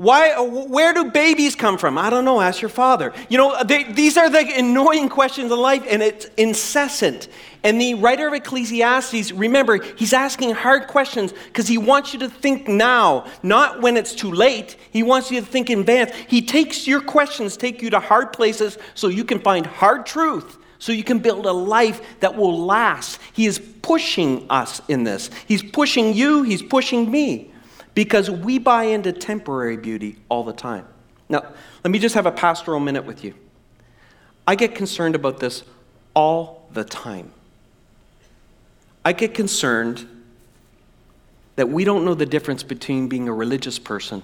Why, 0.00 0.34
where 0.40 0.94
do 0.94 1.10
babies 1.10 1.54
come 1.54 1.76
from? 1.76 1.98
I 1.98 2.08
don't 2.08 2.24
know. 2.24 2.40
Ask 2.40 2.62
your 2.62 2.70
father. 2.70 3.12
You 3.28 3.36
know, 3.36 3.62
they, 3.64 3.84
these 3.84 4.16
are 4.16 4.30
the 4.30 4.50
annoying 4.56 5.10
questions 5.10 5.52
of 5.52 5.58
life, 5.58 5.84
and 5.86 6.02
it's 6.02 6.24
incessant. 6.38 7.28
And 7.62 7.78
the 7.78 7.92
writer 7.92 8.26
of 8.26 8.32
Ecclesiastes, 8.32 9.30
remember, 9.32 9.78
he's 9.96 10.14
asking 10.14 10.52
hard 10.52 10.86
questions 10.86 11.34
because 11.48 11.68
he 11.68 11.76
wants 11.76 12.14
you 12.14 12.20
to 12.20 12.30
think 12.30 12.66
now, 12.66 13.26
not 13.42 13.82
when 13.82 13.98
it's 13.98 14.14
too 14.14 14.32
late. 14.32 14.78
He 14.90 15.02
wants 15.02 15.30
you 15.30 15.38
to 15.38 15.46
think 15.46 15.68
in 15.68 15.80
advance. 15.80 16.12
He 16.28 16.40
takes 16.40 16.86
your 16.86 17.02
questions, 17.02 17.58
take 17.58 17.82
you 17.82 17.90
to 17.90 18.00
hard 18.00 18.32
places 18.32 18.78
so 18.94 19.08
you 19.08 19.24
can 19.24 19.38
find 19.38 19.66
hard 19.66 20.06
truth 20.06 20.56
so 20.78 20.92
you 20.92 21.04
can 21.04 21.18
build 21.18 21.44
a 21.44 21.52
life 21.52 22.00
that 22.20 22.34
will 22.34 22.58
last. 22.58 23.20
He 23.34 23.44
is 23.44 23.58
pushing 23.82 24.46
us 24.48 24.80
in 24.88 25.04
this. 25.04 25.28
He's 25.46 25.62
pushing 25.62 26.14
you, 26.14 26.42
he's 26.42 26.62
pushing 26.62 27.10
me 27.10 27.49
because 27.94 28.30
we 28.30 28.58
buy 28.58 28.84
into 28.84 29.12
temporary 29.12 29.76
beauty 29.76 30.16
all 30.28 30.44
the 30.44 30.52
time. 30.52 30.86
Now, 31.28 31.44
let 31.84 31.90
me 31.90 31.98
just 31.98 32.14
have 32.14 32.26
a 32.26 32.32
pastoral 32.32 32.80
minute 32.80 33.04
with 33.04 33.24
you. 33.24 33.34
I 34.46 34.54
get 34.54 34.74
concerned 34.74 35.14
about 35.14 35.38
this 35.38 35.62
all 36.14 36.68
the 36.72 36.84
time. 36.84 37.32
I 39.04 39.12
get 39.12 39.34
concerned 39.34 40.06
that 41.56 41.68
we 41.68 41.84
don't 41.84 42.04
know 42.04 42.14
the 42.14 42.26
difference 42.26 42.62
between 42.62 43.08
being 43.08 43.28
a 43.28 43.32
religious 43.32 43.78
person 43.78 44.22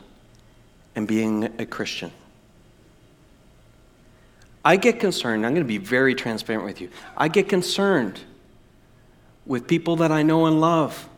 and 0.95 1.07
being 1.07 1.45
a 1.59 1.67
Christian. 1.67 2.11
I 4.65 4.77
get 4.77 4.99
concerned, 4.99 5.47
I'm 5.47 5.53
going 5.53 5.65
to 5.65 5.69
be 5.69 5.79
very 5.79 6.15
transparent 6.15 6.65
with 6.65 6.81
you. 6.81 6.91
I 7.17 7.29
get 7.29 7.49
concerned 7.49 8.21
with 9.45 9.69
people 9.69 9.97
that 9.97 10.11
I 10.11 10.23
know 10.23 10.47
and 10.47 10.61
love 10.61 11.09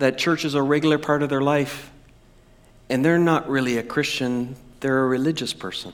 that 0.00 0.18
church 0.18 0.44
is 0.44 0.54
a 0.54 0.62
regular 0.62 0.98
part 0.98 1.22
of 1.22 1.28
their 1.28 1.42
life, 1.42 1.90
and 2.88 3.04
they're 3.04 3.18
not 3.18 3.48
really 3.48 3.76
a 3.76 3.82
Christian, 3.82 4.56
they're 4.80 5.04
a 5.04 5.06
religious 5.06 5.52
person. 5.52 5.92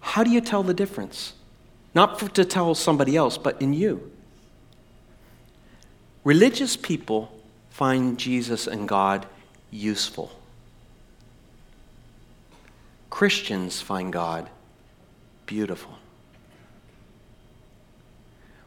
How 0.00 0.24
do 0.24 0.30
you 0.30 0.40
tell 0.40 0.62
the 0.62 0.74
difference? 0.74 1.32
Not 1.94 2.20
for, 2.20 2.28
to 2.30 2.44
tell 2.44 2.74
somebody 2.74 3.16
else, 3.16 3.38
but 3.38 3.60
in 3.62 3.72
you. 3.72 4.10
Religious 6.24 6.76
people 6.76 7.32
find 7.70 8.18
Jesus 8.18 8.66
and 8.66 8.88
God 8.88 9.26
useful. 9.70 10.30
Christians 13.08 13.80
find 13.80 14.12
God 14.12 14.50
beautiful. 15.46 15.98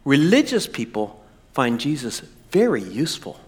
Religious 0.05 0.67
people 0.67 1.23
find 1.53 1.79
Jesus 1.79 2.21
very 2.51 2.83
useful. 2.83 3.39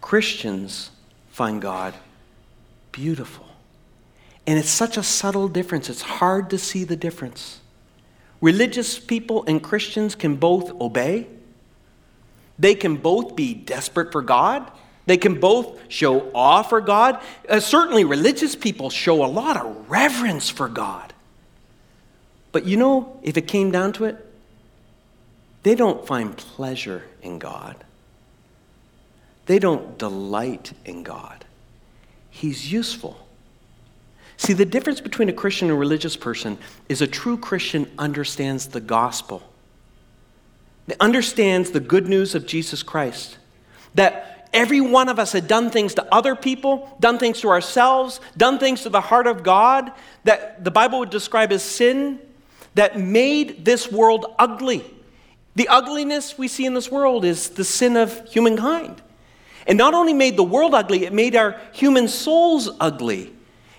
Christians 0.00 0.90
find 1.30 1.60
God 1.60 1.94
beautiful. 2.92 3.46
And 4.46 4.58
it's 4.58 4.68
such 4.68 4.96
a 4.96 5.02
subtle 5.02 5.48
difference, 5.48 5.88
it's 5.88 6.02
hard 6.02 6.50
to 6.50 6.58
see 6.58 6.84
the 6.84 6.96
difference. 6.96 7.60
Religious 8.40 8.98
people 8.98 9.44
and 9.46 9.62
Christians 9.62 10.14
can 10.14 10.36
both 10.36 10.70
obey, 10.80 11.26
they 12.58 12.74
can 12.74 12.96
both 12.96 13.36
be 13.36 13.54
desperate 13.54 14.12
for 14.12 14.22
God, 14.22 14.70
they 15.06 15.16
can 15.16 15.40
both 15.40 15.78
show 15.88 16.30
awe 16.34 16.62
for 16.62 16.80
God. 16.80 17.20
Uh, 17.48 17.60
certainly, 17.60 18.04
religious 18.04 18.54
people 18.54 18.90
show 18.90 19.24
a 19.24 19.26
lot 19.26 19.56
of 19.56 19.90
reverence 19.90 20.48
for 20.48 20.68
God. 20.68 21.12
But 22.52 22.64
you 22.64 22.76
know, 22.76 23.18
if 23.22 23.36
it 23.36 23.46
came 23.48 23.70
down 23.70 23.92
to 23.94 24.04
it, 24.04 24.26
they 25.62 25.74
don't 25.74 26.06
find 26.06 26.36
pleasure 26.36 27.04
in 27.22 27.38
God. 27.38 27.76
They 29.50 29.58
don't 29.58 29.98
delight 29.98 30.74
in 30.84 31.02
God. 31.02 31.44
He's 32.30 32.70
useful. 32.70 33.26
See, 34.36 34.52
the 34.52 34.64
difference 34.64 35.00
between 35.00 35.28
a 35.28 35.32
Christian 35.32 35.66
and 35.66 35.76
a 35.76 35.80
religious 35.80 36.16
person 36.16 36.56
is 36.88 37.02
a 37.02 37.08
true 37.08 37.36
Christian 37.36 37.90
understands 37.98 38.68
the 38.68 38.80
gospel. 38.80 39.42
They 40.86 40.94
understands 41.00 41.72
the 41.72 41.80
good 41.80 42.06
news 42.06 42.36
of 42.36 42.46
Jesus 42.46 42.84
Christ. 42.84 43.38
That 43.96 44.48
every 44.52 44.80
one 44.80 45.08
of 45.08 45.18
us 45.18 45.32
had 45.32 45.48
done 45.48 45.68
things 45.68 45.94
to 45.94 46.14
other 46.14 46.36
people, 46.36 46.96
done 47.00 47.18
things 47.18 47.40
to 47.40 47.48
ourselves, 47.48 48.20
done 48.36 48.60
things 48.60 48.82
to 48.82 48.88
the 48.88 49.00
heart 49.00 49.26
of 49.26 49.42
God 49.42 49.90
that 50.22 50.62
the 50.62 50.70
Bible 50.70 51.00
would 51.00 51.10
describe 51.10 51.50
as 51.50 51.64
sin 51.64 52.20
that 52.76 53.00
made 53.00 53.64
this 53.64 53.90
world 53.90 54.26
ugly. 54.38 54.84
The 55.56 55.66
ugliness 55.66 56.38
we 56.38 56.46
see 56.46 56.66
in 56.66 56.74
this 56.74 56.88
world 56.88 57.24
is 57.24 57.48
the 57.50 57.64
sin 57.64 57.96
of 57.96 58.28
humankind. 58.28 59.02
And 59.66 59.76
not 59.78 59.94
only 59.94 60.12
made 60.12 60.36
the 60.36 60.42
world 60.42 60.74
ugly, 60.74 61.04
it 61.04 61.12
made 61.12 61.36
our 61.36 61.60
human 61.72 62.08
souls 62.08 62.68
ugly. 62.80 63.32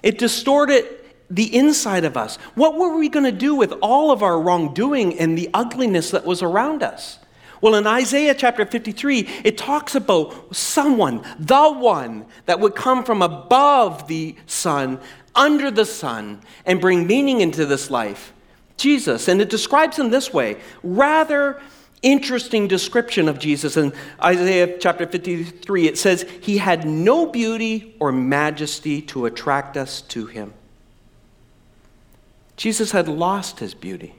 It 0.03 0.17
distorted 0.17 0.85
the 1.29 1.55
inside 1.55 2.03
of 2.03 2.17
us. 2.17 2.35
What 2.55 2.77
were 2.77 2.97
we 2.97 3.09
going 3.09 3.25
to 3.25 3.31
do 3.31 3.55
with 3.55 3.73
all 3.81 4.11
of 4.11 4.21
our 4.21 4.39
wrongdoing 4.39 5.17
and 5.17 5.37
the 5.37 5.49
ugliness 5.53 6.11
that 6.11 6.25
was 6.25 6.41
around 6.41 6.83
us? 6.83 7.19
Well, 7.61 7.75
in 7.75 7.85
Isaiah 7.85 8.33
chapter 8.33 8.65
53, 8.65 9.29
it 9.43 9.57
talks 9.57 9.93
about 9.93 10.55
someone, 10.55 11.23
the 11.37 11.71
one 11.71 12.25
that 12.47 12.59
would 12.59 12.75
come 12.75 13.03
from 13.03 13.21
above 13.21 14.07
the 14.07 14.35
sun, 14.47 14.99
under 15.35 15.69
the 15.69 15.85
sun, 15.85 16.41
and 16.65 16.81
bring 16.81 17.05
meaning 17.05 17.39
into 17.39 17.65
this 17.65 17.91
life. 17.91 18.33
Jesus. 18.77 19.27
And 19.27 19.39
it 19.41 19.49
describes 19.49 19.97
him 19.97 20.09
this 20.09 20.33
way 20.33 20.57
rather 20.81 21.61
interesting 22.01 22.67
description 22.67 23.29
of 23.29 23.39
Jesus 23.39 23.77
in 23.77 23.93
Isaiah 24.23 24.77
chapter 24.79 25.05
53. 25.05 25.87
It 25.87 25.97
says, 25.97 26.25
He 26.41 26.57
had 26.57 26.85
no 26.85 27.25
beauty 27.25 27.95
or 27.99 28.11
majesty 28.11 29.01
to 29.03 29.25
attract 29.25 29.77
us 29.77 30.01
to 30.03 30.25
him. 30.25 30.53
Jesus 32.57 32.91
had 32.91 33.07
lost 33.07 33.59
his 33.59 33.73
beauty. 33.73 34.15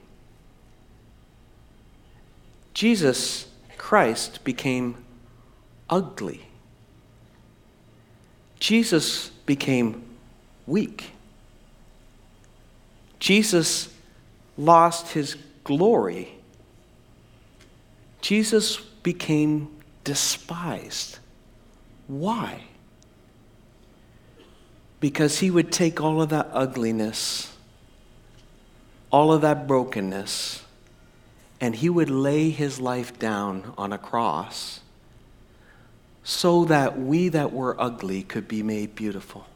Jesus 2.73 3.47
Christ 3.77 4.43
became 4.43 4.97
ugly. 5.89 6.47
Jesus 8.59 9.29
became 9.45 10.03
weak. 10.65 11.11
Jesus 13.19 13.93
lost 14.57 15.11
his 15.11 15.37
glory. 15.63 16.42
Jesus 18.23 18.77
became 18.77 19.67
despised. 20.05 21.19
Why? 22.07 22.63
Because 25.01 25.39
he 25.39 25.51
would 25.51 25.73
take 25.73 25.99
all 25.99 26.21
of 26.21 26.29
that 26.29 26.47
ugliness, 26.53 27.53
all 29.11 29.33
of 29.33 29.41
that 29.41 29.67
brokenness, 29.67 30.63
and 31.59 31.75
he 31.75 31.89
would 31.89 32.09
lay 32.09 32.49
his 32.49 32.79
life 32.79 33.19
down 33.19 33.73
on 33.77 33.91
a 33.91 33.97
cross 33.97 34.79
so 36.23 36.63
that 36.63 36.97
we 36.97 37.27
that 37.27 37.51
were 37.51 37.75
ugly 37.77 38.23
could 38.23 38.47
be 38.47 38.63
made 38.63 38.95
beautiful. 38.95 39.47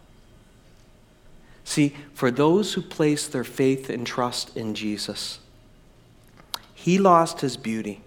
See, 1.64 1.96
for 2.14 2.32
those 2.32 2.74
who 2.74 2.82
place 2.82 3.30
their 3.30 3.46
faith 3.46 3.90
and 3.90 4.06
trust 4.06 4.58
in 4.58 4.76
Jesus, 4.76 5.40
he 6.76 6.98
lost 6.98 7.40
his 7.40 7.56
beauty 7.56 8.02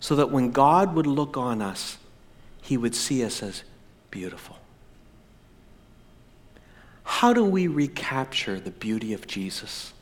so 0.00 0.16
that 0.16 0.30
when 0.30 0.50
God 0.50 0.94
would 0.94 1.06
look 1.06 1.36
on 1.36 1.62
us, 1.62 1.98
he 2.62 2.76
would 2.76 2.94
see 2.94 3.24
us 3.24 3.42
as 3.42 3.62
beautiful. 4.10 4.56
How 7.04 7.32
do 7.32 7.44
we 7.44 7.66
recapture 7.68 8.58
the 8.58 8.70
beauty 8.70 9.12
of 9.12 9.26
Jesus? 9.26 9.92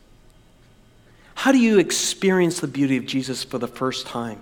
How 1.35 1.53
do 1.53 1.59
you 1.59 1.79
experience 1.79 2.61
the 2.61 2.69
beauty 2.69 2.97
of 2.97 3.07
Jesus 3.07 3.45
for 3.45 3.59
the 3.59 3.69
first 3.69 4.07
time? 4.07 4.41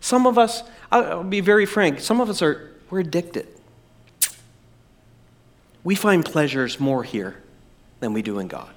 Some 0.00 0.26
of 0.26 0.38
us, 0.38 0.62
I'll 0.90 1.22
be 1.22 1.40
very 1.40 1.66
frank, 1.66 2.00
some 2.00 2.20
of 2.20 2.28
us 2.28 2.42
are, 2.42 2.72
we're 2.90 3.00
addicted. 3.00 3.46
We 5.84 5.94
find 5.94 6.24
pleasures 6.24 6.80
more 6.80 7.04
here 7.04 7.40
than 8.00 8.12
we 8.12 8.22
do 8.22 8.38
in 8.38 8.48
God. 8.48 8.70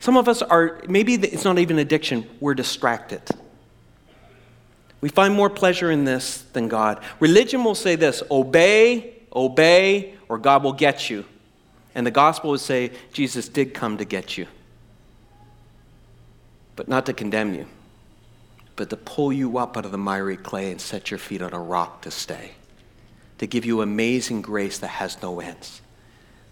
Some 0.00 0.16
of 0.16 0.28
us 0.28 0.42
are, 0.42 0.80
maybe 0.88 1.14
it's 1.14 1.44
not 1.44 1.58
even 1.58 1.78
addiction, 1.78 2.28
we're 2.40 2.54
distracted. 2.54 3.22
We 5.00 5.08
find 5.08 5.34
more 5.34 5.50
pleasure 5.50 5.90
in 5.90 6.04
this 6.04 6.42
than 6.52 6.68
God. 6.68 7.02
Religion 7.20 7.62
will 7.64 7.74
say 7.74 7.96
this 7.96 8.22
obey, 8.30 9.14
obey, 9.34 10.14
or 10.28 10.38
God 10.38 10.62
will 10.64 10.72
get 10.72 11.08
you. 11.08 11.24
And 11.94 12.06
the 12.06 12.10
gospel 12.10 12.50
would 12.50 12.60
say 12.60 12.92
Jesus 13.12 13.48
did 13.48 13.74
come 13.74 13.98
to 13.98 14.04
get 14.04 14.36
you, 14.36 14.46
but 16.76 16.88
not 16.88 17.06
to 17.06 17.12
condemn 17.12 17.54
you, 17.54 17.66
but 18.76 18.90
to 18.90 18.96
pull 18.96 19.32
you 19.32 19.58
up 19.58 19.76
out 19.76 19.84
of 19.84 19.92
the 19.92 19.98
miry 19.98 20.36
clay 20.36 20.70
and 20.70 20.80
set 20.80 21.10
your 21.10 21.18
feet 21.18 21.42
on 21.42 21.52
a 21.52 21.60
rock 21.60 22.02
to 22.02 22.10
stay 22.10 22.52
to 23.38 23.46
give 23.46 23.64
you 23.64 23.80
amazing 23.80 24.42
grace 24.42 24.78
that 24.78 24.88
has 24.88 25.20
no 25.22 25.40
ends. 25.40 25.80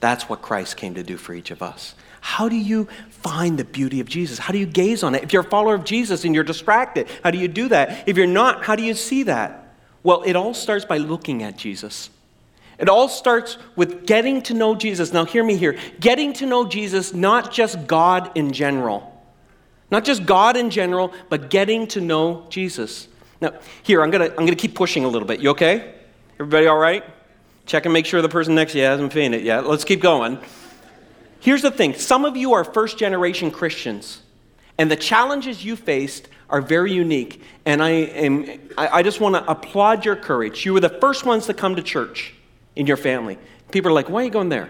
That's 0.01 0.29
what 0.29 0.43
Christ 0.43 0.77
came 0.77 0.95
to 0.95 1.03
do 1.03 1.17
for 1.17 1.35
each 1.35 1.51
of 1.51 1.63
us. 1.63 1.95
How 2.27 2.49
do 2.49 2.57
you 2.57 2.89
find 3.09 3.57
the 3.57 3.65
beauty 3.65 4.01
of 4.01 4.09
Jesus? 4.09 4.41
How 4.41 4.53
do 4.53 4.59
you 4.59 4.67
gaze 4.67 5.05
on 5.05 5.15
it? 5.15 5.23
If 5.23 5.33
you're 5.33 5.43
a 5.43 5.49
follower 5.49 5.77
of 5.77 5.85
Jesus 5.85 6.25
and 6.25 6.35
you're 6.35 6.43
distracted, 6.43 7.07
how 7.23 7.31
do 7.31 7.39
you 7.39 7.47
do 7.47 7.69
that? 7.69 8.09
If 8.09 8.17
you're 8.17 8.27
not, 8.27 8.65
how 8.65 8.75
do 8.75 8.83
you 8.83 8.95
see 8.95 9.23
that? 9.23 9.73
Well, 10.03 10.23
it 10.27 10.35
all 10.35 10.53
starts 10.53 10.85
by 10.85 10.99
looking 10.99 11.45
at 11.45 11.57
Jesus. 11.57 12.11
It 12.79 12.89
all 12.89 13.09
starts 13.09 13.59
with 13.77 14.09
getting 14.09 14.43
to 14.43 14.55
know 14.55 14.75
Jesus. 14.75 15.13
Now, 15.13 15.25
hear 15.25 15.45
me 15.45 15.57
here. 15.57 15.79
Getting 16.01 16.33
to 16.35 16.47
know 16.47 16.67
Jesus, 16.67 17.15
not 17.15 17.53
just 17.53 17.87
God 17.87 18.33
in 18.35 18.53
general. 18.53 19.25
Not 19.93 20.05
just 20.05 20.27
God 20.27 20.57
in 20.57 20.69
general, 20.69 21.15
but 21.29 21.49
getting 21.49 21.87
to 21.87 22.01
know 22.01 22.45
Jesus. 22.51 23.07
Now, 23.41 23.53
here, 23.85 24.03
I'm 24.03 24.11
going 24.11 24.29
to 24.29 24.37
I'm 24.37 24.49
to 24.49 24.57
keep 24.57 24.75
pushing 24.75 25.05
a 25.05 25.09
little 25.09 25.29
bit. 25.29 25.39
You 25.39 25.51
okay? 25.51 25.95
Everybody 26.41 26.67
all 26.67 26.77
right? 26.77 27.05
Check 27.67 27.87
and 27.87 27.93
make 27.93 28.05
sure 28.05 28.21
the 28.21 28.29
person 28.29 28.57
next 28.57 28.73
to 28.73 28.79
you 28.79 28.85
hasn't 28.85 29.13
fainted 29.13 29.45
yet. 29.45 29.65
Let's 29.65 29.85
keep 29.85 30.01
going. 30.01 30.41
Here's 31.47 31.63
the 31.63 31.71
thing 31.71 31.95
some 31.95 32.25
of 32.25 32.37
you 32.37 32.55
are 32.55 32.65
first 32.65 32.99
generation 32.99 33.53
Christians, 33.53 34.21
and 34.79 34.91
the 34.91 34.97
challenges 34.97 35.65
you 35.65 35.77
faced 35.77 36.27
are 36.51 36.61
very 36.61 36.93
unique. 36.93 37.41
And 37.65 37.81
I, 37.81 37.91
am, 37.91 38.69
I, 38.77 39.05
just 39.05 39.21
want 39.21 39.37
to 39.37 39.49
applaud 39.49 40.05
your 40.05 40.17
courage. 40.17 40.67
You 40.67 40.73
were 40.73 40.81
the 40.81 40.89
first 40.89 41.25
ones 41.25 41.47
to 41.47 41.55
come 41.55 41.77
to 41.77 41.83
church 41.83 42.35
in 42.75 42.89
your 42.89 42.97
family. 42.97 43.39
People 43.71 43.93
are 43.93 43.95
like, 43.95 44.11
why 44.11 44.23
are 44.23 44.25
you 44.25 44.31
going 44.31 44.49
there? 44.49 44.69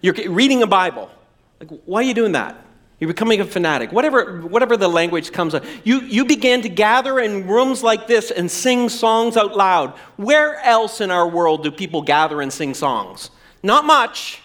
You're 0.00 0.14
reading 0.32 0.64
a 0.64 0.66
Bible. 0.66 1.12
Like, 1.60 1.70
why 1.84 2.00
are 2.00 2.02
you 2.02 2.14
doing 2.14 2.32
that? 2.32 2.56
You're 2.98 3.06
becoming 3.06 3.40
a 3.40 3.44
fanatic. 3.44 3.92
Whatever, 3.92 4.40
whatever 4.40 4.76
the 4.76 4.88
language 4.88 5.30
comes 5.30 5.54
up. 5.54 5.64
You, 5.84 6.00
you 6.00 6.24
began 6.24 6.62
to 6.62 6.68
gather 6.68 7.20
in 7.20 7.46
rooms 7.46 7.84
like 7.84 8.08
this 8.08 8.32
and 8.32 8.50
sing 8.50 8.88
songs 8.88 9.36
out 9.36 9.56
loud. 9.56 9.90
Where 10.16 10.56
else 10.56 11.00
in 11.00 11.12
our 11.12 11.28
world 11.28 11.62
do 11.62 11.70
people 11.70 12.02
gather 12.02 12.40
and 12.40 12.52
sing 12.52 12.74
songs? 12.74 13.30
Not 13.62 13.84
much, 13.84 14.42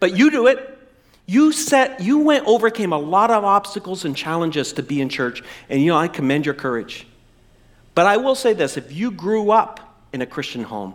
but 0.00 0.16
you 0.16 0.32
do 0.32 0.48
it. 0.48 0.74
You 1.30 1.52
set, 1.52 2.00
you 2.00 2.20
went, 2.20 2.46
overcame 2.46 2.90
a 2.90 2.98
lot 2.98 3.30
of 3.30 3.44
obstacles 3.44 4.06
and 4.06 4.16
challenges 4.16 4.72
to 4.72 4.82
be 4.82 5.02
in 5.02 5.10
church, 5.10 5.42
and 5.68 5.78
you 5.78 5.88
know, 5.88 5.96
I 5.98 6.08
commend 6.08 6.46
your 6.46 6.54
courage. 6.54 7.06
But 7.94 8.06
I 8.06 8.16
will 8.16 8.34
say 8.34 8.54
this 8.54 8.78
if 8.78 8.90
you 8.90 9.10
grew 9.10 9.50
up 9.50 10.00
in 10.10 10.22
a 10.22 10.26
Christian 10.26 10.64
home, 10.64 10.94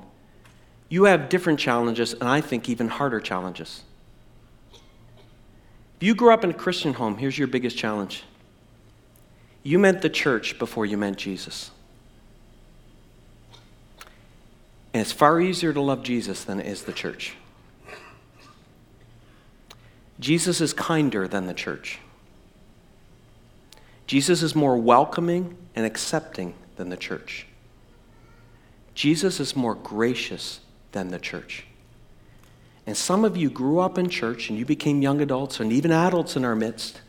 you 0.89 1.03
have 1.03 1.29
different 1.29 1.59
challenges, 1.59 2.13
and 2.13 2.23
I 2.23 2.41
think 2.41 2.67
even 2.67 2.87
harder 2.87 3.19
challenges 3.19 3.83
If 5.97 6.01
you 6.01 6.15
grew 6.15 6.33
up 6.33 6.43
in 6.43 6.49
a 6.49 6.55
Christian 6.55 6.93
home, 6.93 7.17
here's 7.17 7.37
your 7.37 7.47
biggest 7.47 7.77
challenge. 7.77 8.23
You 9.61 9.77
meant 9.77 10.01
the 10.01 10.09
church 10.09 10.57
before 10.57 10.87
you 10.87 10.97
meant 10.97 11.17
Jesus. 11.17 11.69
And 14.95 15.01
it's 15.01 15.11
far 15.11 15.39
easier 15.39 15.73
to 15.73 15.81
love 15.81 16.01
Jesus 16.01 16.43
than 16.43 16.59
it 16.59 16.65
is 16.65 16.83
the 16.83 16.91
church. 16.91 17.35
Jesus 20.23 20.61
is 20.61 20.71
kinder 20.71 21.27
than 21.27 21.47
the 21.47 21.53
church. 21.53 21.99
Jesus 24.07 24.41
is 24.41 24.55
more 24.55 24.77
welcoming 24.77 25.57
and 25.75 25.85
accepting 25.85 26.53
than 26.77 26.87
the 26.87 26.95
church. 26.95 27.45
Jesus 28.95 29.41
is 29.41 29.53
more 29.53 29.75
gracious 29.75 30.61
than 30.93 31.09
the 31.09 31.19
church. 31.19 31.65
And 32.87 32.95
some 32.95 33.25
of 33.25 33.35
you 33.35 33.49
grew 33.49 33.79
up 33.79 33.97
in 33.97 34.07
church 34.07 34.49
and 34.49 34.57
you 34.57 34.63
became 34.63 35.01
young 35.01 35.19
adults 35.19 35.59
and 35.59 35.73
even 35.73 35.91
adults 35.91 36.37
in 36.37 36.45
our 36.45 36.55
midst. 36.55 37.01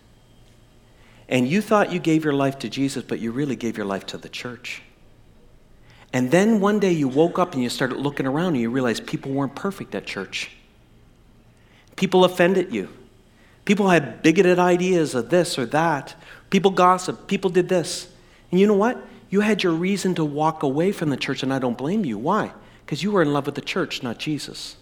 And 1.28 1.46
you 1.46 1.60
thought 1.60 1.92
you 1.92 2.00
gave 2.00 2.24
your 2.24 2.32
life 2.32 2.58
to 2.60 2.68
Jesus, 2.68 3.04
but 3.04 3.20
you 3.20 3.30
really 3.30 3.54
gave 3.54 3.76
your 3.76 3.86
life 3.86 4.06
to 4.06 4.18
the 4.18 4.28
church. 4.28 4.82
And 6.12 6.32
then 6.32 6.58
one 6.58 6.80
day 6.80 6.90
you 6.90 7.06
woke 7.06 7.38
up 7.38 7.54
and 7.54 7.62
you 7.62 7.68
started 7.68 7.98
looking 7.98 8.26
around 8.26 8.54
and 8.54 8.60
you 8.60 8.70
realized 8.70 9.06
people 9.06 9.30
weren't 9.30 9.54
perfect 9.54 9.94
at 9.94 10.04
church. 10.04 10.50
People 11.94 12.24
offended 12.24 12.74
you. 12.74 12.88
People 13.64 13.88
had 13.88 14.22
bigoted 14.22 14.58
ideas 14.58 15.14
of 15.14 15.30
this 15.30 15.58
or 15.58 15.66
that. 15.66 16.14
People 16.50 16.70
gossiped. 16.70 17.26
People 17.26 17.50
did 17.50 17.68
this. 17.68 18.08
And 18.50 18.60
you 18.60 18.66
know 18.66 18.74
what? 18.74 19.02
You 19.30 19.40
had 19.40 19.62
your 19.62 19.72
reason 19.72 20.14
to 20.16 20.24
walk 20.24 20.62
away 20.62 20.92
from 20.92 21.10
the 21.10 21.16
church, 21.16 21.42
and 21.42 21.52
I 21.52 21.58
don't 21.58 21.78
blame 21.78 22.04
you. 22.04 22.18
Why? 22.18 22.52
Because 22.84 23.02
you 23.02 23.10
were 23.10 23.22
in 23.22 23.32
love 23.32 23.46
with 23.46 23.54
the 23.54 23.60
church, 23.60 24.02
not 24.02 24.18
Jesus. 24.18 24.76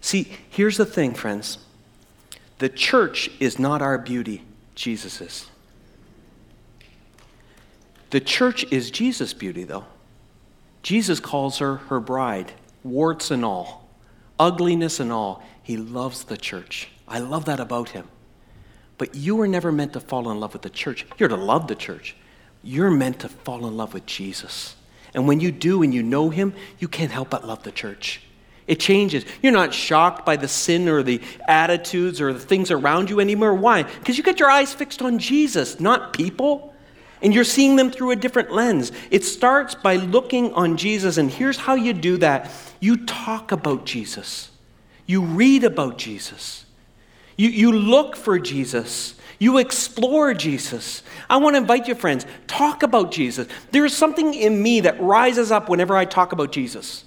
See, 0.00 0.32
here's 0.48 0.76
the 0.76 0.86
thing, 0.86 1.14
friends 1.14 1.58
the 2.58 2.68
church 2.68 3.30
is 3.40 3.58
not 3.58 3.80
our 3.80 3.96
beauty, 3.96 4.42
Jesus 4.74 5.20
is. 5.20 5.46
The 8.10 8.20
church 8.20 8.70
is 8.70 8.90
Jesus' 8.90 9.32
beauty, 9.32 9.64
though. 9.64 9.86
Jesus 10.82 11.20
calls 11.20 11.58
her 11.58 11.76
her 11.76 12.00
bride, 12.00 12.52
warts 12.84 13.30
and 13.30 13.44
all, 13.44 13.88
ugliness 14.38 15.00
and 15.00 15.10
all. 15.10 15.42
He 15.70 15.76
loves 15.76 16.24
the 16.24 16.36
church. 16.36 16.88
I 17.06 17.20
love 17.20 17.44
that 17.44 17.60
about 17.60 17.90
him. 17.90 18.08
But 18.98 19.14
you 19.14 19.36
were 19.36 19.46
never 19.46 19.70
meant 19.70 19.92
to 19.92 20.00
fall 20.00 20.28
in 20.28 20.40
love 20.40 20.52
with 20.52 20.62
the 20.62 20.68
church. 20.68 21.06
You're 21.16 21.28
to 21.28 21.36
love 21.36 21.68
the 21.68 21.76
church. 21.76 22.16
You're 22.64 22.90
meant 22.90 23.20
to 23.20 23.28
fall 23.28 23.64
in 23.68 23.76
love 23.76 23.94
with 23.94 24.04
Jesus. 24.04 24.74
And 25.14 25.28
when 25.28 25.38
you 25.38 25.52
do 25.52 25.84
and 25.84 25.94
you 25.94 26.02
know 26.02 26.28
him, 26.28 26.54
you 26.80 26.88
can't 26.88 27.12
help 27.12 27.30
but 27.30 27.46
love 27.46 27.62
the 27.62 27.70
church. 27.70 28.20
It 28.66 28.80
changes. 28.80 29.24
You're 29.42 29.52
not 29.52 29.72
shocked 29.72 30.26
by 30.26 30.34
the 30.34 30.48
sin 30.48 30.88
or 30.88 31.04
the 31.04 31.20
attitudes 31.46 32.20
or 32.20 32.32
the 32.32 32.40
things 32.40 32.72
around 32.72 33.08
you 33.08 33.20
anymore. 33.20 33.54
Why? 33.54 33.84
Because 33.84 34.18
you 34.18 34.24
get 34.24 34.40
your 34.40 34.50
eyes 34.50 34.74
fixed 34.74 35.02
on 35.02 35.20
Jesus, 35.20 35.78
not 35.78 36.12
people. 36.12 36.74
And 37.22 37.32
you're 37.32 37.44
seeing 37.44 37.76
them 37.76 37.92
through 37.92 38.10
a 38.10 38.16
different 38.16 38.50
lens. 38.50 38.90
It 39.12 39.22
starts 39.22 39.76
by 39.76 39.94
looking 39.94 40.52
on 40.54 40.76
Jesus, 40.76 41.16
and 41.16 41.30
here's 41.30 41.58
how 41.58 41.76
you 41.76 41.92
do 41.92 42.16
that 42.16 42.50
you 42.80 43.06
talk 43.06 43.52
about 43.52 43.86
Jesus, 43.86 44.50
you 45.10 45.22
read 45.22 45.64
about 45.64 45.98
Jesus, 45.98 46.64
you, 47.36 47.48
you 47.48 47.72
look 47.72 48.16
for 48.16 48.38
Jesus. 48.38 49.14
You 49.40 49.56
explore 49.56 50.34
Jesus. 50.34 51.02
I 51.30 51.38
want 51.38 51.54
to 51.54 51.58
invite 51.62 51.88
you, 51.88 51.94
friends, 51.94 52.26
talk 52.46 52.82
about 52.82 53.10
Jesus. 53.10 53.48
There 53.70 53.86
is 53.86 53.96
something 53.96 54.34
in 54.34 54.62
me 54.62 54.80
that 54.80 55.00
rises 55.00 55.50
up 55.50 55.70
whenever 55.70 55.96
I 55.96 56.04
talk 56.04 56.32
about 56.32 56.52
Jesus. 56.52 57.04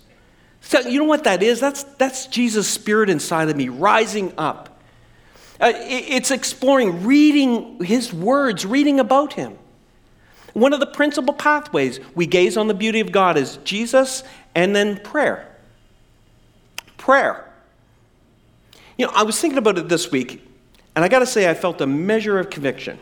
So, 0.59 0.79
you 0.79 0.97
know 0.97 1.05
what 1.05 1.25
that 1.25 1.43
is? 1.43 1.59
That's, 1.59 1.83
that's 1.83 2.25
Jesus' 2.25 2.67
spirit 2.67 3.11
inside 3.11 3.49
of 3.49 3.55
me 3.55 3.69
rising 3.69 4.33
up. 4.35 4.81
Uh, 5.61 5.73
it, 5.75 6.05
it's 6.09 6.31
exploring, 6.31 7.03
reading 7.03 7.83
his 7.83 8.11
words, 8.11 8.65
reading 8.65 8.99
about 8.99 9.33
him. 9.33 9.55
One 10.53 10.73
of 10.73 10.79
the 10.79 10.87
principal 10.87 11.35
pathways 11.35 11.99
we 12.15 12.25
gaze 12.25 12.57
on 12.57 12.67
the 12.67 12.73
beauty 12.73 12.99
of 12.99 13.11
God 13.11 13.37
is 13.37 13.57
Jesus 13.57 14.23
and 14.55 14.75
then 14.75 14.97
prayer. 14.97 15.55
Prayer. 16.97 17.52
You 18.97 19.07
know, 19.07 19.11
I 19.15 19.23
was 19.23 19.39
thinking 19.39 19.57
about 19.57 19.77
it 19.77 19.89
this 19.89 20.11
week, 20.11 20.45
and 20.95 21.03
I 21.03 21.07
got 21.07 21.19
to 21.19 21.25
say, 21.25 21.49
I 21.49 21.55
felt 21.55 21.81
a 21.81 21.87
measure 21.87 22.37
of 22.37 22.49
conviction. 22.49 22.99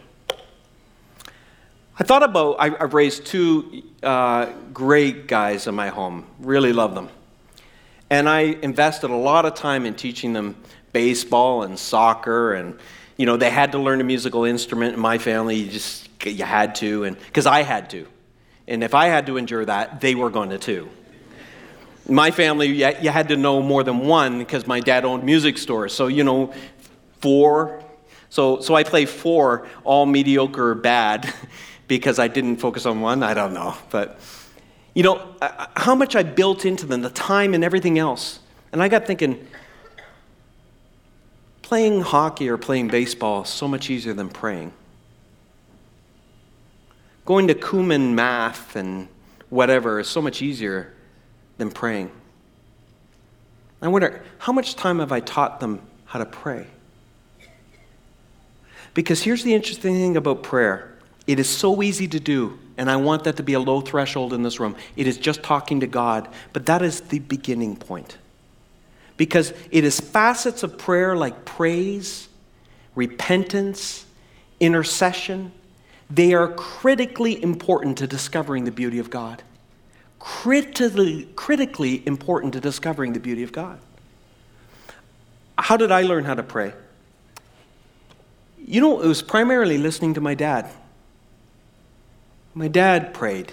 I 1.99 2.03
thought 2.03 2.23
about, 2.23 2.55
I, 2.59 2.69
have 2.69 2.93
raised 2.93 3.25
two 3.25 3.83
uh, 4.01 4.53
great 4.73 5.27
guys 5.27 5.67
in 5.67 5.75
my 5.75 5.89
home, 5.89 6.25
really 6.39 6.71
love 6.71 6.95
them. 6.95 7.09
And 8.09 8.29
I 8.29 8.39
invested 8.61 9.09
a 9.09 9.15
lot 9.15 9.45
of 9.45 9.55
time 9.55 9.85
in 9.85 9.93
teaching 9.95 10.33
them 10.33 10.55
baseball 10.93 11.63
and 11.63 11.77
soccer, 11.77 12.53
and, 12.53 12.79
you 13.17 13.25
know, 13.25 13.35
they 13.35 13.49
had 13.49 13.73
to 13.73 13.77
learn 13.77 13.99
a 13.99 14.05
musical 14.05 14.45
instrument 14.45 14.93
in 14.93 14.99
my 14.99 15.17
family, 15.17 15.57
you 15.57 15.71
just, 15.71 16.09
you 16.25 16.45
had 16.45 16.75
to, 16.75 17.03
and 17.03 17.17
because 17.17 17.45
I 17.45 17.63
had 17.63 17.89
to. 17.89 18.07
And 18.67 18.83
if 18.83 18.93
I 18.93 19.07
had 19.07 19.25
to 19.25 19.35
endure 19.35 19.65
that, 19.65 19.99
they 19.99 20.15
were 20.15 20.29
going 20.29 20.51
to 20.51 20.57
too 20.57 20.89
my 22.11 22.31
family, 22.31 22.67
you 22.67 23.09
had 23.09 23.29
to 23.29 23.37
know 23.37 23.61
more 23.61 23.83
than 23.83 23.99
one 23.99 24.39
because 24.39 24.67
my 24.67 24.79
dad 24.79 25.05
owned 25.05 25.23
music 25.23 25.57
stores. 25.57 25.93
So, 25.93 26.07
you 26.07 26.23
know, 26.23 26.53
four. 27.19 27.83
So, 28.29 28.59
so 28.59 28.75
I 28.75 28.83
play 28.83 29.05
four, 29.05 29.67
all 29.83 30.05
mediocre 30.05 30.71
or 30.71 30.75
bad, 30.75 31.33
because 31.87 32.19
I 32.19 32.27
didn't 32.27 32.57
focus 32.57 32.85
on 32.85 33.01
one. 33.01 33.23
I 33.23 33.33
don't 33.33 33.53
know. 33.53 33.75
But, 33.89 34.19
you 34.93 35.03
know, 35.03 35.35
how 35.75 35.95
much 35.95 36.15
I 36.15 36.23
built 36.23 36.65
into 36.65 36.85
them, 36.85 37.01
the 37.01 37.09
time 37.09 37.53
and 37.53 37.63
everything 37.63 37.97
else. 37.97 38.39
And 38.71 38.83
I 38.83 38.87
got 38.87 39.05
thinking, 39.05 39.47
playing 41.61 42.01
hockey 42.01 42.49
or 42.49 42.57
playing 42.57 42.89
baseball 42.89 43.43
is 43.43 43.49
so 43.49 43.67
much 43.67 43.89
easier 43.89 44.13
than 44.13 44.29
praying. 44.29 44.73
Going 47.25 47.47
to 47.47 47.53
Kumon 47.53 48.13
math 48.13 48.75
and 48.75 49.07
whatever 49.49 49.99
is 49.99 50.07
so 50.07 50.21
much 50.21 50.41
easier 50.41 50.93
than 51.61 51.69
praying. 51.69 52.09
I 53.83 53.87
wonder, 53.87 54.23
how 54.39 54.51
much 54.51 54.75
time 54.75 54.97
have 54.97 55.11
I 55.11 55.19
taught 55.19 55.59
them 55.59 55.79
how 56.05 56.17
to 56.17 56.25
pray? 56.25 56.65
Because 58.95 59.21
here's 59.21 59.43
the 59.43 59.53
interesting 59.53 59.93
thing 59.93 60.17
about 60.17 60.41
prayer 60.41 60.97
it 61.27 61.39
is 61.39 61.47
so 61.47 61.83
easy 61.83 62.07
to 62.07 62.19
do, 62.19 62.57
and 62.77 62.89
I 62.89 62.95
want 62.95 63.25
that 63.25 63.37
to 63.37 63.43
be 63.43 63.53
a 63.53 63.59
low 63.59 63.79
threshold 63.79 64.33
in 64.33 64.41
this 64.41 64.59
room. 64.59 64.75
It 64.95 65.05
is 65.05 65.17
just 65.17 65.43
talking 65.43 65.81
to 65.81 65.87
God, 65.87 66.27
but 66.51 66.65
that 66.65 66.81
is 66.81 67.01
the 67.01 67.19
beginning 67.19 67.75
point. 67.75 68.17
Because 69.17 69.53
it 69.69 69.83
is 69.83 69.99
facets 69.99 70.63
of 70.63 70.79
prayer 70.79 71.15
like 71.15 71.45
praise, 71.45 72.27
repentance, 72.95 74.07
intercession. 74.59 75.51
They 76.09 76.33
are 76.33 76.47
critically 76.47 77.41
important 77.41 77.99
to 77.99 78.07
discovering 78.07 78.65
the 78.65 78.71
beauty 78.71 78.97
of 78.97 79.11
God 79.11 79.43
critically, 80.21 81.27
critically 81.35 82.05
important 82.05 82.53
to 82.53 82.61
discovering 82.61 83.13
the 83.13 83.19
beauty 83.19 83.41
of 83.41 83.51
God. 83.51 83.79
How 85.57 85.77
did 85.77 85.91
I 85.91 86.03
learn 86.03 86.25
how 86.25 86.35
to 86.35 86.43
pray? 86.43 86.73
You 88.63 88.81
know, 88.81 89.01
it 89.01 89.07
was 89.07 89.23
primarily 89.23 89.79
listening 89.79 90.13
to 90.13 90.21
my 90.21 90.35
dad. 90.35 90.69
My 92.53 92.67
dad 92.67 93.15
prayed, 93.15 93.51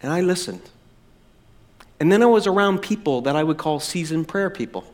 and 0.00 0.12
I 0.12 0.20
listened. 0.20 0.62
And 1.98 2.12
then 2.12 2.22
I 2.22 2.26
was 2.26 2.46
around 2.46 2.78
people 2.78 3.22
that 3.22 3.34
I 3.34 3.42
would 3.42 3.58
call 3.58 3.80
seasoned 3.80 4.28
prayer 4.28 4.48
people. 4.48 4.84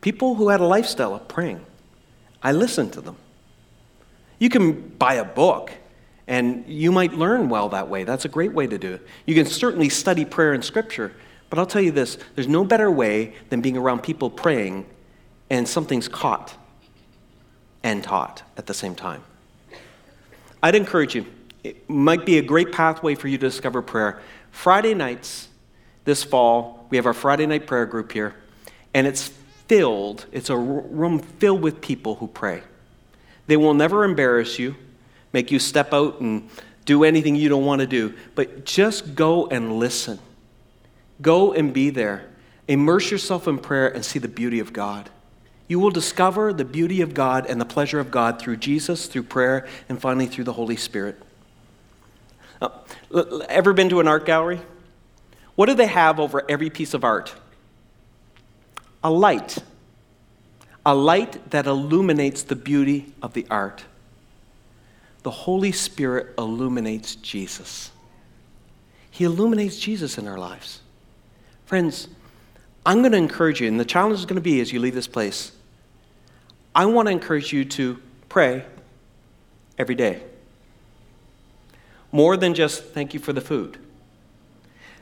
People 0.00 0.34
who 0.34 0.48
had 0.48 0.60
a 0.60 0.66
lifestyle 0.66 1.14
of 1.14 1.28
praying. 1.28 1.64
I 2.42 2.50
listened 2.50 2.92
to 2.94 3.00
them. 3.00 3.16
You 4.40 4.48
can 4.48 4.88
buy 4.88 5.14
a 5.14 5.24
book 5.24 5.72
and 6.26 6.64
you 6.66 6.90
might 6.90 7.12
learn 7.12 7.48
well 7.48 7.68
that 7.70 7.88
way. 7.88 8.04
That's 8.04 8.24
a 8.24 8.28
great 8.28 8.52
way 8.52 8.66
to 8.66 8.78
do 8.78 8.94
it. 8.94 9.06
You 9.26 9.34
can 9.34 9.46
certainly 9.46 9.88
study 9.88 10.24
prayer 10.24 10.54
in 10.54 10.62
Scripture, 10.62 11.12
but 11.50 11.58
I'll 11.58 11.66
tell 11.66 11.82
you 11.82 11.92
this 11.92 12.18
there's 12.34 12.48
no 12.48 12.64
better 12.64 12.90
way 12.90 13.34
than 13.50 13.60
being 13.60 13.76
around 13.76 14.02
people 14.02 14.30
praying 14.30 14.86
and 15.50 15.68
something's 15.68 16.08
caught 16.08 16.54
and 17.82 18.02
taught 18.02 18.42
at 18.56 18.66
the 18.66 18.74
same 18.74 18.94
time. 18.94 19.22
I'd 20.62 20.74
encourage 20.74 21.14
you, 21.14 21.26
it 21.62 21.88
might 21.88 22.24
be 22.24 22.38
a 22.38 22.42
great 22.42 22.72
pathway 22.72 23.14
for 23.14 23.28
you 23.28 23.36
to 23.36 23.46
discover 23.46 23.82
prayer. 23.82 24.20
Friday 24.50 24.94
nights 24.94 25.48
this 26.04 26.24
fall, 26.24 26.86
we 26.90 26.96
have 26.96 27.06
our 27.06 27.14
Friday 27.14 27.46
night 27.46 27.66
prayer 27.66 27.84
group 27.84 28.12
here, 28.12 28.34
and 28.94 29.06
it's 29.06 29.28
filled, 29.68 30.26
it's 30.32 30.48
a 30.48 30.56
room 30.56 31.18
filled 31.18 31.60
with 31.60 31.80
people 31.80 32.14
who 32.16 32.28
pray. 32.28 32.62
They 33.46 33.56
will 33.58 33.74
never 33.74 34.04
embarrass 34.04 34.58
you 34.58 34.76
make 35.34 35.50
you 35.50 35.58
step 35.58 35.92
out 35.92 36.20
and 36.20 36.48
do 36.84 37.02
anything 37.02 37.34
you 37.34 37.48
don't 37.48 37.64
want 37.64 37.80
to 37.80 37.86
do. 37.86 38.14
But 38.36 38.64
just 38.64 39.16
go 39.16 39.48
and 39.48 39.78
listen. 39.78 40.20
Go 41.20 41.52
and 41.52 41.74
be 41.74 41.90
there. 41.90 42.30
Immerse 42.68 43.10
yourself 43.10 43.48
in 43.48 43.58
prayer 43.58 43.88
and 43.88 44.04
see 44.04 44.20
the 44.20 44.28
beauty 44.28 44.60
of 44.60 44.72
God. 44.72 45.10
You 45.66 45.80
will 45.80 45.90
discover 45.90 46.52
the 46.52 46.64
beauty 46.64 47.00
of 47.00 47.14
God 47.14 47.46
and 47.46 47.60
the 47.60 47.64
pleasure 47.64 47.98
of 47.98 48.10
God 48.10 48.38
through 48.38 48.58
Jesus, 48.58 49.06
through 49.06 49.24
prayer, 49.24 49.66
and 49.88 50.00
finally 50.00 50.26
through 50.26 50.44
the 50.44 50.52
Holy 50.52 50.76
Spirit. 50.76 51.20
Uh, 52.62 52.68
ever 53.48 53.72
been 53.72 53.88
to 53.88 53.98
an 53.98 54.06
art 54.06 54.24
gallery? 54.24 54.60
What 55.56 55.66
do 55.66 55.74
they 55.74 55.86
have 55.86 56.20
over 56.20 56.44
every 56.48 56.70
piece 56.70 56.94
of 56.94 57.02
art? 57.02 57.34
A 59.02 59.10
light. 59.10 59.58
A 60.86 60.94
light 60.94 61.50
that 61.50 61.66
illuminates 61.66 62.44
the 62.44 62.56
beauty 62.56 63.12
of 63.20 63.32
the 63.32 63.46
art 63.50 63.84
the 65.24 65.30
Holy 65.30 65.72
Spirit 65.72 66.34
illuminates 66.38 67.16
Jesus. 67.16 67.90
He 69.10 69.24
illuminates 69.24 69.78
Jesus 69.78 70.18
in 70.18 70.28
our 70.28 70.38
lives. 70.38 70.82
Friends, 71.64 72.08
I'm 72.84 72.98
going 73.00 73.12
to 73.12 73.18
encourage 73.18 73.60
you, 73.60 73.66
and 73.66 73.80
the 73.80 73.86
challenge 73.86 74.18
is 74.18 74.26
going 74.26 74.36
to 74.36 74.42
be 74.42 74.60
as 74.60 74.70
you 74.70 74.80
leave 74.80 74.94
this 74.94 75.08
place, 75.08 75.52
I 76.74 76.84
want 76.86 77.08
to 77.08 77.12
encourage 77.12 77.52
you 77.52 77.64
to 77.64 78.00
pray 78.28 78.66
every 79.78 79.94
day. 79.94 80.22
More 82.12 82.36
than 82.36 82.52
just 82.52 82.84
thank 82.84 83.14
you 83.14 83.20
for 83.20 83.32
the 83.32 83.40
food. 83.40 83.78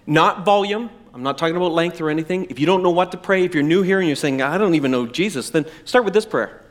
Not 0.06 0.44
volume. 0.44 0.88
I'm 1.12 1.24
not 1.24 1.36
talking 1.36 1.56
about 1.56 1.72
length 1.72 2.00
or 2.00 2.10
anything. 2.10 2.46
If 2.48 2.60
you 2.60 2.66
don't 2.66 2.84
know 2.84 2.90
what 2.90 3.10
to 3.10 3.18
pray, 3.18 3.44
if 3.44 3.54
you're 3.54 3.64
new 3.64 3.82
here 3.82 3.98
and 3.98 4.06
you're 4.06 4.16
saying, 4.16 4.40
I 4.40 4.56
don't 4.56 4.76
even 4.76 4.92
know 4.92 5.06
Jesus, 5.06 5.50
then 5.50 5.66
start 5.84 6.04
with 6.04 6.14
this 6.14 6.26
prayer 6.26 6.64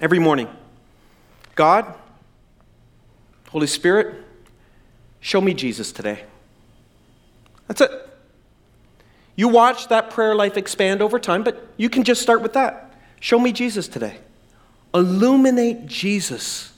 every 0.00 0.20
morning 0.20 0.48
God, 1.56 1.92
Holy 3.50 3.66
Spirit, 3.66 4.24
show 5.20 5.40
me 5.40 5.54
Jesus 5.54 5.92
today. 5.92 6.24
That's 7.66 7.80
it. 7.80 7.90
You 9.36 9.48
watch 9.48 9.88
that 9.88 10.10
prayer 10.10 10.34
life 10.34 10.56
expand 10.56 11.00
over 11.00 11.18
time, 11.18 11.44
but 11.44 11.68
you 11.76 11.88
can 11.88 12.02
just 12.02 12.20
start 12.20 12.42
with 12.42 12.54
that. 12.54 12.92
Show 13.20 13.38
me 13.38 13.52
Jesus 13.52 13.88
today. 13.88 14.18
Illuminate 14.94 15.86
Jesus 15.86 16.72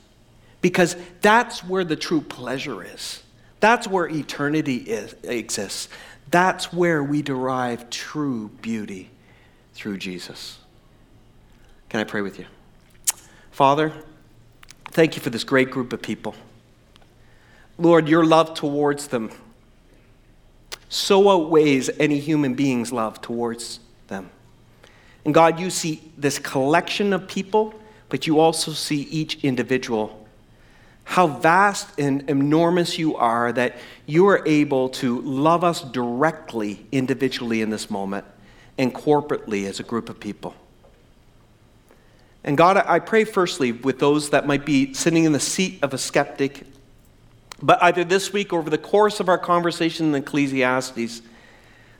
because 0.60 0.96
that's 1.20 1.64
where 1.64 1.84
the 1.84 1.96
true 1.96 2.20
pleasure 2.20 2.82
is. 2.84 3.22
That's 3.60 3.86
where 3.86 4.08
eternity 4.08 4.76
is, 4.76 5.14
exists. 5.22 5.88
That's 6.30 6.72
where 6.72 7.02
we 7.02 7.22
derive 7.22 7.90
true 7.90 8.48
beauty 8.62 9.10
through 9.74 9.98
Jesus. 9.98 10.58
Can 11.88 12.00
I 12.00 12.04
pray 12.04 12.20
with 12.20 12.38
you? 12.38 12.46
Father, 13.50 13.92
thank 14.90 15.16
you 15.16 15.22
for 15.22 15.30
this 15.30 15.44
great 15.44 15.70
group 15.70 15.92
of 15.92 16.00
people. 16.02 16.34
Lord, 17.80 18.08
your 18.08 18.24
love 18.24 18.54
towards 18.54 19.08
them 19.08 19.30
so 20.88 21.30
outweighs 21.30 21.88
any 21.98 22.18
human 22.18 22.54
being's 22.54 22.92
love 22.92 23.20
towards 23.20 23.78
them. 24.08 24.28
And 25.24 25.32
God, 25.32 25.60
you 25.60 25.70
see 25.70 26.02
this 26.18 26.38
collection 26.38 27.12
of 27.12 27.28
people, 27.28 27.74
but 28.08 28.26
you 28.26 28.40
also 28.40 28.72
see 28.72 29.02
each 29.02 29.44
individual. 29.44 30.26
how 31.10 31.26
vast 31.26 31.98
and 31.98 32.30
enormous 32.30 32.96
you 32.96 33.16
are 33.16 33.50
that 33.50 33.74
you 34.06 34.28
are 34.28 34.46
able 34.46 34.88
to 34.88 35.20
love 35.22 35.64
us 35.64 35.82
directly, 35.82 36.86
individually 36.92 37.62
in 37.62 37.68
this 37.68 37.90
moment, 37.90 38.24
and 38.78 38.94
corporately 38.94 39.66
as 39.66 39.80
a 39.80 39.82
group 39.82 40.08
of 40.08 40.20
people. 40.20 40.54
And 42.44 42.56
God, 42.56 42.76
I 42.76 43.00
pray 43.00 43.24
firstly 43.24 43.72
with 43.72 43.98
those 43.98 44.30
that 44.30 44.46
might 44.46 44.64
be 44.64 44.94
sitting 44.94 45.24
in 45.24 45.32
the 45.32 45.40
seat 45.40 45.80
of 45.82 45.92
a 45.92 45.98
skeptic, 45.98 46.64
but 47.62 47.82
either 47.82 48.04
this 48.04 48.32
week 48.32 48.52
or 48.52 48.58
over 48.58 48.70
the 48.70 48.78
course 48.78 49.20
of 49.20 49.28
our 49.28 49.38
conversation 49.38 50.06
in 50.06 50.14
Ecclesiastes, 50.14 51.22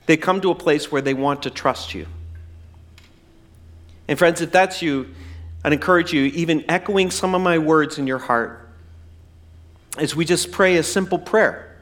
they 0.05 0.17
come 0.17 0.41
to 0.41 0.51
a 0.51 0.55
place 0.55 0.91
where 0.91 1.01
they 1.01 1.13
want 1.13 1.43
to 1.43 1.49
trust 1.49 1.93
you. 1.93 2.07
And 4.07 4.17
friends, 4.17 4.41
if 4.41 4.51
that's 4.51 4.81
you, 4.81 5.13
I'd 5.63 5.73
encourage 5.73 6.11
you, 6.11 6.23
even 6.23 6.65
echoing 6.69 7.11
some 7.11 7.35
of 7.35 7.41
my 7.41 7.59
words 7.59 7.97
in 7.97 8.07
your 8.07 8.17
heart, 8.17 8.67
as 9.97 10.15
we 10.15 10.25
just 10.25 10.51
pray 10.51 10.77
a 10.77 10.83
simple 10.83 11.19
prayer 11.19 11.77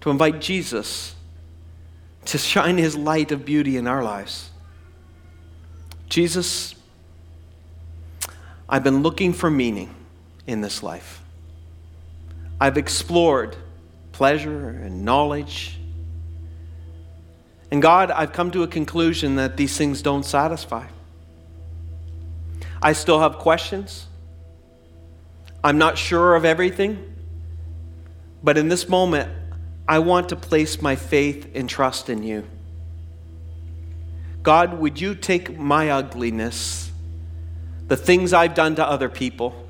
to 0.00 0.10
invite 0.10 0.40
Jesus 0.40 1.14
to 2.26 2.38
shine 2.38 2.78
his 2.78 2.96
light 2.96 3.32
of 3.32 3.44
beauty 3.44 3.76
in 3.76 3.86
our 3.86 4.02
lives. 4.04 4.50
Jesus, 6.08 6.74
I've 8.68 8.84
been 8.84 9.02
looking 9.02 9.32
for 9.32 9.50
meaning 9.50 9.94
in 10.46 10.60
this 10.60 10.82
life. 10.82 11.19
I've 12.60 12.76
explored 12.76 13.56
pleasure 14.12 14.68
and 14.68 15.04
knowledge. 15.04 15.78
And 17.70 17.80
God, 17.80 18.10
I've 18.10 18.32
come 18.32 18.50
to 18.50 18.62
a 18.62 18.68
conclusion 18.68 19.36
that 19.36 19.56
these 19.56 19.76
things 19.76 20.02
don't 20.02 20.24
satisfy. 20.24 20.86
I 22.82 22.92
still 22.92 23.20
have 23.20 23.38
questions. 23.38 24.06
I'm 25.62 25.78
not 25.78 25.96
sure 25.96 26.34
of 26.34 26.44
everything. 26.44 27.16
But 28.42 28.58
in 28.58 28.68
this 28.68 28.88
moment, 28.88 29.30
I 29.88 29.98
want 29.98 30.28
to 30.30 30.36
place 30.36 30.80
my 30.80 30.96
faith 30.96 31.50
and 31.54 31.68
trust 31.68 32.08
in 32.10 32.22
you. 32.22 32.46
God, 34.42 34.78
would 34.78 35.00
you 35.00 35.14
take 35.14 35.58
my 35.58 35.90
ugliness, 35.90 36.90
the 37.88 37.96
things 37.96 38.32
I've 38.32 38.54
done 38.54 38.76
to 38.76 38.86
other 38.86 39.08
people, 39.08 39.68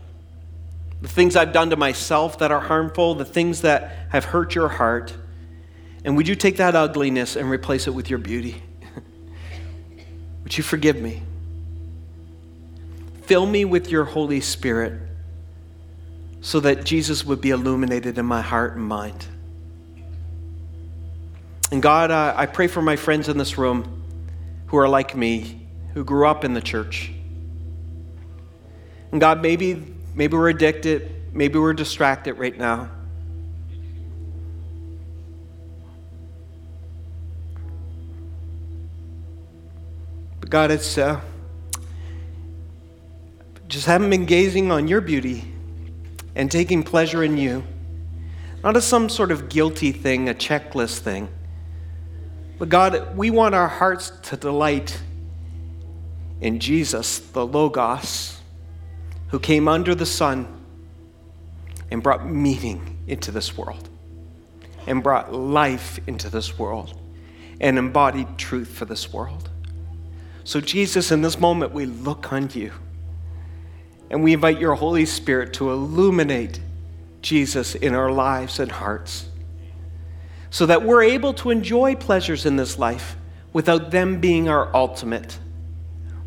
the 1.01 1.09
things 1.09 1.37
I've 1.37 1.53
done 1.53 1.71
to 1.71 1.77
myself 1.77 2.39
that 2.39 2.51
are 2.51 2.61
harmful, 2.61 3.15
the 3.15 3.25
things 3.25 3.63
that 3.63 4.09
have 4.11 4.27
hurt 4.27 4.55
your 4.55 4.69
heart, 4.69 5.17
and 6.05 6.17
would 6.17 6.29
you 6.29 6.35
take 6.35 6.57
that 6.57 6.75
ugliness 6.75 7.37
and 7.37 7.51
replace 7.51 7.87
it 7.87 7.91
with 7.91 8.09
your 8.09 8.19
beauty? 8.19 8.63
would 10.43 10.57
you 10.57 10.65
forgive 10.65 11.01
me? 11.01 11.23
Fill 13.23 13.47
me 13.47 13.65
with 13.65 13.91
your 13.91 14.05
Holy 14.05 14.41
Spirit 14.41 15.01
so 16.41 16.61
that 16.61 16.85
Jesus 16.85 17.25
would 17.25 17.41
be 17.41 17.51
illuminated 17.51 18.19
in 18.19 18.25
my 18.25 18.41
heart 18.41 18.77
and 18.77 18.85
mind. 18.85 19.27
And 21.71 21.83
God, 21.83 22.11
uh, 22.11 22.35
I 22.37 22.47
pray 22.47 22.67
for 22.67 22.83
my 22.83 22.97
friends 22.97 23.29
in 23.29 23.39
this 23.39 23.59
room 23.59 24.03
who 24.67 24.79
are 24.79 24.89
like 24.89 25.15
me, 25.15 25.69
who 25.95 26.03
grew 26.03 26.27
up 26.27 26.45
in 26.45 26.55
the 26.55 26.61
church. 26.61 27.13
And 29.13 29.21
God, 29.21 29.43
maybe, 29.43 29.95
maybe 30.15 30.37
we're 30.37 30.49
addicted, 30.49 31.35
maybe 31.35 31.59
we're 31.59 31.73
distracted 31.73 32.35
right 32.35 32.57
now. 32.57 32.91
But 40.41 40.51
God, 40.51 40.71
it's 40.71 40.99
uh, 40.99 41.21
just 43.69 43.87
haven't 43.87 44.11
been 44.11 44.27
gazing 44.27 44.73
on 44.73 44.89
your 44.89 45.01
beauty 45.01 45.45
and 46.35 46.51
taking 46.51 46.83
pleasure 46.83 47.23
in 47.23 47.37
you, 47.37 47.63
not 48.65 48.77
as 48.77 48.87
some 48.87 49.09
sort 49.09 49.31
of 49.31 49.49
guilty 49.49 49.93
thing, 49.93 50.29
a 50.29 50.35
checklist 50.35 50.99
thing. 50.99 51.29
But 52.59 52.69
God, 52.69 53.17
we 53.17 53.31
want 53.31 53.55
our 53.55 53.69
hearts 53.69 54.11
to 54.25 54.37
delight 54.37 55.01
in 56.41 56.59
Jesus, 56.59 57.19
the 57.19 57.47
Logos, 57.47 58.40
who 59.31 59.39
came 59.39 59.69
under 59.69 59.95
the 59.95 60.07
sun 60.07 60.47
and 61.91 62.03
brought 62.03 62.27
meaning 62.29 62.99
into 63.07 63.31
this 63.31 63.57
world, 63.57 63.89
and 64.87 65.03
brought 65.03 65.33
life 65.33 65.99
into 66.07 66.31
this 66.31 66.59
world, 66.59 66.99
and 67.61 67.79
embodied 67.79 68.39
truth 68.39 68.69
for 68.69 68.85
this 68.85 69.13
world. 69.13 69.49
So, 70.45 70.61
Jesus, 70.61 71.11
in 71.11 71.23
this 71.23 71.39
moment, 71.39 71.73
we 71.73 71.87
look 71.87 72.33
on 72.33 72.51
you. 72.53 72.73
And 74.11 74.25
we 74.25 74.33
invite 74.33 74.59
your 74.59 74.75
Holy 74.75 75.07
Spirit 75.07 75.53
to 75.55 75.71
illuminate 75.71 76.61
Jesus 77.23 77.75
in 77.75 77.95
our 77.95 78.11
lives 78.11 78.59
and 78.59 78.73
hearts 78.73 79.27
so 80.51 80.67
that 80.67 80.83
we're 80.83 81.03
able 81.03 81.33
to 81.35 81.51
enjoy 81.51 81.95
pleasures 81.95 82.45
in 82.45 82.57
this 82.57 82.79
life 82.79 83.17
without 83.53 83.93
them 83.93 84.21
being 84.21 84.49
our 84.49 84.75
ultimate. 84.75 85.39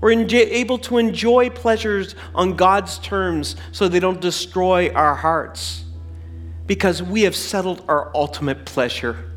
We're 0.03 0.11
able 0.11 0.79
to 0.79 0.97
enjoy 0.97 1.49
pleasures 1.49 2.13
on 2.35 2.57
God's 2.57 2.99
terms 2.99 3.55
so 3.71 3.87
they 3.87 4.01
don't 4.01 4.19
destroy 4.19 4.91
our 4.91 5.15
hearts 5.15 5.85
because 6.67 7.01
we 7.01 7.21
have 7.21 7.37
settled 7.37 7.85
our 7.87 8.11
ultimate 8.13 8.65
pleasure, 8.65 9.31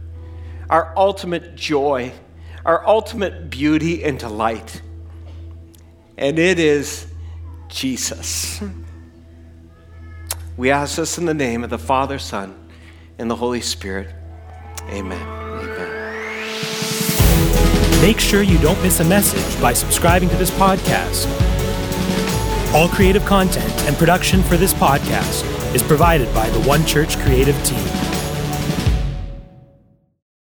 our 0.68 0.92
ultimate 0.96 1.54
joy, 1.54 2.12
our 2.64 2.84
ultimate 2.84 3.48
beauty 3.48 4.02
and 4.02 4.18
delight. 4.18 4.82
And 6.18 6.36
it 6.36 6.58
is 6.58 7.06
Jesus. 7.68 8.60
We 10.56 10.72
ask 10.72 10.96
this 10.96 11.16
in 11.16 11.26
the 11.26 11.34
name 11.34 11.62
of 11.62 11.70
the 11.70 11.78
Father, 11.78 12.18
Son, 12.18 12.68
and 13.20 13.30
the 13.30 13.36
Holy 13.36 13.60
Spirit. 13.60 14.12
Amen. 14.88 15.22
Amen. 15.22 15.95
Make 18.00 18.20
sure 18.20 18.42
you 18.42 18.58
don't 18.58 18.80
miss 18.82 19.00
a 19.00 19.04
message 19.04 19.60
by 19.60 19.72
subscribing 19.72 20.28
to 20.28 20.36
this 20.36 20.50
podcast. 20.50 21.26
All 22.74 22.88
creative 22.88 23.24
content 23.24 23.72
and 23.84 23.96
production 23.96 24.42
for 24.42 24.56
this 24.56 24.74
podcast 24.74 25.44
is 25.74 25.82
provided 25.82 26.32
by 26.34 26.50
the 26.50 26.60
One 26.60 26.84
Church 26.84 27.18
creative 27.18 27.56
team. 27.64 28.05